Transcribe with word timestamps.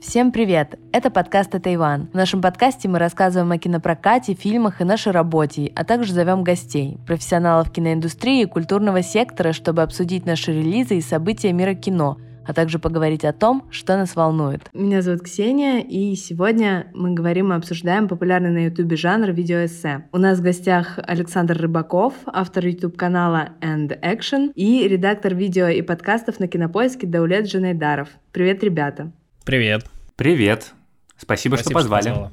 Всем 0.00 0.32
привет! 0.32 0.78
Это 0.92 1.10
подкаст 1.10 1.54
«Это 1.54 1.72
Иван». 1.74 2.08
В 2.10 2.14
нашем 2.14 2.40
подкасте 2.40 2.88
мы 2.88 2.98
рассказываем 2.98 3.52
о 3.52 3.58
кинопрокате, 3.58 4.32
фильмах 4.32 4.80
и 4.80 4.84
нашей 4.84 5.12
работе, 5.12 5.70
а 5.76 5.84
также 5.84 6.14
зовем 6.14 6.42
гостей, 6.42 6.96
профессионалов 7.06 7.70
киноиндустрии 7.70 8.42
и 8.42 8.46
культурного 8.46 9.02
сектора, 9.02 9.52
чтобы 9.52 9.82
обсудить 9.82 10.24
наши 10.24 10.52
релизы 10.52 10.96
и 10.96 11.02
события 11.02 11.52
мира 11.52 11.74
кино, 11.74 12.16
а 12.46 12.54
также 12.54 12.78
поговорить 12.78 13.26
о 13.26 13.34
том, 13.34 13.68
что 13.70 13.98
нас 13.98 14.16
волнует. 14.16 14.70
Меня 14.72 15.02
зовут 15.02 15.20
Ксения, 15.20 15.80
и 15.80 16.14
сегодня 16.16 16.86
мы 16.94 17.12
говорим 17.12 17.52
и 17.52 17.56
обсуждаем 17.56 18.08
популярный 18.08 18.50
на 18.50 18.64
ютубе 18.64 18.96
жанр 18.96 19.32
видеоэссе. 19.32 20.06
У 20.12 20.18
нас 20.18 20.38
в 20.38 20.42
гостях 20.42 20.98
Александр 21.02 21.58
Рыбаков, 21.58 22.14
автор 22.24 22.66
ютуб-канала 22.66 23.50
And 23.60 24.00
Action 24.00 24.50
и 24.54 24.88
редактор 24.88 25.34
видео 25.34 25.68
и 25.68 25.82
подкастов 25.82 26.40
на 26.40 26.48
Кинопоиске 26.48 27.06
Даулет 27.06 27.44
Джанайдаров. 27.44 28.08
Привет, 28.32 28.64
ребята! 28.64 29.12
Привет. 29.44 29.84
Привет. 30.20 30.74
Спасибо, 31.16 31.54
Спасибо 31.54 31.80
что 31.80 31.88
позвали. 31.88 32.30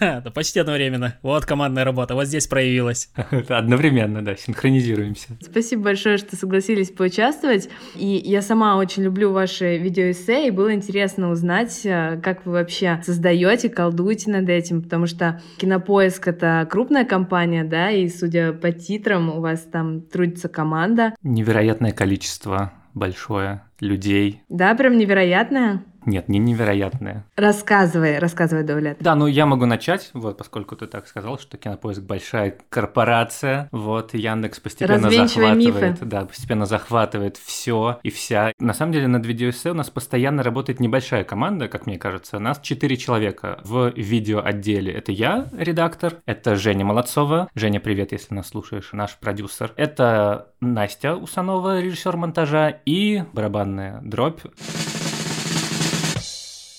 да 0.22 0.30
почти 0.34 0.60
одновременно. 0.60 1.16
Вот 1.22 1.46
командная 1.46 1.82
работа, 1.82 2.14
вот 2.14 2.26
здесь 2.26 2.46
проявилась. 2.46 3.10
Одновременно, 3.48 4.22
да, 4.22 4.36
синхронизируемся. 4.36 5.38
Спасибо 5.40 5.84
большое, 5.84 6.18
что 6.18 6.36
согласились 6.36 6.90
поучаствовать. 6.90 7.70
И 7.94 8.20
я 8.22 8.42
сама 8.42 8.76
очень 8.76 9.04
люблю 9.04 9.32
ваши 9.32 9.78
видеоэссе, 9.78 10.48
и 10.48 10.50
было 10.50 10.74
интересно 10.74 11.30
узнать, 11.30 11.80
э, 11.86 12.20
как 12.22 12.44
вы 12.44 12.52
вообще 12.52 13.00
создаете, 13.02 13.70
колдуете 13.70 14.30
над 14.30 14.50
этим, 14.50 14.82
потому 14.82 15.06
что 15.06 15.40
Кинопоиск— 15.56 16.28
это 16.28 16.68
крупная 16.70 17.06
компания, 17.06 17.64
да, 17.64 17.90
и 17.90 18.10
судя 18.10 18.52
по 18.52 18.72
титрам, 18.72 19.30
у 19.30 19.40
вас 19.40 19.60
там 19.62 20.02
трудится 20.02 20.50
команда. 20.50 21.14
Невероятное 21.22 21.92
количество 21.92 22.74
большое 22.92 23.62
людей. 23.80 24.42
Да, 24.50 24.74
прям 24.74 24.98
невероятное. 24.98 25.82
Нет, 26.06 26.28
не 26.28 26.38
невероятное. 26.38 27.24
Рассказывай, 27.36 28.18
рассказывай, 28.18 28.64
Давлет. 28.64 28.98
Да, 29.00 29.14
ну 29.14 29.26
я 29.26 29.46
могу 29.46 29.66
начать, 29.66 30.10
вот, 30.14 30.36
поскольку 30.36 30.76
ты 30.76 30.86
так 30.86 31.06
сказал, 31.06 31.38
что 31.38 31.56
Кинопоиск 31.56 32.02
большая 32.02 32.56
корпорация, 32.68 33.68
вот, 33.72 34.14
Яндекс 34.14 34.60
постепенно 34.60 35.10
захватывает, 35.10 35.56
мифы. 35.92 36.04
да, 36.04 36.24
постепенно 36.24 36.66
захватывает 36.66 37.36
все 37.36 38.00
и 38.02 38.10
вся. 38.10 38.52
На 38.58 38.74
самом 38.74 38.92
деле 38.92 39.06
над 39.08 39.24
видеоэссе 39.26 39.70
у 39.70 39.74
нас 39.74 39.90
постоянно 39.90 40.42
работает 40.42 40.80
небольшая 40.80 41.24
команда, 41.24 41.68
как 41.68 41.86
мне 41.86 41.98
кажется, 41.98 42.38
нас 42.38 42.60
четыре 42.60 42.96
человека 42.96 43.60
в 43.64 43.92
видеоотделе. 43.96 44.92
Это 44.92 45.12
я, 45.12 45.48
редактор, 45.52 46.16
это 46.26 46.56
Женя 46.56 46.84
Молодцова. 46.84 47.48
Женя, 47.54 47.80
привет, 47.80 48.12
если 48.12 48.34
нас 48.34 48.48
слушаешь, 48.48 48.90
наш 48.92 49.16
продюсер. 49.18 49.72
Это 49.76 50.48
Настя 50.60 51.14
Усанова, 51.16 51.80
режиссер 51.80 52.16
монтажа, 52.16 52.70
и 52.84 53.24
барабанная 53.32 54.00
дробь. 54.02 54.40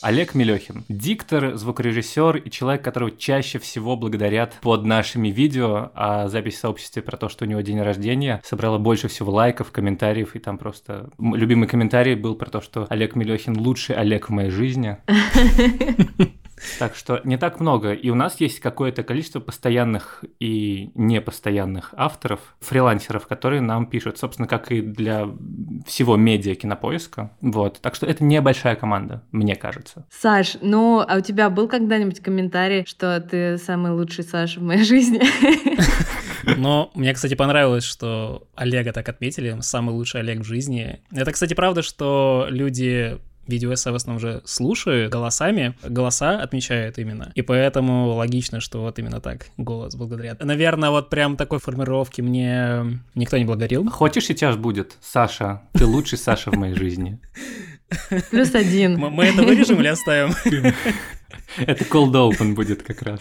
Олег 0.03 0.35
Мелехин, 0.35 0.83
диктор, 0.89 1.55
звукорежиссер 1.55 2.35
и 2.35 2.51
человек, 2.51 2.83
которого 2.83 3.09
чаще 3.09 3.57
всего 3.57 3.95
благодарят 3.95 4.53
под 4.61 4.83
нашими 4.83 5.29
видео, 5.29 5.91
а 5.95 6.27
запись 6.27 6.55
в 6.55 6.59
сообществе 6.59 7.01
про 7.01 7.15
то, 7.15 7.29
что 7.29 7.45
у 7.45 7.47
него 7.47 7.61
день 7.61 7.79
рождения, 7.79 8.41
собрала 8.43 8.79
больше 8.79 9.07
всего 9.07 9.31
лайков, 9.31 9.71
комментариев, 9.71 10.35
и 10.35 10.39
там 10.39 10.57
просто 10.57 11.09
любимый 11.17 11.69
комментарий 11.69 12.15
был 12.15 12.35
про 12.35 12.49
то, 12.49 12.59
что 12.59 12.85
Олег 12.89 13.15
Мелехин 13.15 13.57
лучший 13.57 13.95
Олег 13.95 14.27
в 14.27 14.33
моей 14.33 14.49
жизни. 14.49 14.97
Так 16.79 16.95
что 16.95 17.21
не 17.23 17.37
так 17.37 17.59
много. 17.59 17.93
И 17.93 18.09
у 18.09 18.15
нас 18.15 18.39
есть 18.39 18.59
какое-то 18.59 19.03
количество 19.03 19.39
постоянных 19.39 20.23
и 20.39 20.91
непостоянных 20.95 21.93
авторов, 21.95 22.39
фрилансеров, 22.59 23.27
которые 23.27 23.61
нам 23.61 23.85
пишут, 23.85 24.17
собственно, 24.17 24.47
как 24.47 24.71
и 24.71 24.81
для 24.81 25.29
всего 25.85 26.15
медиа 26.15 26.55
кинопоиска. 26.55 27.31
Вот. 27.41 27.79
Так 27.81 27.95
что 27.95 28.05
это 28.05 28.23
небольшая 28.23 28.75
команда, 28.75 29.23
мне 29.31 29.55
кажется. 29.55 30.05
Саш, 30.09 30.57
ну, 30.61 31.03
а 31.07 31.17
у 31.17 31.21
тебя 31.21 31.49
был 31.49 31.67
когда-нибудь 31.67 32.21
комментарий, 32.21 32.85
что 32.85 33.19
ты 33.21 33.57
самый 33.57 33.91
лучший 33.91 34.23
Саша 34.23 34.59
в 34.59 34.63
моей 34.63 34.83
жизни? 34.83 35.21
Но 36.57 36.91
мне, 36.93 37.13
кстати, 37.13 37.35
понравилось, 37.35 37.83
что 37.83 38.47
Олега 38.55 38.91
так 38.91 39.07
отметили, 39.07 39.57
самый 39.61 39.91
лучший 39.91 40.21
Олег 40.21 40.39
в 40.39 40.43
жизни. 40.43 41.01
Это, 41.11 41.31
кстати, 41.31 41.53
правда, 41.53 41.81
что 41.81 42.47
люди 42.49 43.17
видеоэссе 43.47 43.91
в 43.91 43.95
основном 43.95 44.17
уже 44.17 44.41
слушаю 44.45 45.09
голосами, 45.09 45.75
голоса 45.83 46.41
отмечают 46.41 46.97
именно. 46.97 47.31
И 47.35 47.41
поэтому 47.41 48.13
логично, 48.13 48.59
что 48.59 48.81
вот 48.81 48.99
именно 48.99 49.19
так 49.19 49.47
голос 49.57 49.95
благодарят. 49.95 50.43
Наверное, 50.43 50.89
вот 50.89 51.09
прям 51.09 51.37
такой 51.37 51.59
формировки 51.59 52.21
мне 52.21 53.01
никто 53.15 53.37
не 53.37 53.45
благодарил. 53.45 53.89
Хочешь, 53.89 54.25
сейчас 54.25 54.55
будет? 54.55 54.97
Саша, 55.01 55.61
ты 55.73 55.85
лучший 55.85 56.17
Саша 56.17 56.51
в 56.51 56.55
моей 56.55 56.75
жизни. 56.75 57.19
Плюс 58.31 58.55
один. 58.55 58.97
Мы 58.97 59.25
это 59.25 59.43
вырежем 59.43 59.79
или 59.79 59.87
оставим? 59.87 60.33
Это 61.57 61.83
cold 61.85 62.13
open 62.13 62.53
будет 62.53 62.83
как 62.83 63.01
раз. 63.01 63.19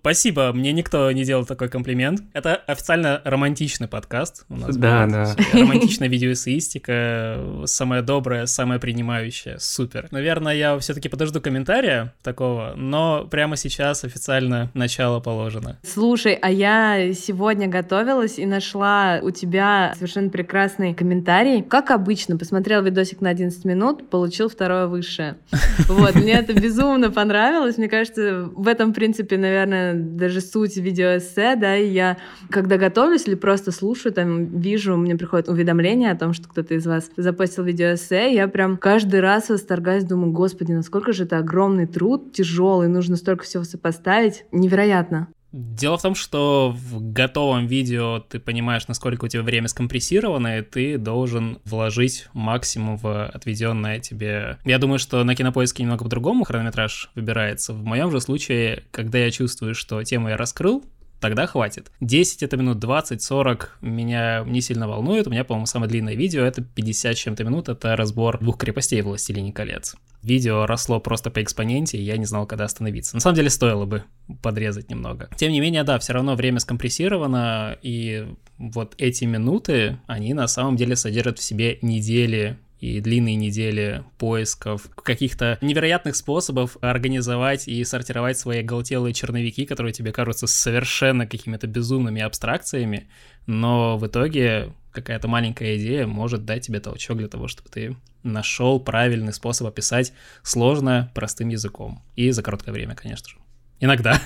Спасибо, 0.00 0.52
мне 0.52 0.72
никто 0.72 1.10
не 1.12 1.24
делал 1.24 1.44
такой 1.44 1.68
комплимент. 1.68 2.22
Это 2.32 2.56
официально 2.56 3.20
романтичный 3.24 3.88
подкаст 3.88 4.44
у 4.48 4.56
нас. 4.56 4.76
Да, 4.76 5.06
да. 5.06 5.34
Романтичная 5.52 6.08
видеоэссеистика, 6.08 7.64
самая 7.66 8.02
добрая, 8.02 8.46
самая 8.46 8.78
принимающая, 8.78 9.58
супер. 9.58 10.08
Наверное, 10.10 10.54
я 10.54 10.78
все-таки 10.78 11.08
подожду 11.08 11.40
комментария 11.40 12.14
такого, 12.22 12.74
но 12.76 13.26
прямо 13.30 13.56
сейчас 13.56 14.04
официально 14.04 14.70
начало 14.74 15.20
положено. 15.20 15.78
Слушай, 15.82 16.34
а 16.34 16.50
я 16.50 17.12
сегодня 17.14 17.68
готовилась 17.68 18.38
и 18.38 18.46
нашла 18.46 19.20
у 19.22 19.30
тебя 19.30 19.92
совершенно 19.94 20.30
прекрасный 20.30 20.94
комментарий. 20.94 21.62
Как 21.62 21.90
обычно, 21.90 22.36
посмотрел 22.36 22.82
видосик 22.82 23.20
на 23.20 23.30
11 23.30 23.64
минут, 23.64 24.10
получил 24.10 24.48
второе 24.48 24.86
высшее. 24.86 25.36
Вот, 25.88 26.14
мне 26.14 26.32
это 26.32 26.52
безумно 26.52 27.10
понравилось 27.10 27.53
понравилось. 27.54 27.78
Мне 27.78 27.88
кажется, 27.88 28.50
в 28.54 28.66
этом, 28.66 28.90
в 28.90 28.94
принципе, 28.94 29.38
наверное, 29.38 29.94
даже 29.94 30.40
суть 30.40 30.76
видеоэссе, 30.76 31.56
да, 31.56 31.76
и 31.76 31.88
я, 31.88 32.16
когда 32.50 32.76
готовлюсь 32.76 33.26
или 33.26 33.34
просто 33.34 33.70
слушаю, 33.70 34.12
там, 34.12 34.46
вижу, 34.58 34.96
мне 34.96 35.14
приходит 35.16 35.48
уведомление 35.48 36.10
о 36.10 36.16
том, 36.16 36.32
что 36.32 36.48
кто-то 36.48 36.74
из 36.74 36.86
вас 36.86 37.10
запостил 37.16 37.64
видеоэссе, 37.64 38.34
я 38.34 38.48
прям 38.48 38.76
каждый 38.76 39.20
раз 39.20 39.48
восторгаюсь, 39.48 40.04
думаю, 40.04 40.32
господи, 40.32 40.72
насколько 40.72 41.12
же 41.12 41.24
это 41.24 41.38
огромный 41.38 41.86
труд, 41.86 42.32
тяжелый, 42.32 42.88
нужно 42.88 43.16
столько 43.16 43.44
всего 43.44 43.64
сопоставить. 43.64 44.44
Невероятно. 44.50 45.28
Дело 45.56 45.96
в 45.96 46.02
том, 46.02 46.16
что 46.16 46.74
в 46.76 47.12
готовом 47.12 47.68
видео 47.68 48.18
ты 48.18 48.40
понимаешь, 48.40 48.88
насколько 48.88 49.26
у 49.26 49.28
тебя 49.28 49.42
время 49.42 49.68
скомпрессировано, 49.68 50.58
и 50.58 50.62
ты 50.62 50.98
должен 50.98 51.60
вложить 51.64 52.26
максимум 52.32 52.96
в 52.96 53.26
отведенное 53.26 54.00
тебе. 54.00 54.58
Я 54.64 54.78
думаю, 54.78 54.98
что 54.98 55.22
на 55.22 55.36
кинопоиске 55.36 55.84
немного 55.84 56.02
по-другому 56.02 56.42
хронометраж 56.42 57.08
выбирается. 57.14 57.72
В 57.72 57.84
моем 57.84 58.10
же 58.10 58.20
случае, 58.20 58.82
когда 58.90 59.18
я 59.18 59.30
чувствую, 59.30 59.76
что 59.76 60.02
тему 60.02 60.28
я 60.28 60.36
раскрыл, 60.36 60.82
тогда 61.24 61.46
хватит. 61.46 61.90
10 62.02 62.42
это 62.42 62.58
минут, 62.58 62.78
20, 62.80 63.22
40 63.22 63.78
меня 63.80 64.44
не 64.46 64.60
сильно 64.60 64.86
волнует. 64.86 65.26
У 65.26 65.30
меня, 65.30 65.42
по-моему, 65.42 65.64
самое 65.64 65.90
длинное 65.90 66.14
видео 66.14 66.44
это 66.44 66.60
50 66.60 67.16
чем-то 67.16 67.44
минут, 67.44 67.70
это 67.70 67.96
разбор 67.96 68.38
двух 68.40 68.58
крепостей 68.58 69.00
«Властелине 69.00 69.50
колец». 69.50 69.96
Видео 70.22 70.66
росло 70.66 71.00
просто 71.00 71.30
по 71.30 71.42
экспоненте, 71.42 71.96
и 71.96 72.02
я 72.02 72.18
не 72.18 72.26
знал, 72.26 72.46
когда 72.46 72.64
остановиться. 72.64 73.16
На 73.16 73.20
самом 73.20 73.36
деле 73.36 73.48
стоило 73.48 73.86
бы 73.86 74.04
подрезать 74.42 74.90
немного. 74.90 75.30
Тем 75.36 75.50
не 75.50 75.60
менее, 75.60 75.82
да, 75.82 75.98
все 75.98 76.12
равно 76.12 76.34
время 76.34 76.60
скомпрессировано, 76.60 77.78
и 77.80 78.26
вот 78.58 78.94
эти 78.98 79.24
минуты, 79.24 79.98
они 80.06 80.34
на 80.34 80.46
самом 80.46 80.76
деле 80.76 80.94
содержат 80.94 81.38
в 81.38 81.42
себе 81.42 81.78
недели 81.80 82.58
и 82.84 83.00
длинные 83.00 83.36
недели 83.36 84.04
поисков, 84.18 84.88
каких-то 84.94 85.58
невероятных 85.62 86.16
способов 86.16 86.76
организовать 86.82 87.66
и 87.66 87.82
сортировать 87.82 88.38
свои 88.38 88.60
оголтелые 88.60 89.14
черновики, 89.14 89.64
которые 89.64 89.94
тебе 89.94 90.12
кажутся 90.12 90.46
совершенно 90.46 91.26
какими-то 91.26 91.66
безумными 91.66 92.20
абстракциями, 92.20 93.08
но 93.46 93.96
в 93.96 94.06
итоге 94.06 94.74
какая-то 94.92 95.28
маленькая 95.28 95.76
идея 95.78 96.06
может 96.06 96.44
дать 96.44 96.66
тебе 96.66 96.78
толчок 96.78 97.16
для 97.16 97.28
того, 97.28 97.48
чтобы 97.48 97.70
ты 97.70 97.96
нашел 98.22 98.78
правильный 98.78 99.32
способ 99.32 99.66
описать 99.66 100.12
сложное 100.42 101.10
простым 101.14 101.48
языком. 101.48 102.02
И 102.16 102.30
за 102.32 102.42
короткое 102.42 102.72
время, 102.72 102.94
конечно 102.94 103.30
же. 103.30 103.36
Иногда. 103.84 104.18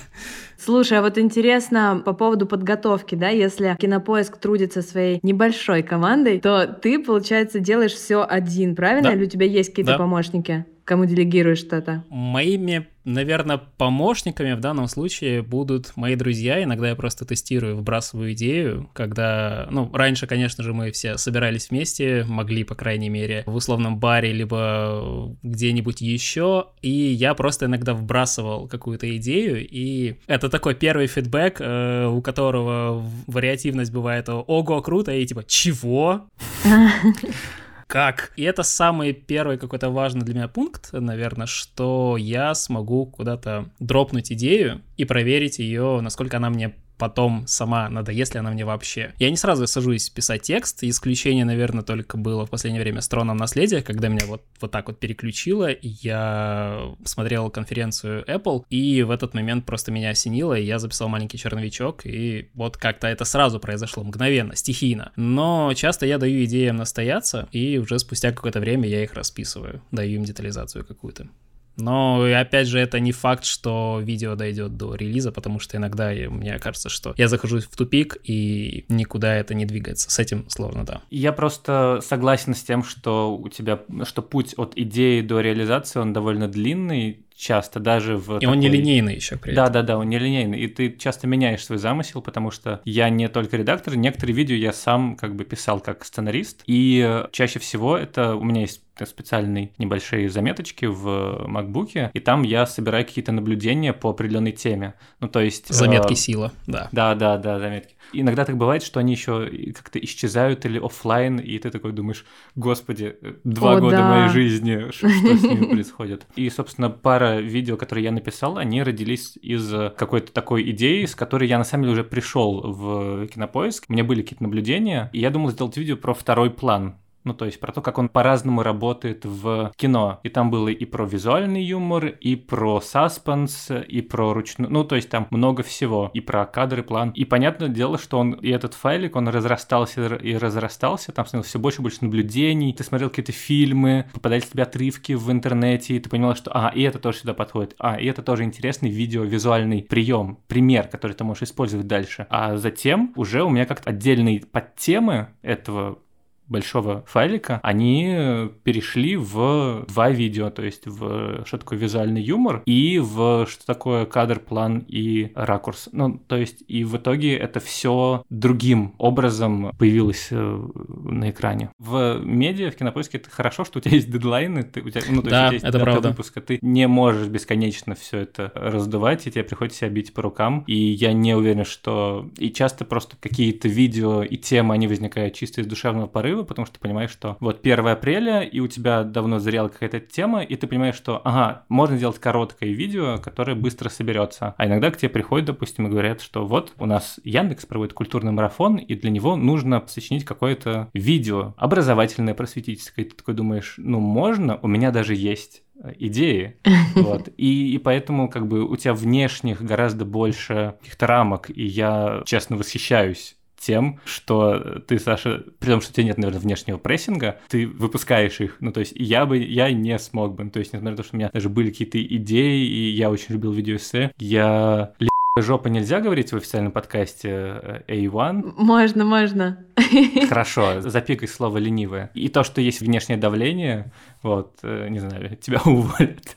Слушай, 0.57 0.99
а 0.99 1.01
вот 1.01 1.17
интересно 1.17 2.01
по 2.05 2.13
поводу 2.13 2.45
подготовки, 2.45 3.15
да, 3.15 3.27
если 3.27 3.75
Кинопоиск 3.77 4.37
трудится 4.37 4.81
своей 4.81 5.19
небольшой 5.21 5.83
командой, 5.83 6.39
то 6.39 6.65
ты, 6.65 6.97
получается, 6.97 7.59
делаешь 7.59 7.93
все 7.93 8.25
один, 8.27 8.73
правильно? 8.73 9.09
Да. 9.09 9.15
Или 9.15 9.25
у 9.25 9.29
тебя 9.29 9.45
есть 9.45 9.71
какие-то 9.71 9.93
да. 9.93 9.97
помощники? 9.97 10.65
Кому 10.85 11.03
делегируешь 11.03 11.59
что-то? 11.59 12.05
Моими, 12.09 12.87
наверное, 13.09 13.57
помощниками 13.57 14.53
в 14.53 14.59
данном 14.59 14.87
случае 14.87 15.41
будут 15.41 15.95
мои 15.95 16.15
друзья. 16.15 16.63
Иногда 16.63 16.89
я 16.89 16.95
просто 16.95 17.25
тестирую, 17.25 17.77
вбрасываю 17.77 18.33
идею, 18.33 18.89
когда, 18.93 19.67
ну, 19.71 19.89
раньше, 19.93 20.27
конечно 20.27 20.63
же, 20.63 20.73
мы 20.73 20.91
все 20.91 21.17
собирались 21.17 21.69
вместе, 21.69 22.23
могли, 22.27 22.63
по 22.63 22.75
крайней 22.75 23.09
мере, 23.09 23.43
в 23.45 23.55
условном 23.55 23.99
баре, 23.99 24.31
либо 24.31 25.35
где-нибудь 25.43 26.01
еще, 26.01 26.67
и 26.81 26.89
я 26.89 27.33
просто 27.33 27.65
иногда 27.65 27.93
вбрасывал 27.93 28.67
какую-то 28.67 29.15
идею, 29.17 29.67
и 29.67 30.15
это 30.27 30.49
такой 30.49 30.75
первый 30.75 31.07
фидбэк, 31.07 31.57
э, 31.59 32.05
у 32.07 32.21
которого 32.21 33.05
вариативность 33.27 33.91
бывает 33.91 34.29
«Ого, 34.29 34.81
круто!» 34.81 35.11
и 35.11 35.25
типа 35.25 35.43
«Чего?» 35.45 36.29
как? 37.89 38.33
И 38.35 38.43
это 38.43 38.61
самый 38.61 39.13
первый 39.13 39.57
какой-то 39.57 39.89
важный 39.89 40.21
для 40.21 40.35
меня 40.35 40.47
пункт, 40.47 40.89
наверное, 40.93 41.47
что 41.47 42.17
я 42.17 42.53
смогу 42.53 43.07
куда-то 43.07 43.71
дропнуть 43.79 44.31
идею 44.31 44.83
и 44.95 45.05
проверить 45.05 45.57
ее, 45.57 45.99
насколько 45.99 46.37
она 46.37 46.51
мне 46.51 46.75
потом 46.99 47.47
сама 47.47 47.89
надоест 47.89 48.33
ли 48.35 48.41
она 48.41 48.51
мне 48.51 48.65
вообще. 48.65 49.13
Я 49.17 49.31
не 49.31 49.37
сразу 49.37 49.65
сажусь 49.65 50.09
писать 50.09 50.43
текст, 50.43 50.83
исключение, 50.83 51.45
наверное, 51.45 51.81
только 51.81 52.17
было 52.17 52.45
в 52.45 52.49
последнее 52.49 52.83
время 52.83 53.01
с 53.01 53.07
Троном 53.07 53.37
Наследия, 53.37 53.81
когда 53.81 54.09
меня 54.09 54.25
вот, 54.27 54.43
вот 54.59 54.69
так 54.69 54.87
вот 54.87 54.99
переключило, 54.99 55.69
я 55.81 56.81
смотрел 57.05 57.49
конференцию 57.49 58.25
Apple, 58.25 58.65
и 58.69 59.01
в 59.03 59.11
этот 59.11 59.33
момент 59.33 59.65
просто 59.65 59.91
меня 59.91 60.09
осенило, 60.09 60.53
и 60.53 60.63
я 60.63 60.77
записал 60.77 61.07
маленький 61.07 61.37
черновичок, 61.37 62.05
и 62.05 62.49
вот 62.53 62.77
как-то 62.77 63.07
это 63.07 63.23
сразу 63.25 63.59
произошло 63.59 64.03
мгновенно, 64.03 64.55
стихийно. 64.55 65.11
Но 65.15 65.73
часто 65.73 66.05
я 66.05 66.17
даю 66.17 66.43
идеям 66.43 66.75
настояться, 66.75 67.47
и 67.51 67.77
уже 67.77 67.97
спустя 67.99 68.31
какое-то 68.31 68.59
время 68.59 68.87
я 68.89 69.03
их 69.03 69.13
расписываю, 69.13 69.81
даю 69.91 70.15
им 70.15 70.25
детализацию 70.25 70.85
какую-то. 70.85 71.27
Но, 71.75 72.23
опять 72.23 72.67
же, 72.67 72.79
это 72.79 72.99
не 72.99 73.11
факт, 73.11 73.45
что 73.45 73.99
видео 74.03 74.35
дойдет 74.35 74.75
до 74.75 74.95
релиза, 74.95 75.31
потому 75.31 75.59
что 75.59 75.77
иногда 75.77 76.11
мне 76.11 76.59
кажется, 76.59 76.89
что 76.89 77.13
я 77.17 77.27
захожу 77.27 77.59
в 77.59 77.75
тупик, 77.75 78.17
и 78.23 78.85
никуда 78.89 79.35
это 79.35 79.53
не 79.53 79.65
двигается. 79.65 80.11
С 80.11 80.19
этим 80.19 80.49
сложно, 80.49 80.85
да. 80.85 81.01
Я 81.09 81.31
просто 81.31 81.99
согласен 82.01 82.53
с 82.53 82.63
тем, 82.63 82.83
что 82.83 83.35
у 83.35 83.47
тебя, 83.49 83.79
что 84.03 84.21
путь 84.21 84.53
от 84.57 84.73
идеи 84.77 85.21
до 85.21 85.39
реализации, 85.39 85.99
он 85.99 86.13
довольно 86.13 86.47
длинный, 86.47 87.25
часто 87.39 87.79
даже 87.79 88.17
в... 88.17 88.37
И 88.37 88.41
такой... 88.41 88.47
он 88.47 88.59
нелинейный 88.59 89.15
еще 89.15 89.37
при 89.37 89.53
этом. 89.53 89.63
Да-да-да, 89.63 89.97
он 89.97 90.09
нелинейный. 90.09 90.59
И 90.59 90.67
ты 90.67 90.91
часто 90.91 91.25
меняешь 91.25 91.63
свой 91.63 91.77
замысел, 91.77 92.21
потому 92.21 92.51
что 92.51 92.81
я 92.83 93.09
не 93.09 93.29
только 93.29 93.55
редактор, 93.55 93.95
некоторые 93.95 94.35
видео 94.35 94.55
я 94.57 94.73
сам 94.73 95.15
как 95.15 95.35
бы 95.35 95.45
писал 95.45 95.79
как 95.79 96.03
сценарист, 96.03 96.63
и 96.67 97.23
чаще 97.31 97.59
всего 97.59 97.97
это 97.97 98.35
у 98.35 98.43
меня 98.43 98.61
есть 98.61 98.81
специальные 99.05 99.71
небольшие 99.77 100.29
заметочки 100.29 100.85
в 100.85 101.07
MacBook, 101.47 102.11
и 102.13 102.19
там 102.19 102.43
я 102.43 102.65
собираю 102.65 103.05
какие-то 103.05 103.31
наблюдения 103.31 103.93
по 103.93 104.09
определенной 104.09 104.51
теме. 104.51 104.95
Ну, 105.19 105.27
то 105.27 105.39
есть... 105.39 105.73
Заметки 105.73 106.13
э... 106.13 106.15
сила, 106.15 106.51
да. 106.67 106.89
Да, 106.91 107.15
да, 107.15 107.37
да, 107.37 107.59
заметки. 107.59 107.95
Иногда 108.11 108.45
так 108.45 108.57
бывает, 108.57 108.83
что 108.83 108.99
они 108.99 109.13
еще 109.13 109.49
как-то 109.73 109.99
исчезают 109.99 110.65
или 110.65 110.79
офлайн, 110.79 111.37
и 111.37 111.57
ты 111.59 111.69
такой 111.69 111.91
думаешь, 111.91 112.25
господи, 112.55 113.15
два 113.43 113.77
О, 113.77 113.79
года 113.79 113.97
да. 113.97 114.09
моей 114.09 114.29
жизни, 114.29 114.91
что, 114.91 115.09
что 115.09 115.37
с 115.37 115.43
ними 115.43 115.65
происходит. 115.65 116.25
И, 116.35 116.49
собственно, 116.49 116.89
пара 116.89 117.39
видео, 117.39 117.77
которые 117.77 118.05
я 118.05 118.11
написал, 118.11 118.57
они 118.57 118.81
родились 118.81 119.37
из 119.41 119.71
какой-то 119.95 120.31
такой 120.31 120.69
идеи, 120.71 121.05
с 121.05 121.15
которой 121.15 121.47
я 121.47 121.57
на 121.57 121.63
самом 121.63 121.83
деле 121.83 121.93
уже 121.93 122.03
пришел 122.03 122.61
в 122.61 123.27
кинопоиск. 123.27 123.85
У 123.89 123.93
меня 123.93 124.03
были 124.03 124.21
какие-то 124.21 124.43
наблюдения, 124.43 125.09
и 125.13 125.19
я 125.19 125.29
думал 125.29 125.51
сделать 125.51 125.77
видео 125.77 125.97
про 125.97 126.13
второй 126.13 126.49
план 126.49 126.95
ну, 127.23 127.33
то 127.33 127.45
есть 127.45 127.59
про 127.59 127.71
то, 127.71 127.81
как 127.81 127.97
он 127.97 128.09
по-разному 128.09 128.63
работает 128.63 129.25
в 129.25 129.71
кино. 129.75 130.19
И 130.23 130.29
там 130.29 130.49
было 130.51 130.69
и 130.69 130.85
про 130.85 131.05
визуальный 131.05 131.63
юмор, 131.63 132.07
и 132.07 132.35
про 132.35 132.81
саспенс, 132.81 133.69
и 133.71 134.01
про 134.01 134.33
ручную... 134.33 134.71
Ну, 134.71 134.83
то 134.83 134.95
есть 134.95 135.09
там 135.09 135.27
много 135.29 135.63
всего. 135.63 136.11
И 136.13 136.21
про 136.21 136.45
кадры, 136.45 136.83
план. 136.83 137.11
И 137.11 137.25
понятное 137.25 137.69
дело, 137.69 137.97
что 137.97 138.19
он... 138.19 138.33
И 138.33 138.49
этот 138.49 138.73
файлик, 138.73 139.15
он 139.15 139.27
разрастался 139.27 140.15
и 140.15 140.35
разрастался. 140.35 141.11
Там 141.11 141.25
становилось 141.25 141.49
все 141.49 141.59
больше 141.59 141.79
и 141.79 141.81
больше 141.81 141.99
наблюдений. 142.01 142.73
Ты 142.73 142.83
смотрел 142.83 143.09
какие-то 143.09 143.31
фильмы, 143.31 144.09
попадались 144.13 144.47
тебе 144.47 144.63
отрывки 144.63 145.13
в 145.13 145.31
интернете, 145.31 145.95
и 145.95 145.99
ты 145.99 146.09
понимал, 146.09 146.35
что, 146.35 146.51
а, 146.53 146.71
и 146.73 146.81
это 146.83 146.99
тоже 146.99 147.19
сюда 147.19 147.33
подходит. 147.33 147.75
А, 147.79 147.99
и 147.99 148.05
это 148.05 148.21
тоже 148.21 148.43
интересный 148.43 148.89
видео-визуальный 148.89 149.83
прием, 149.83 150.39
пример, 150.47 150.87
который 150.87 151.13
ты 151.13 151.23
можешь 151.23 151.43
использовать 151.43 151.87
дальше. 151.87 152.27
А 152.29 152.57
затем 152.57 153.13
уже 153.15 153.43
у 153.43 153.49
меня 153.49 153.65
как-то 153.65 153.89
отдельные 153.89 154.41
подтемы 154.41 155.29
этого 155.41 155.99
большого 156.49 157.03
файлика, 157.07 157.59
они 157.63 158.49
перешли 158.63 159.15
в 159.15 159.85
два 159.87 160.09
видео, 160.09 160.49
то 160.49 160.63
есть 160.63 160.87
в 160.87 161.45
что 161.45 161.57
такое 161.57 161.79
визуальный 161.79 162.21
юмор 162.21 162.63
и 162.65 162.99
в 162.99 163.47
что 163.47 163.65
такое 163.65 164.05
кадр, 164.05 164.39
план 164.39 164.85
и 164.87 165.31
ракурс. 165.35 165.89
Ну, 165.91 166.19
то 166.27 166.35
есть 166.35 166.63
и 166.67 166.83
в 166.83 166.97
итоге 166.97 167.35
это 167.35 167.59
все 167.59 168.23
другим 168.29 168.95
образом 168.97 169.71
появилось 169.77 170.27
э, 170.31 170.67
на 170.87 171.29
экране. 171.29 171.71
В 171.77 172.19
медиа, 172.23 172.71
в 172.71 172.75
кинопоиске 172.75 173.17
это 173.17 173.29
хорошо, 173.29 173.63
что 173.65 173.79
у 173.79 173.81
тебя 173.81 173.95
есть 173.95 174.11
дедлайны, 174.11 174.63
ты, 174.63 174.81
у 174.81 174.89
тебя, 174.89 175.01
ну, 175.09 175.21
то 175.21 175.29
да, 175.29 175.51
есть, 175.51 175.65
у 175.65 175.67
тебя 175.67 175.67
есть 175.67 175.75
это 175.75 175.79
правда. 175.79 176.09
выпуска, 176.09 176.41
ты 176.41 176.59
не 176.61 176.87
можешь 176.87 177.27
бесконечно 177.27 177.95
все 177.95 178.19
это 178.19 178.51
раздувать, 178.55 179.27
и 179.27 179.31
тебе 179.31 179.43
приходится 179.43 179.79
себя 179.79 179.89
бить 179.89 180.13
по 180.13 180.21
рукам, 180.21 180.63
и 180.67 180.75
я 180.75 181.13
не 181.13 181.35
уверен, 181.35 181.65
что... 181.65 182.29
И 182.37 182.51
часто 182.51 182.85
просто 182.85 183.15
какие-то 183.19 183.67
видео 183.67 184.23
и 184.23 184.37
темы, 184.37 184.73
они 184.73 184.87
возникают 184.87 185.33
чисто 185.33 185.61
из 185.61 185.67
душевного 185.67 186.07
порыва, 186.07 186.38
порыва, 186.39 186.45
потому 186.45 186.65
что 186.65 186.75
ты 186.75 186.79
понимаешь, 186.81 187.11
что 187.11 187.37
вот 187.39 187.59
1 187.61 187.87
апреля, 187.87 188.41
и 188.41 188.59
у 188.59 188.67
тебя 188.67 189.03
давно 189.03 189.39
зрела 189.39 189.69
какая-то 189.69 189.99
тема, 189.99 190.41
и 190.41 190.55
ты 190.55 190.67
понимаешь, 190.67 190.95
что, 190.95 191.21
ага, 191.23 191.65
можно 191.69 191.97
сделать 191.97 192.19
короткое 192.19 192.71
видео, 192.71 193.17
которое 193.17 193.55
быстро 193.55 193.89
соберется. 193.89 194.55
А 194.57 194.65
иногда 194.65 194.91
к 194.91 194.97
тебе 194.97 195.09
приходят, 195.09 195.47
допустим, 195.47 195.87
и 195.87 195.89
говорят, 195.89 196.21
что 196.21 196.45
вот 196.45 196.73
у 196.77 196.85
нас 196.85 197.19
Яндекс 197.23 197.65
проводит 197.65 197.93
культурный 197.93 198.31
марафон, 198.31 198.77
и 198.77 198.95
для 198.95 199.09
него 199.09 199.35
нужно 199.35 199.83
сочинить 199.87 200.25
какое-то 200.25 200.89
видео 200.93 201.53
образовательное, 201.57 202.33
просветительское. 202.33 203.05
И 203.05 203.09
ты 203.09 203.15
такой 203.15 203.33
думаешь, 203.33 203.75
ну 203.77 203.99
можно, 203.99 204.59
у 204.61 204.67
меня 204.67 204.91
даже 204.91 205.15
есть 205.15 205.63
э, 205.83 205.93
идеи, 205.99 206.57
вот, 206.95 207.29
и, 207.37 207.73
и 207.73 207.77
поэтому 207.77 208.29
как 208.29 208.47
бы 208.47 208.63
у 208.63 208.75
тебя 208.75 208.93
внешних 208.93 209.61
гораздо 209.61 210.05
больше 210.05 210.75
каких-то 210.79 211.07
рамок, 211.07 211.49
и 211.49 211.65
я, 211.65 212.21
честно, 212.25 212.57
восхищаюсь 212.57 213.35
тем, 213.59 213.99
что 214.05 214.81
ты, 214.87 214.99
Саша, 214.99 215.43
при 215.59 215.69
том, 215.69 215.81
что 215.81 215.91
у 215.91 215.93
тебя 215.93 216.05
нет, 216.05 216.17
наверное, 216.17 216.39
внешнего 216.39 216.77
прессинга, 216.77 217.39
ты 217.49 217.67
выпускаешь 217.67 218.39
их. 218.39 218.57
Ну, 218.59 218.71
то 218.71 218.79
есть 218.79 218.93
я 218.95 219.25
бы, 219.25 219.37
я 219.37 219.71
не 219.71 219.97
смог 219.99 220.35
бы. 220.35 220.49
То 220.49 220.59
есть, 220.59 220.73
несмотря 220.73 220.91
на 220.91 220.97
то, 220.97 221.03
что 221.03 221.15
у 221.15 221.19
меня 221.19 221.29
даже 221.33 221.49
были 221.49 221.69
какие-то 221.69 222.01
идеи, 222.03 222.65
и 222.65 222.91
я 222.91 223.09
очень 223.09 223.33
любил 223.33 223.51
видеоэссе, 223.51 224.11
я 224.17 224.93
жопа 225.37 225.67
нельзя 225.67 226.01
говорить 226.01 226.31
в 226.31 226.35
официальном 226.37 226.71
подкасте 226.71 227.29
э, 227.29 227.81
A1? 227.87 228.53
Можно, 228.57 229.05
можно. 229.05 229.65
Хорошо, 230.29 230.81
запикай 230.81 231.27
слово 231.27 231.57
ленивое. 231.57 232.11
И 232.13 232.29
то, 232.29 232.43
что 232.43 232.61
есть 232.61 232.81
внешнее 232.81 233.17
давление, 233.17 233.91
вот, 234.21 234.57
э, 234.63 234.87
не 234.89 234.99
знаю, 234.99 235.37
тебя 235.37 235.61
уволят, 235.65 236.35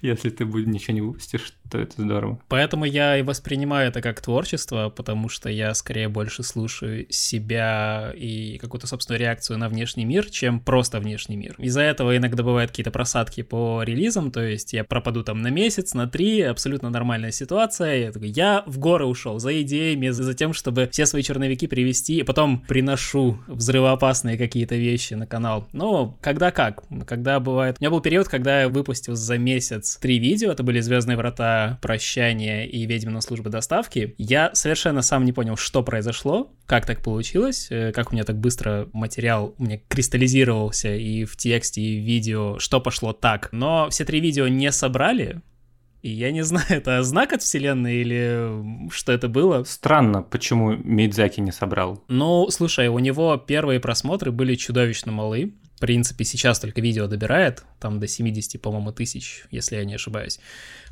если 0.00 0.30
ты 0.30 0.44
ничего 0.44 0.94
не 0.94 1.00
выпустишь, 1.00 1.54
то 1.70 1.78
это 1.78 2.00
здорово. 2.00 2.38
Поэтому 2.48 2.84
я 2.84 3.18
и 3.18 3.22
воспринимаю 3.22 3.88
это 3.88 4.00
как 4.00 4.20
творчество, 4.20 4.90
потому 4.90 5.28
что 5.28 5.48
я 5.48 5.74
скорее 5.74 6.08
больше 6.08 6.42
слушаю 6.42 7.06
себя 7.10 8.12
и 8.14 8.58
какую-то 8.58 8.86
собственную 8.86 9.20
реакцию 9.20 9.58
на 9.58 9.68
внешний 9.68 10.04
мир, 10.04 10.26
чем 10.26 10.60
просто 10.60 11.00
внешний 11.00 11.36
мир. 11.36 11.56
Из-за 11.58 11.80
этого 11.80 12.16
иногда 12.16 12.42
бывают 12.42 12.70
какие-то 12.70 12.90
просадки 12.90 13.42
по 13.42 13.82
релизам, 13.82 14.30
то 14.30 14.42
есть 14.42 14.72
я 14.72 14.84
пропаду 14.84 15.24
там 15.24 15.42
на 15.42 15.48
месяц, 15.48 15.94
на 15.94 16.06
три, 16.06 16.42
абсолютно 16.42 16.90
нормальная 16.90 17.32
ситуация, 17.32 17.96
я 17.96 18.12
такой, 18.12 18.28
я 18.28 18.43
в 18.66 18.78
горы 18.78 19.06
ушел 19.06 19.38
за 19.38 19.60
идеями, 19.62 20.10
за 20.10 20.34
тем, 20.34 20.52
чтобы 20.52 20.88
все 20.92 21.06
свои 21.06 21.22
черновики 21.22 21.66
привести, 21.66 22.18
и 22.18 22.22
потом 22.22 22.60
приношу 22.60 23.38
взрывоопасные 23.46 24.38
какие-то 24.38 24.76
вещи 24.76 25.14
на 25.14 25.26
канал. 25.26 25.68
Но 25.72 26.16
когда 26.20 26.50
как, 26.50 26.84
когда 27.06 27.40
бывает... 27.40 27.76
У 27.78 27.82
меня 27.82 27.90
был 27.90 28.00
период, 28.00 28.28
когда 28.28 28.62
я 28.62 28.68
выпустил 28.68 29.14
за 29.14 29.38
месяц 29.38 29.96
три 30.00 30.18
видео, 30.18 30.52
это 30.52 30.62
были 30.62 30.80
«Звездные 30.80 31.16
врата», 31.16 31.78
«Прощание» 31.82 32.68
и 32.68 32.86
«Ведьмина 32.86 33.20
служба 33.20 33.50
доставки». 33.50 34.14
Я 34.18 34.50
совершенно 34.54 35.02
сам 35.02 35.24
не 35.24 35.32
понял, 35.32 35.56
что 35.56 35.82
произошло, 35.82 36.52
как 36.66 36.86
так 36.86 37.02
получилось, 37.02 37.68
э, 37.70 37.92
как 37.92 38.10
у 38.10 38.14
меня 38.14 38.24
так 38.24 38.38
быстро 38.38 38.88
материал 38.92 39.54
у 39.58 39.64
меня 39.64 39.78
кристаллизировался 39.88 40.94
и 40.94 41.24
в 41.24 41.36
тексте, 41.36 41.80
и 41.80 42.00
в 42.00 42.04
видео, 42.04 42.58
что 42.58 42.80
пошло 42.80 43.12
так. 43.12 43.48
Но 43.52 43.88
все 43.90 44.04
три 44.04 44.20
видео 44.20 44.48
не 44.48 44.70
собрали, 44.72 45.42
и 46.04 46.10
я 46.10 46.32
не 46.32 46.44
знаю, 46.44 46.66
это 46.68 47.02
знак 47.02 47.32
от 47.32 47.42
вселенной 47.42 47.96
или 47.96 48.90
что 48.90 49.12
это 49.12 49.28
было. 49.28 49.64
Странно, 49.64 50.22
почему 50.22 50.72
Мидзаки 50.72 51.40
не 51.40 51.50
собрал. 51.50 52.04
Ну, 52.08 52.48
слушай, 52.50 52.88
у 52.88 52.98
него 52.98 53.36
первые 53.38 53.80
просмотры 53.80 54.30
были 54.30 54.54
чудовищно 54.54 55.12
малы 55.12 55.54
принципе, 55.84 56.24
сейчас 56.24 56.60
только 56.60 56.80
видео 56.80 57.06
добирает, 57.06 57.62
там 57.78 58.00
до 58.00 58.06
70, 58.06 58.58
по-моему, 58.58 58.90
тысяч, 58.90 59.44
если 59.50 59.76
я 59.76 59.84
не 59.84 59.96
ошибаюсь. 59.96 60.40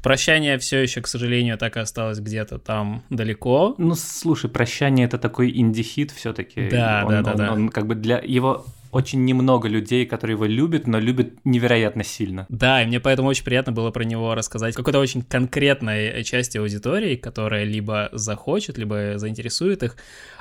Прощание 0.03 0.59
все 0.59 0.83
еще, 0.83 1.01
к 1.01 1.07
сожалению, 1.07 1.57
так 1.57 1.79
и 1.79 1.81
осталось 1.81 2.19
где-то 2.19 2.59
там 2.59 3.03
далеко. 3.09 3.75
Ну, 3.79 3.95
слушай, 3.95 4.51
прощание 4.51 5.07
это 5.07 5.17
такой 5.17 5.51
инди-хит 5.51 6.11
все-таки. 6.11 6.69
Да, 6.69 7.05
он, 7.07 7.11
да, 7.11 7.23
да, 7.23 7.31
он, 7.31 7.37
да. 7.39 7.53
Он 7.53 7.69
как 7.71 7.87
бы 7.87 7.95
для 7.95 8.19
его 8.19 8.67
очень 8.93 9.25
немного 9.25 9.69
людей, 9.69 10.05
которые 10.05 10.35
его 10.35 10.45
любят, 10.45 10.87
но 10.87 10.99
любят 10.99 11.33
невероятно 11.45 12.05
сильно. 12.05 12.47
Да, 12.51 12.83
и 12.83 12.87
мне 12.87 13.01
поэтому 13.01 13.29
очень 13.29 13.45
приятно 13.45 13.73
было 13.73 13.91
про 13.91 14.05
него 14.05 14.35
рассказать 14.35 14.75
какой-то 14.77 15.01
очень 15.01 15.23
конкретной 15.23 16.23
части 16.25 16.59
аудитории, 16.59 17.17
которая 17.17 17.65
либо 17.65 18.11
захочет, 18.13 18.77
либо 18.77 19.15
заинтересует 19.17 19.83
их. 19.83 19.97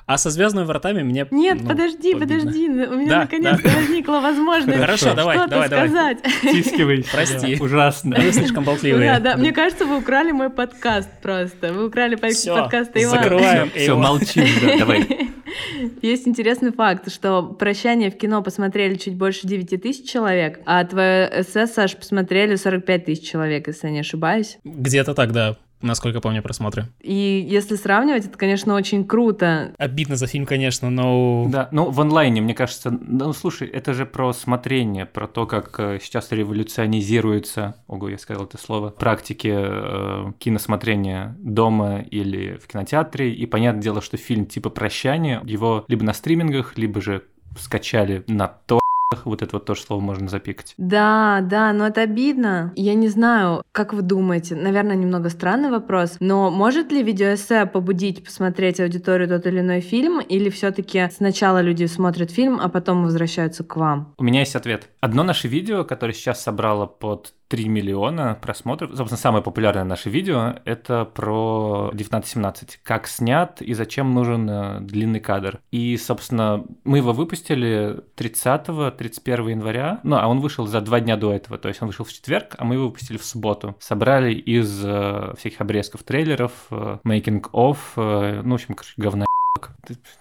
А 0.05 0.17
со 0.17 0.29
звездными 0.29 0.65
вратами 0.65 1.03
мне. 1.03 1.27
Нет, 1.31 1.59
ну, 1.61 1.69
подожди, 1.69 2.13
обидно. 2.13 2.19
подожди. 2.19 2.67
У 2.67 2.95
меня 2.95 3.09
да, 3.09 3.19
наконец-то 3.21 3.63
да. 3.63 3.75
возникла 3.75 4.19
возможность 4.19 4.79
Хорошо, 4.79 5.13
давай, 5.13 5.37
что-то 5.37 5.51
давай, 5.51 5.67
сказать. 5.67 6.17
Тискивай. 6.41 7.05
Прости. 7.11 7.57
Ужасно. 7.59 8.15
Вы 8.19 8.31
слишком 8.31 8.63
болтливые. 8.63 9.13
Да, 9.13 9.19
да. 9.19 9.37
Мне 9.37 9.51
кажется, 9.51 9.85
вы 9.85 9.99
украли 9.99 10.31
мой 10.31 10.49
подкаст 10.49 11.09
просто. 11.21 11.73
Вы 11.73 11.87
украли 11.87 12.15
подкаст 12.15 12.91
Ивана. 12.95 13.23
Закрываем. 13.23 13.71
Все, 13.71 13.95
молчим, 13.95 14.45
да, 14.61 14.77
давай. 14.79 15.31
Есть 16.01 16.27
интересный 16.27 16.71
факт, 16.71 17.11
что 17.11 17.43
«Прощание» 17.43 18.11
в 18.11 18.17
кино 18.17 18.41
посмотрели 18.41 18.95
чуть 18.95 19.15
больше 19.15 19.47
9 19.47 19.81
тысяч 19.81 20.09
человек, 20.09 20.59
а 20.65 20.83
твое 20.85 21.29
эссе, 21.41 21.67
Саш, 21.67 21.97
посмотрели 21.97 22.55
45 22.55 23.05
тысяч 23.05 23.29
человек, 23.29 23.67
если 23.67 23.87
я 23.87 23.93
не 23.93 23.99
ошибаюсь. 23.99 24.57
Где-то 24.63 25.13
так, 25.13 25.31
да 25.31 25.57
насколько 25.81 26.21
помню 26.21 26.41
просмотры. 26.41 26.87
И 27.01 27.45
если 27.49 27.75
сравнивать, 27.75 28.25
это, 28.25 28.37
конечно, 28.37 28.73
очень 28.73 29.05
круто. 29.05 29.73
Обидно 29.77 30.15
за 30.15 30.27
фильм, 30.27 30.45
конечно, 30.45 30.89
но... 30.89 31.45
Да, 31.49 31.69
ну 31.71 31.89
в 31.89 31.99
онлайне, 32.01 32.41
мне 32.41 32.53
кажется, 32.53 32.91
ну 32.91 33.33
слушай, 33.33 33.67
это 33.67 33.93
же 33.93 34.05
про 34.05 34.33
смотрение, 34.33 35.05
про 35.05 35.27
то, 35.27 35.45
как 35.45 35.79
э, 35.79 35.99
сейчас 36.01 36.31
революционизируется, 36.31 37.75
ого, 37.87 38.09
я 38.09 38.17
сказал 38.17 38.45
это 38.45 38.57
слово, 38.57 38.89
практики 38.89 39.53
э, 39.53 40.31
киносмотрения 40.39 41.35
дома 41.39 41.99
или 41.99 42.57
в 42.61 42.67
кинотеатре, 42.67 43.33
и 43.33 43.45
понятное 43.45 43.81
дело, 43.81 44.01
что 44.01 44.17
фильм 44.17 44.45
типа 44.45 44.69
«Прощание», 44.69 45.41
его 45.43 45.85
либо 45.87 46.03
на 46.03 46.13
стримингах, 46.13 46.77
либо 46.77 47.01
же 47.01 47.23
скачали 47.57 48.23
на 48.27 48.47
то 48.47 48.81
вот 49.25 49.41
это 49.41 49.55
вот 49.55 49.65
тоже 49.65 49.81
слово 49.81 50.01
можно 50.01 50.27
запикать. 50.27 50.73
Да, 50.77 51.39
да, 51.41 51.73
но 51.73 51.87
это 51.87 52.01
обидно. 52.01 52.73
Я 52.75 52.93
не 52.93 53.07
знаю, 53.07 53.63
как 53.71 53.93
вы 53.93 54.01
думаете, 54.01 54.55
наверное, 54.55 54.95
немного 54.95 55.29
странный 55.29 55.69
вопрос, 55.69 56.17
но 56.19 56.49
может 56.51 56.91
ли 56.91 57.03
видеоэссе 57.03 57.65
побудить 57.65 58.23
посмотреть 58.23 58.79
аудиторию 58.79 59.27
тот 59.27 59.45
или 59.45 59.59
иной 59.59 59.81
фильм, 59.81 60.19
или 60.21 60.49
все 60.49 60.71
таки 60.71 61.09
сначала 61.11 61.61
люди 61.61 61.85
смотрят 61.85 62.31
фильм, 62.31 62.59
а 62.61 62.69
потом 62.69 63.03
возвращаются 63.03 63.63
к 63.63 63.75
вам? 63.75 64.13
У 64.17 64.23
меня 64.23 64.39
есть 64.41 64.55
ответ. 64.55 64.89
Одно 64.99 65.23
наше 65.23 65.47
видео, 65.47 65.83
которое 65.83 66.13
сейчас 66.13 66.41
собрало 66.41 66.85
под 66.85 67.33
3 67.51 67.67
миллиона 67.67 68.37
просмотров. 68.41 68.91
Собственно, 68.95 69.17
самое 69.17 69.43
популярное 69.43 69.83
наше 69.83 70.09
видео— 70.09 70.55
это 70.63 71.03
про 71.03 71.89
1917. 71.89 72.79
Как 72.81 73.07
снят 73.07 73.61
и 73.61 73.73
зачем 73.73 74.13
нужен 74.13 74.49
э, 74.49 74.79
длинный 74.79 75.19
кадр. 75.19 75.59
И, 75.69 75.97
собственно, 75.97 76.63
мы 76.85 76.99
его 76.99 77.11
выпустили 77.11 77.99
30-31 78.15 79.49
января. 79.49 79.99
Ну, 80.03 80.15
а 80.15 80.29
он 80.29 80.39
вышел 80.39 80.65
за 80.65 80.79
два 80.79 81.01
дня 81.01 81.17
до 81.17 81.33
этого. 81.33 81.57
То 81.57 81.67
есть 81.67 81.81
он 81.81 81.89
вышел 81.89 82.05
в 82.05 82.13
четверг, 82.13 82.55
а 82.57 82.63
мы 82.63 82.75
его 82.75 82.85
выпустили 82.85 83.17
в 83.17 83.25
субботу. 83.25 83.75
Собрали 83.79 84.33
из 84.33 84.81
э, 84.85 85.33
всяких 85.37 85.59
обрезков 85.59 86.03
трейлеров, 86.03 86.53
э, 86.71 86.99
making 87.03 87.51
of, 87.51 87.79
э, 87.97 88.43
ну, 88.43 88.51
в 88.51 88.53
общем, 88.53 88.75
короче, 88.75 88.93
говна. 88.95 89.25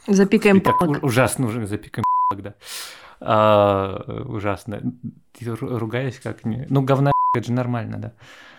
Запикаем 0.09 0.61
как 0.61 0.81
ужасно 0.81 1.47
уже 1.47 1.65
запикаем 1.65 2.05
да. 2.37 2.55
А, 3.21 4.25
ужасно. 4.27 4.83
Ругаюсь 5.41 6.19
как 6.19 6.45
не... 6.45 6.67
Ну, 6.69 6.83
говна 6.83 7.13
это 7.33 7.47
же 7.47 7.53
нормально, 7.53 7.99
да. 7.99 8.13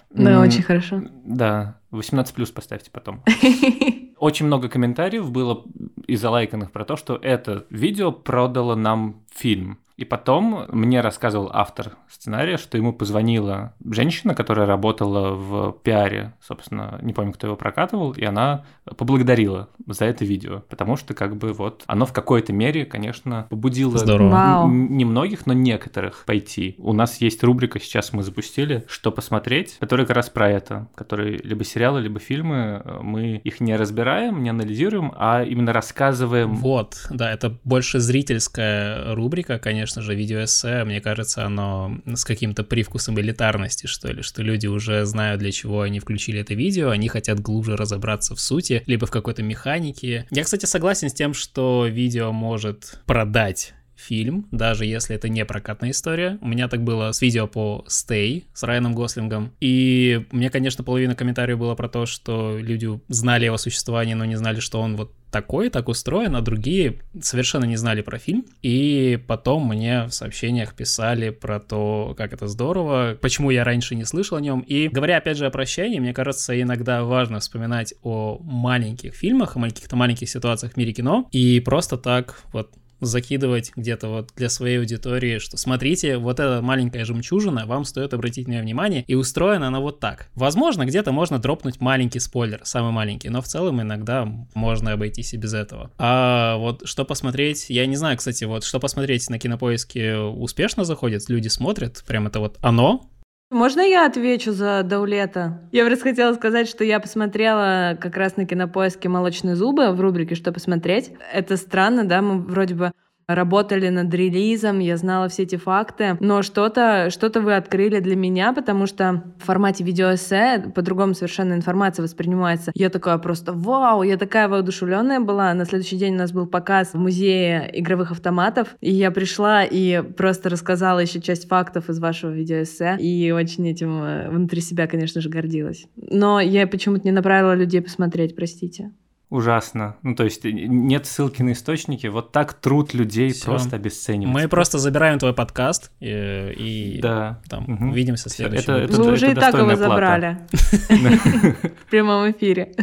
Да, 0.10 0.42
очень 0.42 0.62
хорошо. 0.62 1.02
Да, 1.24 1.78
18 1.92 2.36
плюс 2.36 2.52
поставьте 2.52 2.92
потом. 2.92 3.24
Очень 4.18 4.46
много 4.46 4.70
комментариев 4.70 5.32
было 5.32 5.64
и 6.06 6.16
залайканных 6.16 6.72
про 6.72 6.86
то, 6.86 6.96
что 6.96 7.16
это 7.16 7.66
видео 7.70 8.12
продало 8.12 8.76
нам 8.76 9.24
фильм. 9.34 9.80
И 9.98 10.06
потом 10.06 10.66
мне 10.70 11.00
рассказывал 11.02 11.52
автор 11.54 11.92
сценария, 12.10 12.58
что 12.58 12.76
ему 12.76 12.92
позвонила 12.92 13.76
женщина, 13.88 14.34
которая 14.34 14.66
работала 14.66 15.36
в 15.36 15.78
пиаре, 15.84 16.34
собственно, 16.42 16.98
не 17.04 17.14
помню, 17.14 17.34
кто 17.34 17.46
его 17.46 17.56
прокатывал, 17.56 18.14
и 18.14 18.24
она 18.24 18.66
поблагодарила 18.98 19.70
за 19.86 20.06
это 20.06 20.26
видео, 20.26 20.64
потому 20.70 20.96
что 20.96 21.14
как 21.14 21.38
бы 21.38 21.54
вот 21.54 21.84
оно 21.86 22.08
в 22.08 22.14
какой-то 22.14 22.52
мере, 22.52 22.84
конечно, 22.84 23.46
побудило 23.52 24.00
Здорово. 24.00 24.68
не 24.68 25.06
многих, 25.06 25.46
но 25.46 25.54
некоторых 25.54 26.24
пойти. 26.26 26.74
У 26.80 26.94
нас 26.94 27.22
есть 27.22 27.44
рубрика, 27.44 27.80
сейчас 27.80 28.12
мы 28.12 28.24
запустили, 28.24 28.84
что 28.88 29.12
посмотреть, 29.12 29.78
которая 29.80 30.08
как 30.08 30.16
раз 30.16 30.32
про 30.32 30.50
это, 30.50 30.88
которые 30.96 31.38
либо 31.38 31.64
сериалы, 31.64 32.02
либо 32.02 32.20
фильмы, 32.20 32.82
мы 33.04 33.36
их 33.36 33.60
не 33.60 33.76
разбираем, 33.76 34.42
не 34.42 34.50
анализируем, 34.50 35.14
а 35.16 35.44
именно 35.44 35.74
рассказываем. 35.74 36.56
Вот, 36.56 37.06
да, 37.12 37.32
это 37.32 37.56
больше 37.64 38.00
зрительская 38.00 39.14
рубрика, 39.14 39.21
конечно, 39.30 39.82
конечно 39.82 40.02
же, 40.02 40.16
видеоэссе, 40.16 40.84
мне 40.84 41.02
кажется, 41.02 41.46
оно 41.46 41.98
с 42.06 42.24
каким-то 42.24 42.64
привкусом 42.64 43.20
элитарности, 43.20 43.88
что 43.88 44.12
ли, 44.12 44.22
что 44.22 44.44
люди 44.44 44.68
уже 44.68 45.06
знают, 45.06 45.40
для 45.40 45.52
чего 45.52 45.82
они 45.82 46.00
включили 46.00 46.40
это 46.40 46.54
видео, 46.54 46.90
они 46.90 47.08
хотят 47.08 47.40
глубже 47.40 47.76
разобраться 47.76 48.36
в 48.36 48.40
сути, 48.40 48.84
либо 48.86 49.06
в 49.08 49.12
какой-то 49.12 49.44
механике. 49.44 50.28
Я, 50.30 50.44
кстати, 50.44 50.66
согласен 50.66 51.10
с 51.10 51.14
тем, 51.14 51.34
что 51.34 51.88
видео 51.88 52.32
может 52.32 53.00
продать 53.06 53.74
фильм, 53.96 54.48
даже 54.52 54.86
если 54.86 55.16
это 55.16 55.30
не 55.30 55.46
прокатная 55.46 55.92
история. 55.92 56.38
У 56.42 56.48
меня 56.48 56.68
так 56.68 56.84
было 56.84 57.12
с 57.12 57.22
видео 57.22 57.48
по 57.48 57.86
Stay 57.88 58.46
с 58.54 58.64
Райаном 58.64 58.94
Гослингом. 58.94 59.54
И 59.60 60.26
мне, 60.32 60.50
конечно, 60.50 60.84
половина 60.84 61.16
комментариев 61.16 61.60
было 61.60 61.76
про 61.76 61.88
то, 61.88 62.06
что 62.06 62.58
люди 62.58 62.90
знали 63.08 63.46
его 63.46 63.58
существование, 63.58 64.16
но 64.16 64.26
не 64.26 64.36
знали, 64.36 64.60
что 64.60 64.82
он 64.82 64.96
вот 64.96 65.14
такой, 65.32 65.70
так 65.70 65.88
устроен, 65.88 66.36
а 66.36 66.42
другие 66.42 67.00
совершенно 67.20 67.66
не 67.66 67.78
знали 67.78 68.02
про 68.02 68.20
фильм. 68.20 68.46
И 68.62 69.20
потом 69.28 69.68
мне 69.68 70.04
в 70.06 70.12
сообщениях 70.12 70.76
писали 70.76 71.30
про 71.30 71.60
то, 71.60 72.14
как 72.18 72.34
это 72.34 72.48
здорово, 72.48 73.18
почему 73.20 73.50
я 73.50 73.64
раньше 73.64 73.96
не 73.96 74.06
слышал 74.06 74.38
о 74.38 74.42
нем. 74.42 74.60
И 74.62 74.90
говоря 74.90 75.18
опять 75.18 75.38
же 75.38 75.46
о 75.46 75.52
прощании, 75.52 76.00
мне 76.00 76.14
кажется, 76.14 76.60
иногда 76.62 77.04
важно 77.04 77.40
вспоминать 77.40 77.94
о 78.04 78.40
маленьких 78.42 79.16
фильмах, 79.16 79.56
о 79.56 79.62
каких-то 79.62 79.96
маленьких 79.96 80.30
ситуациях 80.30 80.74
в 80.74 80.78
мире 80.78 80.94
кино, 80.94 81.28
и 81.32 81.60
просто 81.60 81.98
так 81.98 82.42
вот 82.52 82.72
закидывать 83.02 83.72
где-то 83.76 84.08
вот 84.08 84.30
для 84.36 84.50
своей 84.50 84.80
аудитории, 84.80 85.40
что 85.40 85.58
смотрите, 85.58 86.18
вот 86.18 86.40
эта 86.40 86.62
маленькая 86.62 87.06
жемчужина, 87.06 87.66
вам 87.66 87.84
стоит 87.84 88.14
обратить 88.14 88.48
на 88.48 88.54
нее 88.54 88.62
внимание, 88.62 89.04
и 89.08 89.16
устроена 89.16 89.68
она 89.68 89.80
вот 89.80 90.00
так. 90.00 90.30
Возможно, 90.36 90.86
где-то 90.86 91.12
можно 91.12 91.40
дропнуть 91.40 91.82
маленький 91.82 92.20
спойлер, 92.20 92.62
самый 92.64 92.92
маленький, 92.92 93.30
но 93.30 93.42
в 93.42 93.48
целом 93.48 93.82
иногда 93.82 94.26
можно 94.54 94.94
обойтись 94.94 95.34
и 95.34 95.38
без 95.38 95.54
этого. 95.54 95.92
А 95.98 96.58
вот 96.58 96.88
что 96.88 97.04
посмотреть, 97.06 97.66
я 97.70 97.86
не 97.86 97.96
знаю, 97.96 98.18
кстати, 98.18 98.44
вот 98.46 98.64
что 98.64 98.80
посмотреть 98.80 99.30
на 99.30 99.40
кинопоиске 99.40 100.18
успешно 100.18 100.86
заходит, 100.86 101.28
люди 101.30 101.48
смотрят, 101.48 102.04
прям 102.06 102.28
это 102.28 102.40
вот 102.40 102.58
оно, 102.62 103.10
можно 103.52 103.82
я 103.82 104.06
отвечу 104.06 104.54
за 104.54 104.82
Даулета? 104.84 105.62
Я 105.72 105.86
просто 105.86 106.06
хотела 106.06 106.34
сказать, 106.34 106.68
что 106.68 106.84
я 106.84 107.00
посмотрела 107.00 107.98
как 108.00 108.18
раз 108.18 108.38
на 108.38 108.46
кинопоиске 108.46 109.10
«Молочные 109.10 109.56
зубы» 109.56 109.92
в 109.92 110.02
рубрике 110.02 110.36
«Что 110.36 110.52
посмотреть». 110.52 111.12
Это 111.34 111.58
странно, 111.58 112.06
да, 112.06 112.22
мы 112.22 112.42
вроде 112.42 112.76
бы 112.76 112.92
работали 113.28 113.90
над 113.90 114.14
релизом, 114.14 114.80
я 114.80 114.98
знала 114.98 115.30
все 115.30 115.44
эти 115.44 115.56
факты, 115.56 116.18
но 116.20 116.42
что-то 116.42 117.10
что 117.10 117.32
вы 117.40 117.56
открыли 117.56 118.00
для 118.00 118.16
меня, 118.16 118.54
потому 118.54 118.86
что 118.86 119.24
в 119.40 119.46
формате 119.46 119.84
видеоэссе 119.84 120.72
по-другому 120.76 121.14
совершенно 121.14 121.54
информация 121.54 122.04
воспринимается. 122.04 122.72
Я 122.76 122.90
такая 122.90 123.18
просто 123.18 123.54
вау, 123.54 124.04
я 124.04 124.18
такая 124.18 124.48
воодушевленная 124.48 125.20
была. 125.20 125.54
На 125.54 125.66
следующий 125.66 125.98
день 125.98 126.16
у 126.16 126.18
нас 126.18 126.32
был 126.32 126.46
показ 126.48 126.94
в 126.94 126.98
музее 126.98 127.70
игровых 127.74 128.12
автоматов, 128.12 128.76
и 128.82 128.92
я 128.92 129.12
пришла 129.12 129.64
и 129.64 130.02
просто 130.02 130.50
рассказала 130.50 131.00
еще 131.00 131.22
часть 131.22 131.48
фактов 131.48 131.90
из 131.90 132.00
вашего 132.00 132.32
видеоэссе, 132.32 132.98
и 133.00 133.32
очень 133.32 133.68
этим 133.70 134.04
э, 134.04 134.30
внутри 134.30 134.62
себя, 134.62 134.88
конечно 134.88 135.22
же, 135.22 135.30
гордилась. 135.30 135.86
Но 135.96 136.40
я 136.40 136.68
почему-то 136.68 137.04
не 137.04 137.12
направила 137.12 137.54
людей 137.54 137.82
посмотреть, 137.82 138.36
простите 138.36 138.92
ужасно. 139.32 139.96
Ну, 140.04 140.14
то 140.14 140.26
есть 140.26 140.44
нет 140.44 141.08
ссылки 141.08 141.42
на 141.42 141.54
источники, 141.54 142.06
вот 142.08 142.34
так 142.34 142.54
труд 142.54 142.94
людей 142.94 143.32
Всё. 143.32 143.46
просто 143.46 143.78
обесценивается. 143.78 144.44
Мы 144.44 144.50
просто 144.50 144.78
забираем 144.78 145.20
твой 145.20 145.34
подкаст 145.34 145.90
и, 146.02 146.54
и 146.58 147.00
да. 147.02 147.42
там 147.50 147.64
угу. 147.64 147.86
увидимся 147.88 148.28
в 148.30 148.34
следующем. 148.34 148.64
Это, 148.64 148.74
это, 148.74 149.02
Вы 149.02 149.14
уже 149.14 149.28
это 149.28 149.40
и 149.40 149.42
так 149.42 149.56
его 149.56 149.76
забрали 149.76 150.38
в 150.52 151.90
прямом 151.90 152.30
эфире. 152.32 152.74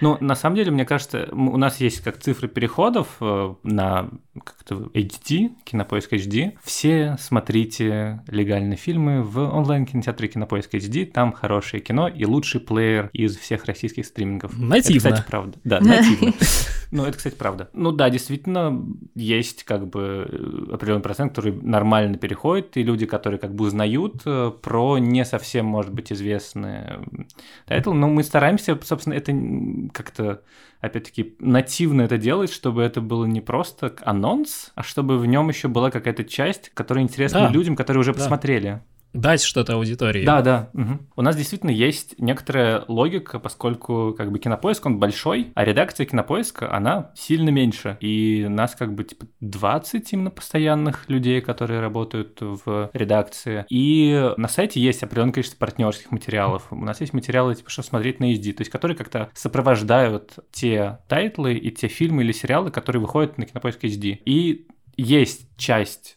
Ну, 0.00 0.18
на 0.20 0.34
самом 0.34 0.56
деле, 0.56 0.72
мне 0.72 0.84
кажется, 0.84 1.28
у 1.30 1.56
нас 1.56 1.80
есть 1.80 2.00
как 2.00 2.18
цифры 2.18 2.48
переходов 2.48 3.06
э, 3.20 3.54
на 3.62 4.10
как-то 4.40 4.74
HD, 4.94 5.50
кинопоиск 5.64 6.12
HD. 6.12 6.56
Все 6.62 7.16
смотрите 7.18 8.22
легальные 8.28 8.76
фильмы 8.76 9.22
в 9.22 9.38
онлайн-кинотеатре 9.38 10.28
кинопоиск 10.28 10.74
HD, 10.74 11.06
там 11.06 11.32
хорошее 11.32 11.82
кино 11.82 12.08
и 12.08 12.24
лучший 12.24 12.60
плеер 12.60 13.10
из 13.12 13.36
всех 13.36 13.64
российских 13.64 14.06
стримингов. 14.06 14.56
Нативно. 14.58 15.08
Это, 15.08 15.16
кстати, 15.16 15.30
правда. 15.30 15.58
Да, 15.64 15.80
нативно. 15.80 16.32
Ну, 16.92 17.04
это, 17.04 17.16
кстати, 17.18 17.34
правда. 17.34 17.68
Ну 17.72 17.90
да, 17.90 18.10
действительно, 18.10 18.80
есть 19.16 19.64
как 19.64 19.88
бы 19.88 20.28
э, 20.30 20.72
определенный 20.72 21.02
процент, 21.02 21.32
который 21.32 21.52
нормально 21.52 22.16
переходит, 22.16 22.76
и 22.76 22.84
люди, 22.84 23.06
которые 23.06 23.40
как 23.40 23.54
бы 23.54 23.66
узнают 23.66 24.22
э, 24.24 24.52
про 24.62 24.98
не 24.98 25.24
совсем, 25.24 25.66
может 25.66 25.92
быть, 25.92 26.12
известные 26.12 27.00
тайтлы, 27.66 27.92
но 27.94 28.08
мы 28.08 28.22
стараемся, 28.22 28.78
собственно, 28.82 29.14
это 29.14 29.32
как-то 29.92 30.42
опять-таки, 30.86 31.36
нативно 31.38 32.02
это 32.02 32.18
делать, 32.18 32.52
чтобы 32.52 32.82
это 32.82 33.00
было 33.00 33.24
не 33.24 33.40
просто 33.40 33.94
анонс, 34.02 34.72
а 34.74 34.82
чтобы 34.82 35.18
в 35.18 35.26
нем 35.26 35.48
еще 35.48 35.68
была 35.68 35.90
какая-то 35.90 36.24
часть, 36.24 36.70
которая 36.74 37.04
интересна 37.04 37.40
да. 37.40 37.50
людям, 37.50 37.76
которые 37.76 38.00
уже 38.00 38.12
да. 38.12 38.18
посмотрели. 38.18 38.82
Дать 39.12 39.42
что-то 39.42 39.74
аудитории. 39.74 40.24
Да, 40.24 40.42
да. 40.42 40.70
Угу. 40.74 40.98
У 41.16 41.22
нас 41.22 41.36
действительно 41.36 41.70
есть 41.70 42.14
некоторая 42.18 42.84
логика, 42.88 43.38
поскольку 43.38 44.14
как 44.16 44.30
бы 44.30 44.38
кинопоиск, 44.38 44.84
он 44.86 44.98
большой, 44.98 45.52
а 45.54 45.64
редакция 45.64 46.06
кинопоиска, 46.06 46.72
она 46.72 47.12
сильно 47.14 47.50
меньше. 47.50 47.96
И 48.00 48.46
нас 48.48 48.74
как 48.74 48.94
бы 48.94 49.04
типа 49.04 49.26
20 49.40 50.12
именно 50.12 50.30
постоянных 50.30 51.08
людей, 51.08 51.40
которые 51.40 51.80
работают 51.80 52.38
в 52.40 52.90
редакции. 52.92 53.64
И 53.70 54.32
на 54.36 54.48
сайте 54.48 54.80
есть 54.80 55.02
определенное 55.02 55.32
количество 55.32 55.58
партнерских 55.58 56.10
материалов. 56.10 56.66
У 56.70 56.76
нас 56.76 57.00
есть 57.00 57.12
материалы, 57.12 57.54
типа, 57.54 57.70
что 57.70 57.82
смотреть 57.82 58.20
на 58.20 58.32
HD, 58.32 58.52
то 58.52 58.60
есть 58.60 58.70
которые 58.70 58.96
как-то 58.96 59.30
сопровождают 59.34 60.34
те 60.52 60.98
тайтлы 61.08 61.54
и 61.54 61.70
те 61.70 61.88
фильмы 61.88 62.22
или 62.22 62.32
сериалы, 62.32 62.70
которые 62.70 63.00
выходят 63.00 63.38
на 63.38 63.46
кинопоиск 63.46 63.84
HD. 63.84 64.18
И 64.24 64.66
есть 64.96 65.48
часть 65.56 66.15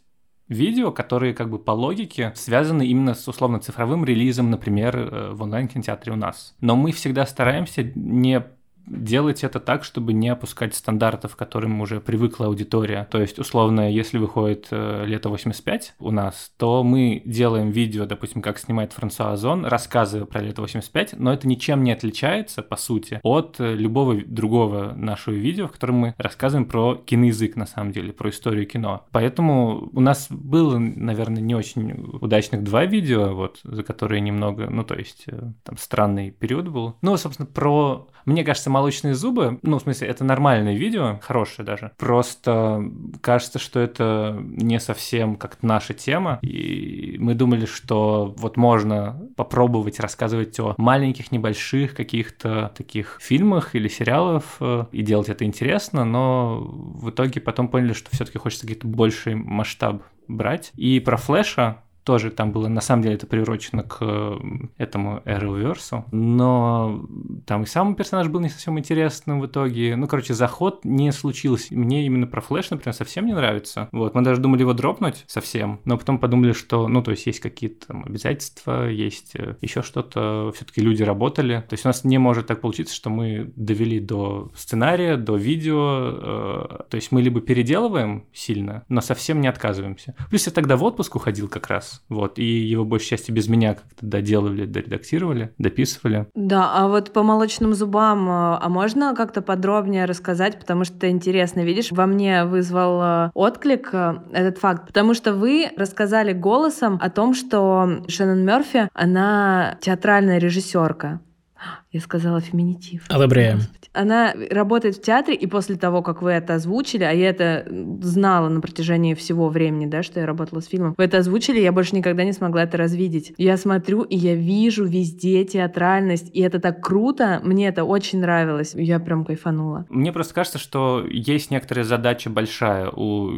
видео, 0.49 0.91
которые 0.91 1.33
как 1.33 1.49
бы 1.49 1.59
по 1.59 1.71
логике 1.71 2.33
связаны 2.35 2.85
именно 2.85 3.13
с 3.13 3.27
условно 3.27 3.59
цифровым 3.59 4.03
релизом, 4.03 4.49
например, 4.49 4.97
э, 4.97 5.31
в 5.31 5.43
онлайн-кинотеатре 5.43 6.11
у 6.13 6.15
нас. 6.15 6.55
Но 6.59 6.75
мы 6.75 6.91
всегда 6.91 7.25
стараемся 7.25 7.83
не 7.83 8.43
делать 8.89 9.43
это 9.43 9.59
так, 9.59 9.83
чтобы 9.83 10.13
не 10.13 10.29
опускать 10.29 10.75
стандартов, 10.75 11.35
к 11.35 11.39
которым 11.39 11.79
уже 11.81 12.01
привыкла 12.01 12.47
аудитория. 12.47 13.07
То 13.11 13.21
есть, 13.21 13.39
условно, 13.39 13.91
если 13.91 14.17
выходит 14.17 14.67
э, 14.71 15.05
«Лето 15.05 15.29
85» 15.29 15.81
у 15.99 16.11
нас, 16.11 16.51
то 16.57 16.83
мы 16.83 17.21
делаем 17.25 17.69
видео, 17.69 18.05
допустим, 18.05 18.41
как 18.41 18.59
снимает 18.59 18.93
Франсуа 18.93 19.33
Озон, 19.33 19.65
рассказывая 19.65 20.25
про 20.25 20.41
«Лето 20.41 20.63
85», 20.63 21.15
но 21.17 21.33
это 21.33 21.47
ничем 21.47 21.83
не 21.83 21.91
отличается, 21.91 22.61
по 22.61 22.75
сути, 22.75 23.19
от 23.23 23.59
э, 23.59 23.75
любого 23.75 24.15
другого 24.25 24.93
нашего 24.93 25.35
видео, 25.35 25.67
в 25.67 25.71
котором 25.71 25.95
мы 25.95 26.15
рассказываем 26.17 26.67
про 26.67 26.95
киноязык, 26.95 27.55
на 27.55 27.65
самом 27.65 27.91
деле, 27.91 28.11
про 28.13 28.29
историю 28.29 28.65
кино. 28.65 29.05
Поэтому 29.11 29.89
у 29.93 29.99
нас 29.99 30.27
было, 30.29 30.77
наверное, 30.77 31.41
не 31.41 31.55
очень 31.55 31.91
удачных 32.21 32.63
два 32.63 32.85
видео, 32.85 33.33
вот, 33.33 33.59
за 33.63 33.83
которые 33.83 34.21
немного, 34.21 34.69
ну, 34.69 34.83
то 34.83 34.95
есть, 34.95 35.23
э, 35.27 35.51
там, 35.63 35.77
странный 35.77 36.31
период 36.31 36.67
был. 36.69 36.95
Ну, 37.01 37.17
собственно, 37.17 37.45
про 37.45 38.07
мне 38.29 38.43
кажется, 38.43 38.69
молочные 38.69 39.15
зубы, 39.15 39.59
ну, 39.63 39.79
в 39.79 39.81
смысле, 39.81 40.07
это 40.07 40.23
нормальное 40.23 40.75
видео, 40.75 41.19
хорошее 41.21 41.65
даже. 41.65 41.91
Просто 41.97 42.83
кажется, 43.21 43.59
что 43.59 43.79
это 43.79 44.37
не 44.39 44.79
совсем 44.79 45.35
как 45.35 45.57
наша 45.63 45.93
тема. 45.93 46.39
И 46.41 47.17
мы 47.19 47.33
думали, 47.33 47.65
что 47.65 48.33
вот 48.37 48.55
можно 48.55 49.19
попробовать 49.35 49.99
рассказывать 49.99 50.59
о 50.59 50.75
маленьких, 50.77 51.31
небольших 51.31 51.95
каких-то 51.95 52.71
таких 52.77 53.17
фильмах 53.19 53.75
или 53.75 53.87
сериалах 53.87 54.43
э, 54.59 54.85
и 54.91 55.01
делать 55.01 55.29
это 55.29 55.45
интересно, 55.45 56.05
но 56.05 56.59
в 56.59 57.09
итоге 57.09 57.41
потом 57.41 57.67
поняли, 57.67 57.93
что 57.93 58.09
все-таки 58.11 58.37
хочется 58.37 58.67
какой-то 58.67 58.87
больший 58.87 59.35
масштаб 59.35 60.03
брать. 60.27 60.71
И 60.75 60.99
про 60.99 61.17
Флэша 61.17 61.83
тоже 62.09 62.31
там 62.31 62.51
было, 62.51 62.67
на 62.67 62.81
самом 62.81 63.03
деле, 63.03 63.13
это 63.13 63.27
приурочено 63.27 63.83
к 63.83 64.39
этому 64.79 65.21
Arrowverse, 65.25 66.05
но 66.11 67.05
там 67.45 67.61
и 67.61 67.65
сам 67.67 67.93
персонаж 67.93 68.29
был 68.29 68.39
не 68.39 68.49
совсем 68.49 68.79
интересным 68.79 69.39
в 69.39 69.45
итоге. 69.45 69.95
Ну, 69.95 70.07
короче, 70.07 70.33
заход 70.33 70.83
не 70.85 71.11
случился. 71.11 71.75
Мне 71.75 72.07
именно 72.07 72.25
про 72.25 72.41
Флэш, 72.41 72.71
например, 72.71 72.95
совсем 72.95 73.27
не 73.27 73.33
нравится. 73.33 73.89
Вот, 73.91 74.15
мы 74.15 74.23
даже 74.23 74.41
думали 74.41 74.61
его 74.61 74.73
дропнуть 74.73 75.23
совсем, 75.27 75.81
но 75.85 75.99
потом 75.99 76.17
подумали, 76.17 76.53
что, 76.53 76.87
ну, 76.87 77.03
то 77.03 77.11
есть 77.11 77.27
есть 77.27 77.41
какие-то 77.41 77.89
там 77.89 78.03
обязательства, 78.05 78.89
есть 78.89 79.35
э, 79.35 79.57
еще 79.61 79.83
что-то, 79.83 80.51
все-таки 80.55 80.81
люди 80.81 81.03
работали. 81.03 81.63
То 81.69 81.75
есть 81.75 81.85
у 81.85 81.89
нас 81.89 82.03
не 82.03 82.17
может 82.17 82.47
так 82.47 82.61
получиться, 82.61 82.95
что 82.95 83.11
мы 83.11 83.53
довели 83.55 83.99
до 83.99 84.49
сценария, 84.55 85.15
до 85.15 85.35
видео, 85.35 86.09
э, 86.09 86.83
то 86.89 86.95
есть 86.95 87.11
мы 87.11 87.21
либо 87.21 87.39
переделываем 87.39 88.25
сильно, 88.33 88.83
но 88.89 88.99
совсем 89.01 89.41
не 89.41 89.47
отказываемся. 89.47 90.15
Плюс 90.31 90.47
я 90.47 90.51
тогда 90.51 90.75
в 90.75 90.83
отпуск 90.83 91.15
уходил 91.15 91.47
как 91.47 91.67
раз, 91.67 91.98
вот, 92.07 92.39
и 92.39 92.43
его 92.43 92.85
большей 92.85 93.09
части 93.09 93.31
без 93.31 93.47
меня 93.47 93.75
как-то 93.75 94.05
доделывали, 94.05 94.65
доредактировали, 94.65 95.53
дописывали. 95.57 96.27
Да, 96.33 96.71
а 96.73 96.87
вот 96.87 97.13
по 97.13 97.23
молочным 97.23 97.73
зубам, 97.73 98.27
э, 98.27 98.57
а 98.61 98.69
можно 98.69 99.15
как-то 99.15 99.41
подробнее 99.41 100.05
рассказать, 100.05 100.59
потому 100.59 100.83
что 100.83 101.09
интересно, 101.09 101.63
видишь, 101.63 101.91
во 101.91 102.05
мне 102.05 102.45
вызвал 102.45 103.01
э, 103.01 103.31
отклик 103.33 103.89
э, 103.93 104.15
этот 104.33 104.57
факт, 104.57 104.87
потому 104.87 105.13
что 105.13 105.33
вы 105.33 105.69
рассказали 105.77 106.33
голосом 106.33 106.97
о 107.01 107.09
том, 107.09 107.33
что 107.33 108.03
Шеннон 108.07 108.45
Мерфи, 108.45 108.89
она 108.93 109.77
театральная 109.81 110.39
режиссерка. 110.39 111.21
Я 111.91 111.99
сказала 112.01 112.41
феминитив. 112.41 113.05
Одобряем. 113.09 113.61
Она 113.93 114.33
работает 114.51 114.95
в 114.97 115.01
театре, 115.01 115.35
и 115.35 115.47
после 115.47 115.75
того, 115.75 116.01
как 116.01 116.21
вы 116.21 116.31
это 116.31 116.55
озвучили, 116.55 117.03
а 117.03 117.11
я 117.11 117.29
это 117.29 117.65
знала 118.01 118.47
на 118.49 118.61
протяжении 118.61 119.15
всего 119.15 119.49
времени, 119.49 119.87
да, 119.87 120.03
что 120.03 120.19
я 120.19 120.25
работала 120.27 120.59
с 120.59 120.67
фильмом, 120.67 120.93
вы 120.97 121.03
это 121.03 121.17
озвучили, 121.17 121.59
я 121.59 121.71
больше 121.71 121.95
никогда 121.95 122.23
не 122.23 122.33
смогла 122.33 122.63
это 122.63 122.77
развидеть. 122.77 123.33
Я 123.37 123.57
смотрю, 123.57 124.03
и 124.03 124.15
я 124.15 124.35
вижу 124.35 124.85
везде 124.85 125.43
театральность, 125.43 126.29
и 126.33 126.41
это 126.41 126.59
так 126.59 126.83
круто, 126.83 127.41
мне 127.43 127.67
это 127.67 127.83
очень 127.83 128.19
нравилось, 128.19 128.73
я 128.75 128.99
прям 128.99 129.25
кайфанула. 129.25 129.87
Мне 129.89 130.13
просто 130.13 130.35
кажется, 130.35 130.59
что 130.59 131.03
есть 131.09 131.49
некоторая 131.49 131.83
задача 131.83 132.29
большая 132.29 132.89
у 132.89 133.31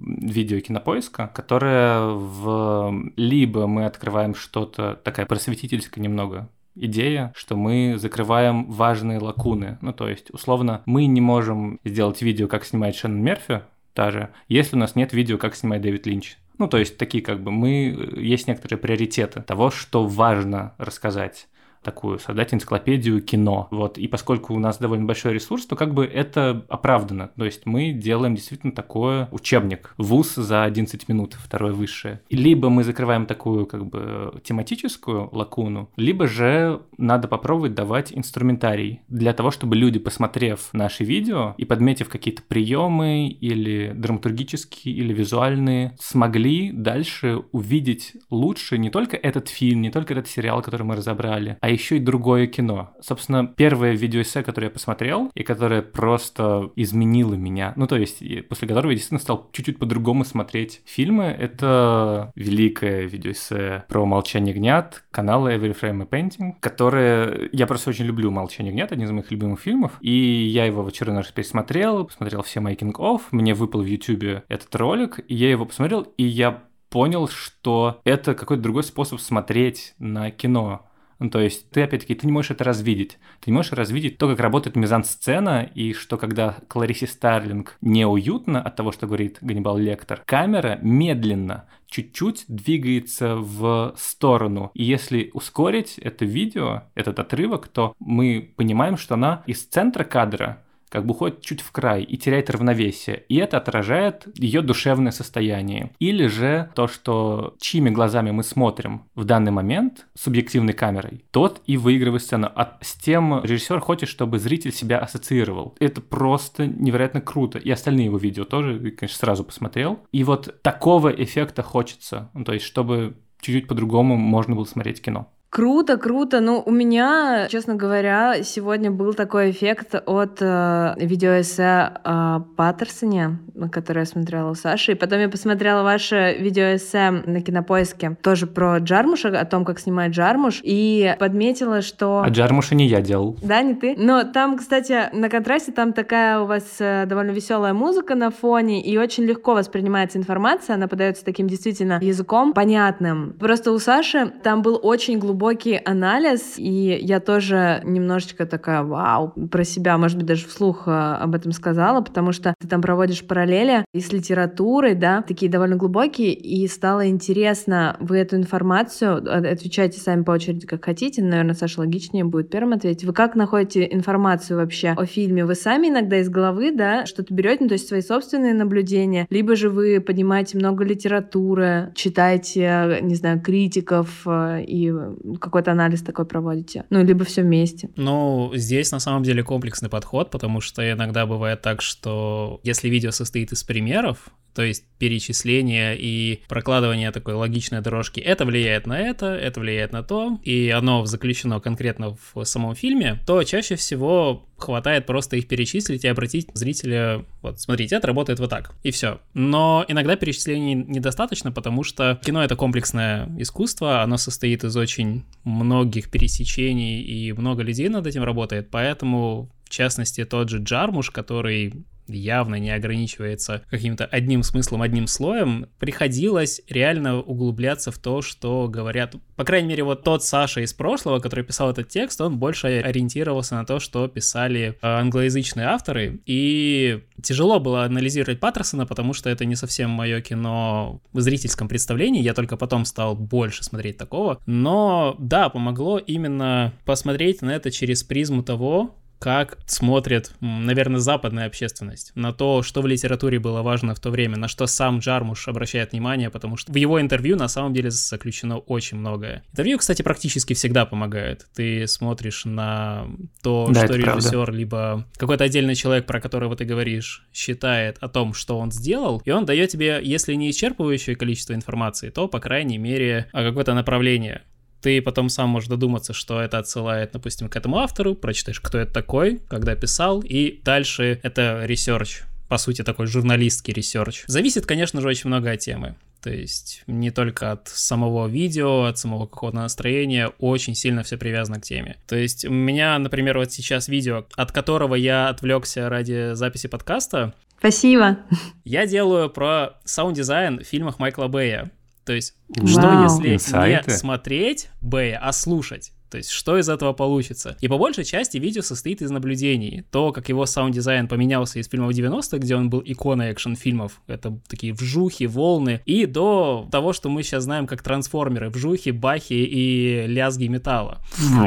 видео 0.00 0.58
кинопоиска, 0.60 1.30
которая 1.32 2.06
в... 2.06 3.12
Либо 3.16 3.66
мы 3.68 3.86
открываем 3.86 4.34
что-то, 4.34 4.98
такая 5.04 5.26
просветительская 5.26 6.02
немного 6.02 6.48
идея, 6.74 7.32
что 7.36 7.56
мы 7.56 7.94
закрываем 7.98 8.70
важные 8.70 9.18
лакуны. 9.18 9.78
Ну, 9.80 9.92
то 9.92 10.08
есть, 10.08 10.30
условно, 10.30 10.82
мы 10.86 11.06
не 11.06 11.20
можем 11.20 11.80
сделать 11.84 12.22
видео, 12.22 12.48
как 12.48 12.64
снимает 12.64 12.94
Шеннон 12.96 13.22
Мерфи, 13.22 13.62
даже, 13.94 14.30
если 14.48 14.76
у 14.76 14.78
нас 14.78 14.96
нет 14.96 15.12
видео, 15.12 15.38
как 15.38 15.54
снимает 15.54 15.82
Дэвид 15.82 16.06
Линч. 16.06 16.38
Ну, 16.58 16.68
то 16.68 16.78
есть, 16.78 16.96
такие 16.98 17.22
как 17.22 17.42
бы 17.42 17.50
мы... 17.50 18.12
Есть 18.16 18.48
некоторые 18.48 18.78
приоритеты 18.78 19.42
того, 19.42 19.70
что 19.70 20.06
важно 20.06 20.74
рассказать 20.78 21.48
такую 21.82 22.18
создать 22.18 22.54
энциклопедию 22.54 23.20
кино. 23.22 23.68
Вот. 23.70 23.98
И 23.98 24.08
поскольку 24.08 24.54
у 24.54 24.58
нас 24.58 24.78
довольно 24.78 25.04
большой 25.04 25.34
ресурс, 25.34 25.66
то 25.66 25.76
как 25.76 25.94
бы 25.94 26.04
это 26.04 26.64
оправдано. 26.68 27.30
То 27.36 27.44
есть 27.44 27.66
мы 27.66 27.92
делаем 27.92 28.34
действительно 28.34 28.72
такое 28.72 29.28
учебник. 29.30 29.94
ВУЗ 29.98 30.34
за 30.36 30.64
11 30.64 31.08
минут, 31.08 31.34
второе 31.34 31.72
высшее. 31.72 32.20
Либо 32.30 32.68
мы 32.68 32.84
закрываем 32.84 33.26
такую 33.26 33.66
как 33.66 33.86
бы 33.86 34.40
тематическую 34.44 35.28
лакуну, 35.32 35.90
либо 35.96 36.26
же 36.26 36.82
надо 36.98 37.28
попробовать 37.28 37.74
давать 37.74 38.12
инструментарий 38.12 39.00
для 39.08 39.32
того, 39.32 39.50
чтобы 39.50 39.76
люди, 39.76 39.98
посмотрев 39.98 40.68
наши 40.72 41.04
видео 41.04 41.54
и 41.56 41.64
подметив 41.64 42.08
какие-то 42.08 42.42
приемы 42.42 43.28
или 43.28 43.92
драматургические, 43.94 44.94
или 44.94 45.12
визуальные, 45.12 45.96
смогли 45.98 46.72
дальше 46.72 47.42
увидеть 47.52 48.12
лучше 48.30 48.78
не 48.78 48.90
только 48.90 49.16
этот 49.16 49.48
фильм, 49.48 49.82
не 49.82 49.90
только 49.90 50.14
этот 50.14 50.28
сериал, 50.28 50.62
который 50.62 50.82
мы 50.82 50.96
разобрали, 50.96 51.56
а 51.60 51.71
еще 51.72 51.96
и 51.96 52.00
другое 52.00 52.46
кино. 52.46 52.90
Собственно, 53.00 53.46
первое 53.46 53.92
видеоэссе, 53.92 54.42
которое 54.42 54.66
я 54.66 54.70
посмотрел, 54.70 55.30
и 55.34 55.42
которое 55.42 55.82
просто 55.82 56.70
изменило 56.76 57.34
меня, 57.34 57.72
ну, 57.76 57.86
то 57.86 57.96
есть, 57.96 58.22
после 58.48 58.68
которого 58.68 58.90
я 58.90 58.96
действительно 58.96 59.20
стал 59.20 59.48
чуть-чуть 59.52 59.78
по-другому 59.78 60.24
смотреть 60.24 60.82
фильмы, 60.84 61.24
это 61.24 62.32
великое 62.34 63.02
видеоэссе 63.02 63.84
про 63.88 64.06
«Молчание 64.06 64.54
гнят» 64.54 65.04
канала 65.10 65.54
Every 65.54 65.76
Frame 65.78 66.02
a 66.02 66.06
Painting, 66.06 66.52
которое... 66.60 67.48
Я 67.52 67.66
просто 67.66 67.90
очень 67.90 68.04
люблю 68.04 68.30
«Молчание 68.30 68.72
гнят», 68.72 68.92
один 68.92 69.06
из 69.06 69.10
моих 69.10 69.30
любимых 69.30 69.60
фильмов, 69.60 69.92
и 70.00 70.10
я 70.10 70.64
его 70.64 70.82
в 70.82 70.88
очередной 70.88 71.22
раз 71.22 71.32
пересмотрел, 71.32 72.04
посмотрел 72.04 72.42
все 72.42 72.60
making 72.60 72.92
of, 72.92 73.22
мне 73.30 73.54
выпал 73.54 73.82
в 73.82 73.86
YouTube 73.86 74.44
этот 74.48 74.74
ролик, 74.74 75.20
и 75.28 75.34
я 75.34 75.50
его 75.50 75.66
посмотрел, 75.66 76.02
и 76.16 76.24
я 76.24 76.62
понял, 76.92 77.26
что 77.26 78.00
это 78.04 78.34
какой-то 78.34 78.62
другой 78.62 78.84
способ 78.84 79.18
смотреть 79.18 79.94
на 79.98 80.30
кино. 80.30 80.86
Ну, 81.22 81.30
то 81.30 81.38
есть 81.40 81.70
ты, 81.70 81.82
опять-таки, 81.82 82.16
ты 82.16 82.26
не 82.26 82.32
можешь 82.32 82.50
это 82.50 82.64
развидеть. 82.64 83.16
Ты 83.38 83.52
не 83.52 83.54
можешь 83.54 83.70
развидеть 83.70 84.18
то, 84.18 84.28
как 84.28 84.40
работает 84.40 84.74
мизансцена, 84.74 85.70
и 85.72 85.92
что 85.92 86.16
когда 86.16 86.56
Кларисе 86.66 87.06
Старлинг 87.06 87.76
неуютно 87.80 88.60
от 88.60 88.74
того, 88.74 88.90
что 88.90 89.06
говорит 89.06 89.38
Ганнибал 89.40 89.78
Лектор, 89.78 90.20
камера 90.26 90.80
медленно, 90.82 91.66
чуть-чуть 91.86 92.46
двигается 92.48 93.36
в 93.36 93.94
сторону. 93.96 94.72
И 94.74 94.82
если 94.82 95.30
ускорить 95.32 95.96
это 95.98 96.24
видео, 96.24 96.84
этот 96.96 97.20
отрывок, 97.20 97.68
то 97.68 97.94
мы 98.00 98.52
понимаем, 98.56 98.96
что 98.96 99.14
она 99.14 99.44
из 99.46 99.64
центра 99.64 100.02
кадра 100.02 100.64
как 100.92 101.06
бы 101.06 101.12
уходит 101.14 101.40
чуть 101.40 101.62
в 101.62 101.72
край 101.72 102.02
и 102.02 102.18
теряет 102.18 102.50
равновесие. 102.50 103.24
И 103.30 103.36
это 103.36 103.56
отражает 103.56 104.28
ее 104.38 104.60
душевное 104.60 105.10
состояние. 105.10 105.92
Или 105.98 106.26
же 106.26 106.70
то, 106.74 106.86
что 106.86 107.54
чьими 107.58 107.88
глазами 107.88 108.30
мы 108.30 108.42
смотрим 108.42 109.04
в 109.14 109.24
данный 109.24 109.52
момент 109.52 110.06
субъективной 110.14 110.74
камерой, 110.74 111.24
тот 111.30 111.62
и 111.66 111.78
выигрывает 111.78 112.22
сцену. 112.22 112.50
А 112.54 112.76
с 112.82 112.92
тем 112.92 113.42
режиссер 113.42 113.80
хочет, 113.80 114.10
чтобы 114.10 114.38
зритель 114.38 114.72
себя 114.72 114.98
ассоциировал. 114.98 115.74
Это 115.80 116.02
просто 116.02 116.66
невероятно 116.66 117.22
круто. 117.22 117.58
И 117.58 117.70
остальные 117.70 118.06
его 118.06 118.18
видео 118.18 118.44
тоже, 118.44 118.78
конечно, 118.90 119.16
сразу 119.16 119.44
посмотрел. 119.44 120.00
И 120.12 120.24
вот 120.24 120.60
такого 120.60 121.08
эффекта 121.08 121.62
хочется. 121.62 122.28
Ну, 122.34 122.44
то 122.44 122.52
есть, 122.52 122.66
чтобы 122.66 123.16
чуть-чуть 123.40 123.66
по-другому 123.66 124.16
можно 124.16 124.54
было 124.54 124.64
смотреть 124.64 125.00
кино. 125.00 125.32
Круто, 125.52 125.98
круто. 125.98 126.40
Ну, 126.40 126.62
у 126.64 126.70
меня, 126.70 127.46
честно 127.50 127.74
говоря, 127.74 128.42
сегодня 128.42 128.90
был 128.90 129.12
такой 129.12 129.50
эффект 129.50 129.94
от 130.06 130.38
э, 130.40 130.94
видеоэссе 130.96 131.90
о 132.04 132.40
Паттерсоне, 132.56 133.38
которое 133.70 134.00
я 134.00 134.06
смотрела 134.06 134.48
у 134.48 134.54
Саши. 134.54 134.92
И 134.92 134.94
потом 134.94 135.20
я 135.20 135.28
посмотрела 135.28 135.82
ваше 135.82 136.38
видеоэссе 136.40 137.10
на 137.26 137.42
Кинопоиске, 137.42 138.16
тоже 138.22 138.46
про 138.46 138.78
Джармуша, 138.78 139.28
о 139.38 139.44
том, 139.44 139.66
как 139.66 139.78
снимает 139.78 140.12
Джармуш, 140.12 140.60
и 140.62 141.14
подметила, 141.18 141.82
что... 141.82 142.22
А 142.24 142.30
Джармуша 142.30 142.74
не 142.74 142.86
я 142.86 143.02
делал. 143.02 143.36
Да, 143.42 143.60
не 143.60 143.74
ты? 143.74 143.94
Но 143.98 144.24
там, 144.24 144.56
кстати, 144.56 145.14
на 145.14 145.28
контрасте 145.28 145.70
там 145.70 145.92
такая 145.92 146.40
у 146.40 146.46
вас 146.46 146.64
э, 146.78 147.04
довольно 147.04 147.32
веселая 147.32 147.74
музыка 147.74 148.14
на 148.14 148.30
фоне, 148.30 148.82
и 148.82 148.96
очень 148.96 149.24
легко 149.24 149.52
воспринимается 149.52 150.16
информация, 150.16 150.76
она 150.76 150.88
подается 150.88 151.26
таким 151.26 151.46
действительно 151.46 151.98
языком 152.00 152.54
понятным. 152.54 153.34
Просто 153.38 153.70
у 153.70 153.78
Саши 153.78 154.32
там 154.42 154.62
был 154.62 154.80
очень 154.82 155.18
глубокий 155.18 155.41
глубокий 155.42 155.80
анализ, 155.84 156.54
и 156.56 157.00
я 157.02 157.18
тоже 157.18 157.80
немножечко 157.82 158.46
такая, 158.46 158.84
вау, 158.84 159.32
про 159.50 159.64
себя, 159.64 159.98
может 159.98 160.16
быть, 160.16 160.26
даже 160.26 160.46
вслух 160.46 160.84
э, 160.86 160.90
об 160.92 161.34
этом 161.34 161.50
сказала, 161.50 162.00
потому 162.00 162.30
что 162.30 162.54
ты 162.60 162.68
там 162.68 162.80
проводишь 162.80 163.26
параллели 163.26 163.84
и 163.92 163.98
с 163.98 164.12
литературой, 164.12 164.94
да, 164.94 165.22
такие 165.22 165.50
довольно 165.50 165.74
глубокие, 165.74 166.32
и 166.32 166.68
стало 166.68 167.08
интересно, 167.08 167.96
вы 167.98 168.18
эту 168.18 168.36
информацию, 168.36 169.16
отвечайте 169.50 169.98
сами 169.98 170.22
по 170.22 170.30
очереди, 170.30 170.64
как 170.64 170.84
хотите, 170.84 171.24
наверное, 171.24 171.56
Саша 171.56 171.80
логичнее 171.80 172.24
будет 172.24 172.48
первым 172.48 172.74
ответить. 172.74 173.04
Вы 173.04 173.12
как 173.12 173.34
находите 173.34 173.88
информацию 173.90 174.60
вообще 174.60 174.90
о 174.90 175.06
фильме? 175.06 175.44
Вы 175.44 175.56
сами 175.56 175.88
иногда 175.88 176.18
из 176.18 176.28
головы, 176.28 176.70
да, 176.70 177.04
что-то 177.04 177.34
берете, 177.34 177.64
ну, 177.64 177.68
то 177.68 177.74
есть 177.74 177.88
свои 177.88 178.00
собственные 178.00 178.54
наблюдения, 178.54 179.26
либо 179.28 179.56
же 179.56 179.70
вы 179.70 180.00
поднимаете 180.00 180.56
много 180.56 180.84
литературы, 180.84 181.90
читаете, 181.96 183.00
не 183.02 183.16
знаю, 183.16 183.40
критиков 183.40 184.22
э, 184.24 184.62
и 184.68 184.92
какой-то 185.38 185.72
анализ 185.72 186.02
такой 186.02 186.24
проводите? 186.24 186.84
Ну, 186.90 187.02
либо 187.04 187.24
все 187.24 187.42
вместе? 187.42 187.90
Ну, 187.96 188.52
здесь 188.54 188.92
на 188.92 189.00
самом 189.00 189.22
деле 189.22 189.42
комплексный 189.42 189.88
подход, 189.88 190.30
потому 190.30 190.60
что 190.60 190.90
иногда 190.90 191.26
бывает 191.26 191.62
так, 191.62 191.82
что 191.82 192.60
если 192.62 192.88
видео 192.88 193.10
состоит 193.10 193.52
из 193.52 193.62
примеров, 193.62 194.30
то 194.54 194.62
есть 194.62 194.84
перечисление 194.98 195.96
и 195.98 196.42
прокладывание 196.48 197.10
такой 197.10 197.34
логичной 197.34 197.80
дорожки. 197.80 198.20
Это 198.20 198.44
влияет 198.44 198.86
на 198.86 198.98
это, 198.98 199.26
это 199.26 199.60
влияет 199.60 199.92
на 199.92 200.02
то, 200.02 200.38
и 200.42 200.68
оно 200.68 201.04
заключено 201.06 201.60
конкретно 201.60 202.16
в 202.34 202.44
самом 202.44 202.74
фильме, 202.74 203.18
то 203.26 203.42
чаще 203.44 203.76
всего 203.76 204.46
хватает 204.62 205.06
просто 205.06 205.36
их 205.36 205.48
перечислить 205.48 206.04
и 206.04 206.08
обратить 206.08 206.48
зрителя, 206.54 207.24
вот, 207.42 207.60
смотрите, 207.60 207.96
это 207.96 208.06
работает 208.06 208.38
вот 208.40 208.50
так, 208.50 208.74
и 208.82 208.90
все. 208.90 209.20
Но 209.34 209.84
иногда 209.88 210.16
перечислений 210.16 210.74
недостаточно, 210.74 211.52
потому 211.52 211.82
что 211.84 212.20
кино— 212.24 212.42
это 212.44 212.56
комплексное 212.56 213.28
искусство, 213.38 214.02
оно 214.02 214.16
состоит 214.16 214.64
из 214.64 214.76
очень 214.76 215.24
многих 215.44 216.10
пересечений, 216.10 217.02
и 217.02 217.32
много 217.32 217.62
людей 217.62 217.88
над 217.88 218.06
этим 218.06 218.24
работает, 218.24 218.70
поэтому 218.70 219.50
в 219.64 219.74
частности, 219.74 220.26
тот 220.26 220.50
же 220.50 220.58
Джармуш, 220.58 221.10
который 221.10 221.72
явно 222.14 222.56
не 222.56 222.70
ограничивается 222.70 223.62
каким-то 223.70 224.04
одним 224.04 224.42
смыслом, 224.42 224.82
одним 224.82 225.06
слоем, 225.06 225.66
приходилось 225.78 226.60
реально 226.68 227.20
углубляться 227.20 227.90
в 227.90 227.98
то, 227.98 228.22
что 228.22 228.68
говорят. 228.68 229.14
По 229.36 229.44
крайней 229.44 229.68
мере, 229.68 229.84
вот 229.84 230.04
тот 230.04 230.24
Саша 230.24 230.60
из 230.60 230.72
прошлого, 230.72 231.18
который 231.20 231.44
писал 231.44 231.70
этот 231.70 231.88
текст, 231.88 232.20
он 232.20 232.38
больше 232.38 232.66
ориентировался 232.66 233.54
на 233.54 233.64
то, 233.64 233.80
что 233.80 234.06
писали 234.08 234.78
э, 234.80 234.86
англоязычные 234.86 235.66
авторы, 235.66 236.20
и 236.26 237.02
тяжело 237.22 237.60
было 237.60 237.84
анализировать 237.84 238.40
Паттерсона, 238.40 238.86
потому 238.86 239.12
что 239.12 239.30
это 239.30 239.44
не 239.44 239.56
совсем 239.56 239.90
мое 239.90 240.20
кино 240.20 241.00
в 241.12 241.20
зрительском 241.20 241.68
представлении, 241.68 242.22
я 242.22 242.34
только 242.34 242.56
потом 242.56 242.84
стал 242.84 243.14
больше 243.14 243.64
смотреть 243.64 243.96
такого, 243.96 244.40
но 244.46 245.16
да, 245.18 245.48
помогло 245.48 245.98
именно 245.98 246.72
посмотреть 246.84 247.42
на 247.42 247.50
это 247.50 247.70
через 247.70 248.02
призму 248.02 248.42
того, 248.42 248.96
как 249.22 249.56
смотрит, 249.66 250.32
наверное, 250.40 250.98
западная 250.98 251.46
общественность 251.46 252.10
на 252.16 252.32
то, 252.32 252.62
что 252.62 252.82
в 252.82 252.88
литературе 252.88 253.38
было 253.38 253.62
важно 253.62 253.94
в 253.94 254.00
то 254.00 254.10
время, 254.10 254.36
на 254.36 254.48
что 254.48 254.66
сам 254.66 254.98
Джармуш 254.98 255.46
обращает 255.46 255.92
внимание, 255.92 256.28
потому 256.28 256.56
что 256.56 256.72
в 256.72 256.74
его 256.74 257.00
интервью 257.00 257.36
на 257.36 257.46
самом 257.46 257.72
деле 257.72 257.90
заключено 257.90 258.58
очень 258.58 258.96
многое. 258.96 259.44
Интервью, 259.52 259.78
кстати, 259.78 260.02
практически 260.02 260.54
всегда 260.54 260.86
помогает. 260.86 261.46
Ты 261.54 261.86
смотришь 261.86 262.44
на 262.44 263.06
то, 263.42 263.68
да, 263.72 263.84
что 263.84 263.94
режиссер, 263.94 264.32
правда. 264.32 264.52
либо 264.52 265.06
какой-то 265.16 265.44
отдельный 265.44 265.76
человек, 265.76 266.04
про 266.06 266.20
которого 266.20 266.56
ты 266.56 266.64
говоришь, 266.64 267.24
считает 267.32 267.98
о 268.00 268.08
том, 268.08 268.34
что 268.34 268.58
он 268.58 268.72
сделал, 268.72 269.22
и 269.24 269.30
он 269.30 269.44
дает 269.44 269.70
тебе, 269.70 270.00
если 270.02 270.34
не 270.34 270.50
исчерпывающее 270.50 271.14
количество 271.14 271.54
информации, 271.54 272.10
то, 272.10 272.26
по 272.26 272.40
крайней 272.40 272.78
мере, 272.78 273.28
какое-то 273.32 273.74
направление 273.74 274.42
ты 274.82 275.00
потом 275.00 275.28
сам 275.28 275.48
можешь 275.48 275.68
додуматься, 275.68 276.12
что 276.12 276.40
это 276.40 276.58
отсылает, 276.58 277.12
допустим, 277.12 277.48
к 277.48 277.56
этому 277.56 277.78
автору, 277.78 278.14
прочитаешь, 278.14 278.60
кто 278.60 278.78
это 278.78 278.92
такой, 278.92 279.40
когда 279.48 279.74
писал, 279.76 280.20
и 280.20 280.60
дальше 280.62 281.20
это 281.22 281.64
research, 281.64 282.22
по 282.48 282.58
сути, 282.58 282.82
такой 282.82 283.06
журналистский 283.06 283.72
research. 283.72 284.24
Зависит, 284.26 284.66
конечно 284.66 285.00
же, 285.00 285.08
очень 285.08 285.28
много 285.28 285.50
от 285.50 285.60
темы. 285.60 285.96
То 286.22 286.30
есть 286.30 286.84
не 286.86 287.10
только 287.10 287.50
от 287.50 287.68
самого 287.68 288.28
видео, 288.28 288.84
от 288.84 288.96
самого 288.96 289.26
какого-то 289.26 289.58
настроения, 289.58 290.28
очень 290.38 290.76
сильно 290.76 291.02
все 291.02 291.16
привязано 291.16 291.60
к 291.60 291.64
теме. 291.64 291.96
То 292.06 292.14
есть 292.14 292.44
у 292.44 292.52
меня, 292.52 292.96
например, 292.98 293.38
вот 293.38 293.52
сейчас 293.52 293.88
видео, 293.88 294.26
от 294.36 294.52
которого 294.52 294.94
я 294.94 295.28
отвлекся 295.28 295.88
ради 295.88 296.34
записи 296.34 296.68
подкаста. 296.68 297.34
Спасибо. 297.58 298.18
Я 298.64 298.86
делаю 298.86 299.30
про 299.30 299.80
саунд-дизайн 299.84 300.60
в 300.60 300.64
фильмах 300.64 301.00
Майкла 301.00 301.26
Бэя. 301.26 301.72
То 302.04 302.12
есть, 302.12 302.34
Вау. 302.48 302.66
что 302.68 303.02
если 303.02 303.34
Инсайты. 303.34 303.90
не 303.90 303.96
смотреть 303.96 304.68
Бэя, 304.80 305.18
а 305.22 305.32
слушать? 305.32 305.92
То 306.12 306.18
есть, 306.18 306.28
что 306.28 306.58
из 306.58 306.68
этого 306.68 306.92
получится? 306.92 307.56
И 307.62 307.68
по 307.68 307.78
большей 307.78 308.04
части 308.04 308.36
видео 308.36 308.60
состоит 308.60 309.00
из 309.00 309.10
наблюдений. 309.10 309.84
То, 309.90 310.12
как 310.12 310.28
его 310.28 310.44
саунд-дизайн 310.44 311.08
поменялся 311.08 311.58
из 311.58 311.68
фильмов 311.68 311.92
90-х, 311.92 312.36
где 312.36 312.54
он 312.54 312.68
был 312.68 312.82
иконой 312.84 313.30
экшн-фильмов, 313.30 314.02
это 314.06 314.38
такие 314.46 314.74
вжухи, 314.74 315.24
волны, 315.24 315.80
и 315.86 316.04
до 316.04 316.68
того, 316.70 316.92
что 316.92 317.08
мы 317.08 317.22
сейчас 317.22 317.44
знаем 317.44 317.66
как 317.66 317.82
трансформеры, 317.82 318.50
вжухи, 318.50 318.90
бахи 318.90 319.32
и 319.32 320.04
лязги 320.06 320.48
металла. 320.48 321.00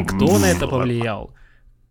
Кто 0.08 0.40
на 0.40 0.46
это 0.46 0.68
повлиял? 0.68 1.32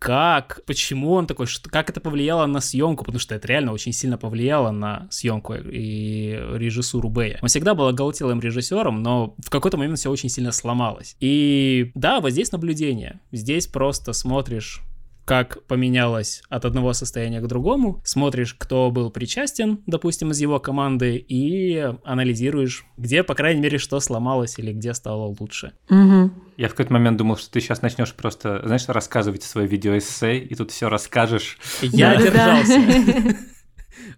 Как, 0.04 0.60
почему 0.66 1.12
он 1.12 1.26
такой, 1.26 1.46
что, 1.46 1.70
как 1.70 1.88
это 1.88 1.98
повлияло 1.98 2.44
на 2.44 2.60
съемку, 2.60 3.06
потому 3.06 3.18
что 3.18 3.34
это 3.34 3.48
реально 3.48 3.72
очень 3.72 3.94
сильно 3.94 4.18
повлияло 4.18 4.70
на 4.70 5.08
съемку 5.10 5.54
и 5.54 6.38
режиссуру 6.56 7.08
Бэя. 7.08 7.38
Он 7.40 7.48
всегда 7.48 7.74
был 7.74 7.86
оголтелым 7.86 8.38
режиссером, 8.38 9.02
но 9.02 9.34
в 9.38 9.48
какой-то 9.48 9.78
момент 9.78 9.98
все 9.98 10.10
очень 10.10 10.28
сильно 10.28 10.52
сломалось. 10.52 11.16
И 11.20 11.90
да, 11.94 12.20
вот 12.20 12.32
здесь 12.32 12.52
наблюдение. 12.52 13.20
Здесь 13.32 13.66
просто 13.66 14.12
смотришь 14.12 14.82
как 15.24 15.64
поменялось 15.66 16.42
от 16.48 16.64
одного 16.64 16.92
состояния 16.92 17.40
к 17.40 17.46
другому, 17.46 18.00
смотришь, 18.04 18.54
кто 18.54 18.90
был 18.90 19.10
причастен, 19.10 19.80
допустим, 19.86 20.30
из 20.30 20.40
его 20.40 20.60
команды, 20.60 21.16
и 21.16 21.92
анализируешь, 22.04 22.84
где, 22.96 23.22
по 23.22 23.34
крайней 23.34 23.60
мере, 23.60 23.78
что 23.78 24.00
сломалось 24.00 24.58
или 24.58 24.72
где 24.72 24.94
стало 24.94 25.34
лучше. 25.38 25.72
Угу. 25.88 26.30
Я 26.56 26.68
в 26.68 26.72
какой-то 26.72 26.92
момент 26.92 27.16
думал, 27.16 27.36
что 27.36 27.50
ты 27.50 27.60
сейчас 27.60 27.82
начнешь 27.82 28.14
просто, 28.14 28.60
знаешь, 28.64 28.88
рассказывать 28.88 29.42
свое 29.42 29.66
видеоэссе, 29.66 30.38
и 30.38 30.54
тут 30.54 30.70
все 30.70 30.88
расскажешь. 30.88 31.58
Я 31.82 32.16
держался. 32.16 33.36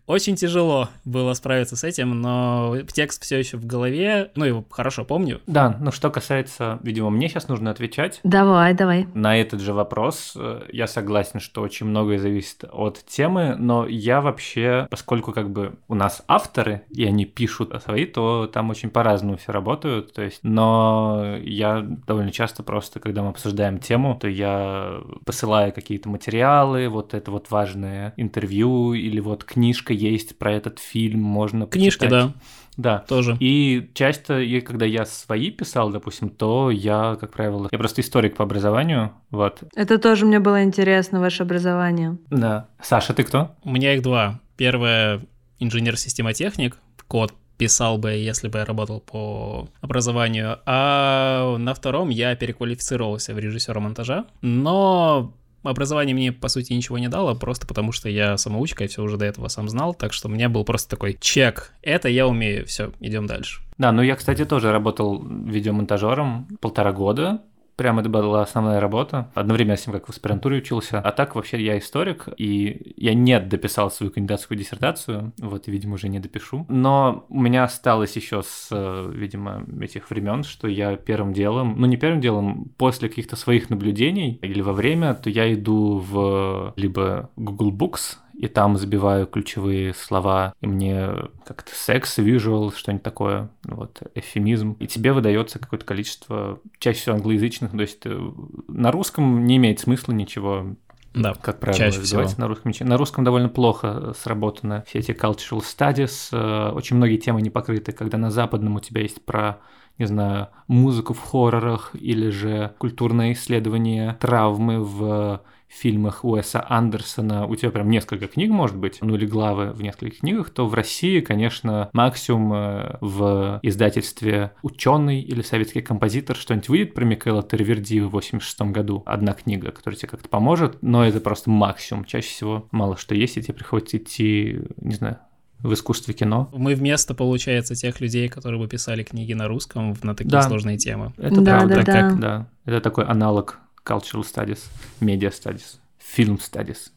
Очень 0.07 0.37
тяжело 0.37 0.89
было 1.05 1.35
справиться 1.35 1.77
с 1.77 1.85
этим, 1.85 2.21
но 2.21 2.77
текст 2.93 3.23
все 3.23 3.39
еще 3.39 3.57
в 3.57 3.67
голове, 3.67 4.31
ну, 4.35 4.45
его 4.45 4.65
хорошо 4.71 5.05
помню. 5.05 5.41
Да, 5.47 5.77
ну 5.81 5.91
что 5.91 6.11
касается, 6.11 6.79
видимо, 6.83 7.11
мне 7.11 7.29
сейчас 7.29 7.49
нужно 7.49 7.71
отвечать. 7.71 8.21
Давай, 8.23 8.75
давай. 8.75 9.07
На 9.15 9.37
этот 9.37 9.61
же 9.61 9.73
вопрос 9.73 10.35
э, 10.37 10.63
я 10.73 10.87
согласен, 10.87 11.41
что 11.41 11.63
очень 11.63 11.87
многое 11.87 12.19
зависит 12.19 12.65
от 12.71 13.05
темы, 13.07 13.57
но 13.59 13.87
я 13.87 14.21
вообще, 14.21 14.87
поскольку 14.91 15.33
как 15.33 15.51
бы 15.51 15.75
у 15.89 15.95
нас 15.95 16.23
авторы, 16.29 16.83
и 16.91 17.05
они 17.05 17.25
пишут 17.25 17.75
свои, 17.83 18.07
то 18.07 18.47
там 18.47 18.71
очень 18.71 18.91
по-разному 18.91 19.37
все 19.37 19.53
работают, 19.53 20.13
то 20.13 20.23
есть, 20.23 20.41
но 20.43 21.37
я 21.43 21.81
довольно 22.07 22.31
часто 22.33 22.63
просто, 22.63 23.01
когда 23.01 23.23
мы 23.23 23.31
обсуждаем 23.31 23.79
тему, 23.79 24.17
то 24.21 24.29
я 24.29 25.01
посылаю 25.25 25.73
какие-то 25.73 26.09
материалы, 26.09 26.89
вот 26.89 27.15
это 27.15 27.31
вот 27.31 27.51
важное 27.51 28.15
интервью 28.17 28.95
или 28.95 29.21
вот 29.21 29.45
книжка 29.67 29.93
есть 29.93 30.39
про 30.39 30.53
этот 30.53 30.79
фильм, 30.79 31.21
можно 31.21 31.67
почитать. 31.67 32.11
да. 32.11 32.33
Да. 32.77 32.99
Тоже. 33.09 33.37
И 33.41 33.91
часто, 33.95 34.45
когда 34.65 34.85
я 34.85 35.07
свои 35.07 35.51
писал, 35.51 35.91
допустим, 35.91 36.29
то 36.29 36.71
я, 36.71 37.17
как 37.19 37.33
правило, 37.33 37.69
я 37.73 37.79
просто 37.79 38.03
историк 38.03 38.37
по 38.37 38.45
образованию, 38.45 39.13
вот. 39.31 39.63
Это 39.75 39.99
тоже 39.99 40.27
мне 40.27 40.41
было 40.41 40.63
интересно, 40.63 41.19
ваше 41.19 41.43
образование. 41.43 42.19
Да. 42.31 42.69
Саша, 42.83 43.15
ты 43.15 43.23
кто? 43.25 43.57
У 43.65 43.71
меня 43.71 43.95
их 43.95 44.03
два. 44.03 44.41
Первое— 44.57 45.23
инженер-системотехник, 45.59 46.77
код 47.09 47.33
писал 47.57 47.97
бы, 47.97 48.11
если 48.11 48.49
бы 48.49 48.59
я 48.59 48.67
работал 48.67 49.01
по 49.01 49.69
образованию, 49.81 50.59
а 50.67 51.57
на 51.57 51.73
втором 51.73 52.11
я 52.11 52.37
переквалифицировался 52.37 53.33
в 53.33 53.39
режиссера 53.39 53.81
монтажа, 53.81 54.27
но 54.43 55.33
образование 55.69 56.15
мне, 56.15 56.33
по 56.33 56.49
сути, 56.49 56.73
ничего 56.73 56.99
не 56.99 57.09
дало, 57.09 57.35
просто 57.35 57.67
потому 57.67 57.93
что 57.93 58.09
я 58.09 58.37
самоучка 58.37 58.85
и 58.85 58.87
все 58.87 59.03
уже 59.03 59.17
до 59.17 59.25
этого 59.25 59.49
сам 59.49 59.69
знал, 59.69 59.95
так 59.95 60.13
что 60.13 60.29
у 60.29 60.31
меня 60.31 60.49
был 60.49 60.65
просто 60.65 60.91
такой 60.91 61.17
чек. 61.21 61.73
Это 61.83 62.09
я 62.09 62.27
умею, 62.27 62.67
все, 62.67 62.93
идем 63.01 63.27
дальше. 63.27 63.61
Да, 63.79 63.93
ну 63.93 64.03
я, 64.03 64.17
кстати, 64.17 64.45
тоже 64.45 64.73
работал 64.73 65.23
видеомонтажером 65.23 66.49
полтора 66.61 66.93
года, 66.93 67.43
прям 67.77 67.99
это 67.99 68.09
была 68.09 68.43
основная 68.43 68.81
работа. 68.81 69.31
Одновременно 69.35 69.77
с 69.77 69.87
ним 69.87 69.95
как 69.95 70.07
в 70.07 70.11
аспирантуре 70.11 70.59
учился. 70.59 71.01
А 71.01 71.13
так 71.13 71.35
вообще 71.35 71.63
я 71.63 71.79
историк, 71.79 72.29
и 72.37 72.95
я 72.97 73.15
не 73.15 73.39
дописал 73.39 73.91
свою 73.91 74.13
кандидатскую 74.13 74.59
диссертацию, 74.59 75.33
вот, 75.39 75.67
видимо, 75.69 75.95
уже 75.95 76.09
не 76.09 76.19
допишу. 76.19 76.67
Но 76.69 77.27
у 77.29 77.41
меня 77.41 77.65
осталось 77.65 78.17
еще 78.17 78.43
с, 78.43 78.69
видимо, 79.13 79.65
этих 79.81 80.11
времен, 80.11 80.43
что 80.43 80.69
я 80.69 80.97
первым 80.97 81.33
делом, 81.33 81.75
ну 81.79 81.87
не 81.87 81.97
первым 81.97 82.21
делом, 82.21 82.73
после 82.77 83.09
каких-то 83.09 83.37
своих 83.37 83.71
наблюдений 83.71 84.39
или 84.43 84.61
во 84.61 84.73
время, 84.73 85.15
то 85.15 85.31
я 85.31 85.53
иду 85.53 85.99
в 85.99 86.73
либо 86.77 87.31
Google 87.37 87.73
Books, 87.73 88.17
и 88.37 88.49
там 88.49 88.77
забиваю 88.77 89.27
ключевые 89.27 89.95
слова, 89.95 90.55
и 90.61 90.67
мне 90.67 91.11
как-то 91.45 91.75
секс, 91.75 92.19
визуал, 92.19 92.73
что-нибудь 92.73 93.03
такое, 93.03 93.49
вот, 93.65 94.03
эфемизм, 94.15 94.73
и 94.79 94.87
тебе 94.87 95.13
выдается 95.13 95.59
какое-то 95.59 95.87
количество, 95.87 96.61
чаще 96.79 97.01
всего 97.01 97.17
англоязычных, 97.17 97.71
то 97.73 97.81
есть 97.81 98.05
э, 98.05 98.31
на 98.69 98.93
русском 98.93 99.45
не 99.45 99.57
имеет 99.57 99.81
смысла 99.81 100.13
ничего 100.13 100.77
да, 101.15 101.33
как 101.33 101.61
правило, 101.61 101.79
чаще 101.79 102.03
всего. 102.03 102.23
на 102.37 102.47
русском. 102.47 102.73
На 102.81 102.99
русском 102.99 103.25
довольно 103.25 103.49
плохо 103.49 104.13
сработаны 104.21 104.85
все 104.87 104.99
эти 104.99 105.13
cultural 105.13 105.63
studies, 105.63 106.29
э, 106.31 106.73
очень 106.73 106.97
многие 106.97 107.17
темы 107.17 107.41
не 107.41 107.49
покрыты, 107.49 107.93
когда 107.93 108.19
на 108.19 108.31
западном 108.31 108.77
у 108.77 108.81
тебя 108.81 109.01
есть 109.01 109.25
про 109.25 109.61
не 109.99 110.07
знаю, 110.07 110.49
музыку 110.69 111.15
в 111.15 111.23
хоррорах 111.23 111.93
или 111.95 112.29
же 112.29 112.75
культурное 112.79 113.33
исследование 113.33 114.17
травмы 114.21 114.83
в 114.83 115.41
фильмах 115.77 116.25
Уэса 116.25 116.65
Андерсона, 116.69 117.47
у 117.47 117.55
тебя 117.57 117.71
прям 117.71 117.91
несколько 117.91 118.27
книг, 118.27 118.51
может 118.51 118.77
быть, 118.77 118.99
ну 119.01 119.15
или 119.15 119.27
главы 119.27 119.73
в 119.73 119.83
нескольких 119.83 120.21
книгах, 120.21 120.51
то 120.51 120.67
в 120.67 120.75
России, 120.75 121.21
конечно, 121.21 121.91
максимум 121.93 122.53
э, 122.55 122.99
в 123.01 123.61
издательстве 123.63 124.53
«Ученый» 124.63 125.21
или 125.21 125.43
«Советский 125.43 125.83
композитор» 125.83 126.37
что-нибудь 126.37 126.69
выйдет 126.69 126.95
про 126.95 127.05
Микаэла 127.05 127.43
Терверди 127.43 128.01
в 128.01 128.11
86 128.11 128.61
году. 128.73 129.03
Одна 129.07 129.35
книга, 129.35 129.71
которая 129.71 129.99
тебе 129.99 130.09
как-то 130.09 130.29
поможет, 130.29 130.79
но 130.83 131.05
это 131.05 131.21
просто 131.21 131.51
максимум. 131.51 132.05
Чаще 132.05 132.29
всего 132.29 132.69
мало 132.71 132.97
что 132.97 133.15
есть, 133.15 133.37
и 133.37 133.43
тебе 133.43 133.55
приходится 133.55 133.99
идти, 133.99 134.61
не 134.81 134.95
знаю, 134.95 135.19
в 135.61 135.73
искусстве 135.73 136.15
кино. 136.15 136.51
Мы 136.53 136.75
вместо, 136.75 137.15
получается, 137.15 137.75
тех 137.75 138.01
людей, 138.01 138.29
которые 138.29 138.61
бы 138.61 138.69
писали 138.69 139.03
книги 139.03 139.33
на 139.33 139.49
русском 139.49 139.95
на 140.03 140.15
такие 140.15 140.31
да. 140.31 140.43
сложные 140.43 140.79
темы. 140.79 141.13
Это 141.17 141.41
да, 141.41 141.59
правда. 141.59 141.75
Да, 141.77 141.83
да. 141.83 141.93
Как, 141.93 142.21
да. 142.21 142.49
Это 142.65 142.81
такой 142.81 143.05
аналог 143.05 143.59
cultural 143.87 144.25
studies, 144.25 144.69
media 145.01 145.31
studies, 145.31 145.79
film 145.99 146.39
studies, 146.39 146.91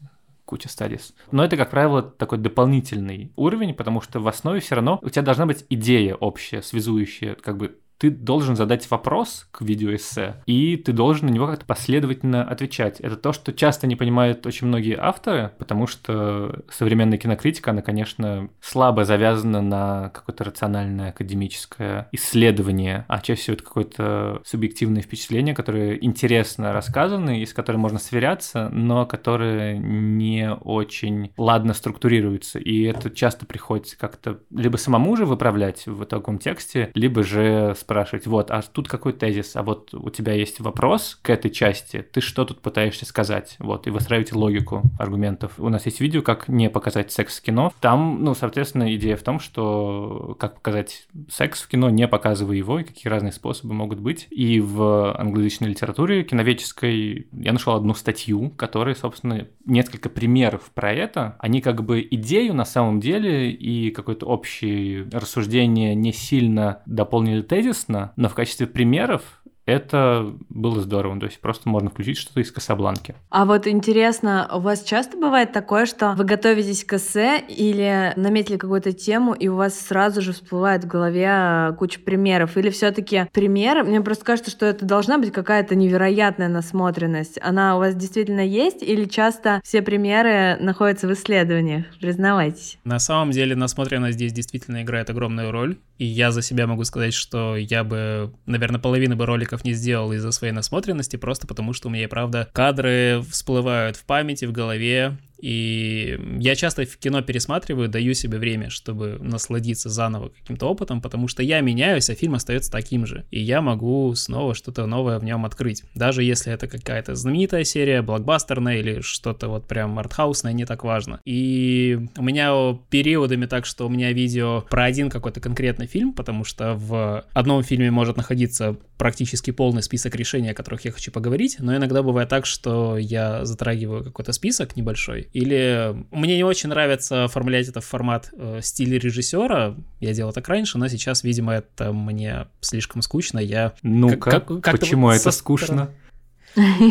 куча 0.44 0.68
studies. 0.68 1.14
Но 1.30 1.44
это, 1.44 1.56
как 1.56 1.70
правило, 1.70 2.02
такой 2.02 2.38
дополнительный 2.38 3.32
уровень, 3.36 3.72
потому 3.74 4.00
что 4.00 4.20
в 4.20 4.26
основе 4.26 4.60
все 4.60 4.74
равно 4.74 4.98
у 5.02 5.08
тебя 5.08 5.22
должна 5.22 5.46
быть 5.46 5.64
идея 5.70 6.16
общая, 6.16 6.60
связующая, 6.60 7.36
как 7.36 7.56
бы 7.56 7.78
ты 8.00 8.10
должен 8.10 8.56
задать 8.56 8.90
вопрос 8.90 9.46
к 9.50 9.60
видеоэссе, 9.60 10.36
и 10.46 10.78
ты 10.78 10.92
должен 10.92 11.28
на 11.28 11.30
него 11.30 11.46
как-то 11.46 11.66
последовательно 11.66 12.42
отвечать. 12.42 12.98
Это 13.00 13.16
то, 13.16 13.34
что 13.34 13.52
часто 13.52 13.86
не 13.86 13.94
понимают 13.94 14.46
очень 14.46 14.68
многие 14.68 14.96
авторы, 14.98 15.52
потому 15.58 15.86
что 15.86 16.64
современная 16.70 17.18
кинокритика, 17.18 17.72
она, 17.72 17.82
конечно, 17.82 18.48
слабо 18.62 19.04
завязана 19.04 19.60
на 19.60 20.08
какое-то 20.14 20.44
рациональное 20.44 21.10
академическое 21.10 22.08
исследование, 22.12 23.04
а 23.06 23.20
чаще 23.20 23.42
всего 23.42 23.54
это 23.54 23.64
какое-то 23.64 24.40
субъективное 24.46 25.02
впечатление, 25.02 25.54
которое 25.54 25.96
интересно 25.96 26.72
рассказано 26.72 27.38
и 27.38 27.44
с 27.44 27.52
которым 27.52 27.82
можно 27.82 27.98
сверяться, 27.98 28.70
но 28.70 29.04
которое 29.04 29.76
не 29.76 30.50
очень 30.54 31.32
ладно 31.36 31.74
структурируется. 31.74 32.58
И 32.58 32.82
это 32.84 33.10
часто 33.10 33.44
приходится 33.44 33.98
как-то 33.98 34.40
либо 34.50 34.78
самому 34.78 35.16
же 35.16 35.26
выправлять 35.26 35.86
в 35.86 36.02
итоговом 36.04 36.38
тексте, 36.38 36.90
либо 36.94 37.22
же 37.22 37.74
с 37.78 37.89
спрашивать, 37.90 38.28
вот, 38.28 38.52
а 38.52 38.62
тут 38.62 38.86
какой 38.86 39.12
тезис, 39.12 39.56
а 39.56 39.64
вот 39.64 39.92
у 39.92 40.10
тебя 40.10 40.32
есть 40.32 40.60
вопрос 40.60 41.18
к 41.22 41.28
этой 41.28 41.50
части, 41.50 42.06
ты 42.12 42.20
что 42.20 42.44
тут 42.44 42.60
пытаешься 42.60 43.04
сказать, 43.04 43.56
вот, 43.58 43.88
и 43.88 43.90
выстраиваете 43.90 44.36
логику 44.36 44.82
аргументов. 44.96 45.54
У 45.58 45.68
нас 45.68 45.86
есть 45.86 46.00
видео, 46.00 46.22
как 46.22 46.46
не 46.46 46.70
показать 46.70 47.10
секс 47.10 47.40
в 47.40 47.42
кино. 47.42 47.72
Там, 47.80 48.22
ну, 48.22 48.34
соответственно, 48.34 48.94
идея 48.94 49.16
в 49.16 49.22
том, 49.22 49.40
что 49.40 50.36
как 50.38 50.54
показать 50.54 51.08
секс 51.28 51.62
в 51.62 51.66
кино, 51.68 51.90
не 51.90 52.06
показывая 52.06 52.54
его, 52.54 52.78
и 52.78 52.84
какие 52.84 53.10
разные 53.10 53.32
способы 53.32 53.74
могут 53.74 53.98
быть. 53.98 54.28
И 54.30 54.60
в 54.60 55.18
англоязычной 55.18 55.70
литературе 55.70 56.22
киноведческой 56.22 57.26
я 57.32 57.52
нашел 57.52 57.74
одну 57.74 57.94
статью, 57.94 58.50
которая, 58.50 58.94
собственно, 58.94 59.48
несколько 59.66 60.08
примеров 60.08 60.70
про 60.74 60.92
это. 60.92 61.34
Они 61.40 61.60
как 61.60 61.82
бы 61.82 62.06
идею 62.08 62.54
на 62.54 62.64
самом 62.64 63.00
деле 63.00 63.50
и 63.50 63.90
какое-то 63.90 64.26
общее 64.26 65.08
рассуждение 65.10 65.96
не 65.96 66.12
сильно 66.12 66.82
дополнили 66.86 67.42
тезис, 67.42 67.79
интересно, 67.80 68.12
но 68.16 68.28
в 68.28 68.34
качестве 68.34 68.66
примеров 68.66 69.39
это 69.66 70.34
было 70.48 70.80
здорово. 70.80 71.18
То 71.20 71.26
есть 71.26 71.40
просто 71.40 71.68
можно 71.68 71.90
включить 71.90 72.18
что-то 72.18 72.40
из 72.40 72.50
Касабланки. 72.52 73.14
А 73.30 73.44
вот 73.44 73.66
интересно, 73.66 74.48
у 74.52 74.60
вас 74.60 74.82
часто 74.82 75.16
бывает 75.16 75.52
такое, 75.52 75.86
что 75.86 76.14
вы 76.16 76.24
готовитесь 76.24 76.84
к 76.84 76.94
эссе 76.94 77.40
или 77.40 78.12
наметили 78.16 78.56
какую-то 78.56 78.92
тему, 78.92 79.32
и 79.32 79.48
у 79.48 79.56
вас 79.56 79.78
сразу 79.78 80.22
же 80.22 80.32
всплывает 80.32 80.84
в 80.84 80.88
голове 80.88 81.26
а, 81.28 81.72
куча 81.72 82.00
примеров? 82.00 82.56
Или 82.56 82.70
все 82.70 82.90
таки 82.90 83.26
примеры? 83.32 83.84
Мне 83.84 84.00
просто 84.00 84.24
кажется, 84.24 84.50
что 84.50 84.66
это 84.66 84.84
должна 84.84 85.18
быть 85.18 85.32
какая-то 85.32 85.74
невероятная 85.74 86.48
насмотренность. 86.48 87.38
Она 87.42 87.76
у 87.76 87.78
вас 87.78 87.94
действительно 87.94 88.46
есть? 88.46 88.82
Или 88.82 89.04
часто 89.04 89.60
все 89.64 89.82
примеры 89.82 90.56
находятся 90.60 91.06
в 91.06 91.12
исследованиях? 91.12 91.84
Признавайтесь. 92.00 92.78
На 92.84 92.98
самом 92.98 93.30
деле 93.30 93.54
насмотренность 93.54 94.14
здесь 94.14 94.32
действительно 94.32 94.82
играет 94.82 95.10
огромную 95.10 95.50
роль. 95.50 95.78
И 95.98 96.04
я 96.06 96.32
за 96.32 96.40
себя 96.40 96.66
могу 96.66 96.84
сказать, 96.84 97.12
что 97.12 97.56
я 97.56 97.84
бы, 97.84 98.32
наверное, 98.46 98.80
половину 98.80 99.16
бы 99.16 99.26
роликов 99.50 99.64
не 99.64 99.72
сделал 99.72 100.12
из-за 100.12 100.30
своей 100.32 100.52
насмотренности, 100.52 101.16
просто 101.16 101.46
потому 101.46 101.72
что 101.72 101.88
у 101.88 101.90
меня, 101.90 102.08
правда, 102.08 102.48
кадры 102.52 103.22
всплывают 103.30 103.96
в 103.96 104.04
памяти, 104.04 104.44
в 104.44 104.52
голове, 104.52 105.16
и 105.40 106.18
я 106.38 106.54
часто 106.54 106.84
в 106.84 106.96
кино 106.96 107.22
пересматриваю, 107.22 107.88
даю 107.88 108.14
себе 108.14 108.38
время, 108.38 108.70
чтобы 108.70 109.18
насладиться 109.20 109.88
заново 109.88 110.30
каким-то 110.30 110.66
опытом, 110.66 111.00
потому 111.00 111.28
что 111.28 111.42
я 111.42 111.60
меняюсь, 111.60 112.10
а 112.10 112.14
фильм 112.14 112.34
остается 112.34 112.70
таким 112.70 113.06
же. 113.06 113.24
И 113.30 113.40
я 113.40 113.60
могу 113.60 114.14
снова 114.14 114.54
что-то 114.54 114.86
новое 114.86 115.18
в 115.18 115.24
нем 115.24 115.44
открыть. 115.44 115.84
Даже 115.94 116.22
если 116.22 116.52
это 116.52 116.68
какая-то 116.68 117.14
знаменитая 117.14 117.64
серия, 117.64 118.02
блокбастерная 118.02 118.78
или 118.78 119.00
что-то 119.00 119.48
вот 119.48 119.66
прям 119.66 119.98
артхаусное, 119.98 120.52
не 120.52 120.66
так 120.66 120.84
важно. 120.84 121.20
И 121.24 121.98
у 122.16 122.22
меня 122.22 122.78
периодами 122.90 123.46
так, 123.46 123.66
что 123.66 123.86
у 123.86 123.88
меня 123.88 124.12
видео 124.12 124.62
про 124.68 124.84
один 124.84 125.10
какой-то 125.10 125.40
конкретный 125.40 125.86
фильм, 125.86 126.12
потому 126.12 126.44
что 126.44 126.74
в 126.74 127.24
одном 127.32 127.62
фильме 127.62 127.90
может 127.90 128.16
находиться 128.16 128.76
практически 128.98 129.50
полный 129.50 129.82
список 129.82 130.14
решений, 130.14 130.50
о 130.50 130.54
которых 130.54 130.84
я 130.84 130.92
хочу 130.92 131.10
поговорить, 131.10 131.56
но 131.58 131.74
иногда 131.74 132.02
бывает 132.02 132.28
так, 132.28 132.44
что 132.44 132.98
я 132.98 133.46
затрагиваю 133.46 134.04
какой-то 134.04 134.32
список 134.32 134.76
небольшой, 134.76 135.29
или 135.32 135.94
мне 136.10 136.36
не 136.36 136.44
очень 136.44 136.70
нравится 136.70 137.24
оформлять 137.24 137.68
это 137.68 137.80
в 137.80 137.86
формат 137.86 138.30
э, 138.32 138.60
стиля 138.62 138.98
режиссера. 138.98 139.76
Я 140.00 140.12
делал 140.12 140.32
так 140.32 140.48
раньше, 140.48 140.78
но 140.78 140.88
сейчас, 140.88 141.22
видимо, 141.22 141.54
это 141.54 141.92
мне 141.92 142.46
слишком 142.60 143.02
скучно. 143.02 143.38
Я 143.38 143.74
ну-ка, 143.82 144.30
как, 144.30 144.46
как, 144.46 144.60
как 144.60 144.80
почему 144.80 145.10
это 145.10 145.30
скучно? 145.30 145.90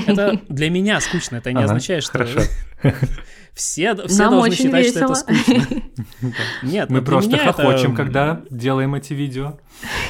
Это 0.07 0.39
для 0.47 0.69
меня 0.69 1.01
скучно, 1.01 1.37
это 1.37 1.51
не 1.51 1.57
ага, 1.57 1.65
означает, 1.65 2.03
что 2.03 2.13
хорошо. 2.13 2.39
все, 3.53 3.93
все 4.07 4.17
Нам 4.17 4.31
должны 4.31 4.55
считать, 4.55 4.85
весело. 4.85 5.15
что 5.15 5.25
это 5.31 5.43
скучно. 5.43 5.81
Нет, 6.63 6.89
мы 6.89 7.01
просто 7.01 7.37
хохочем, 7.37 7.93
это... 7.93 7.95
когда 7.97 8.41
делаем 8.49 8.95
эти 8.95 9.13
видео. 9.13 9.59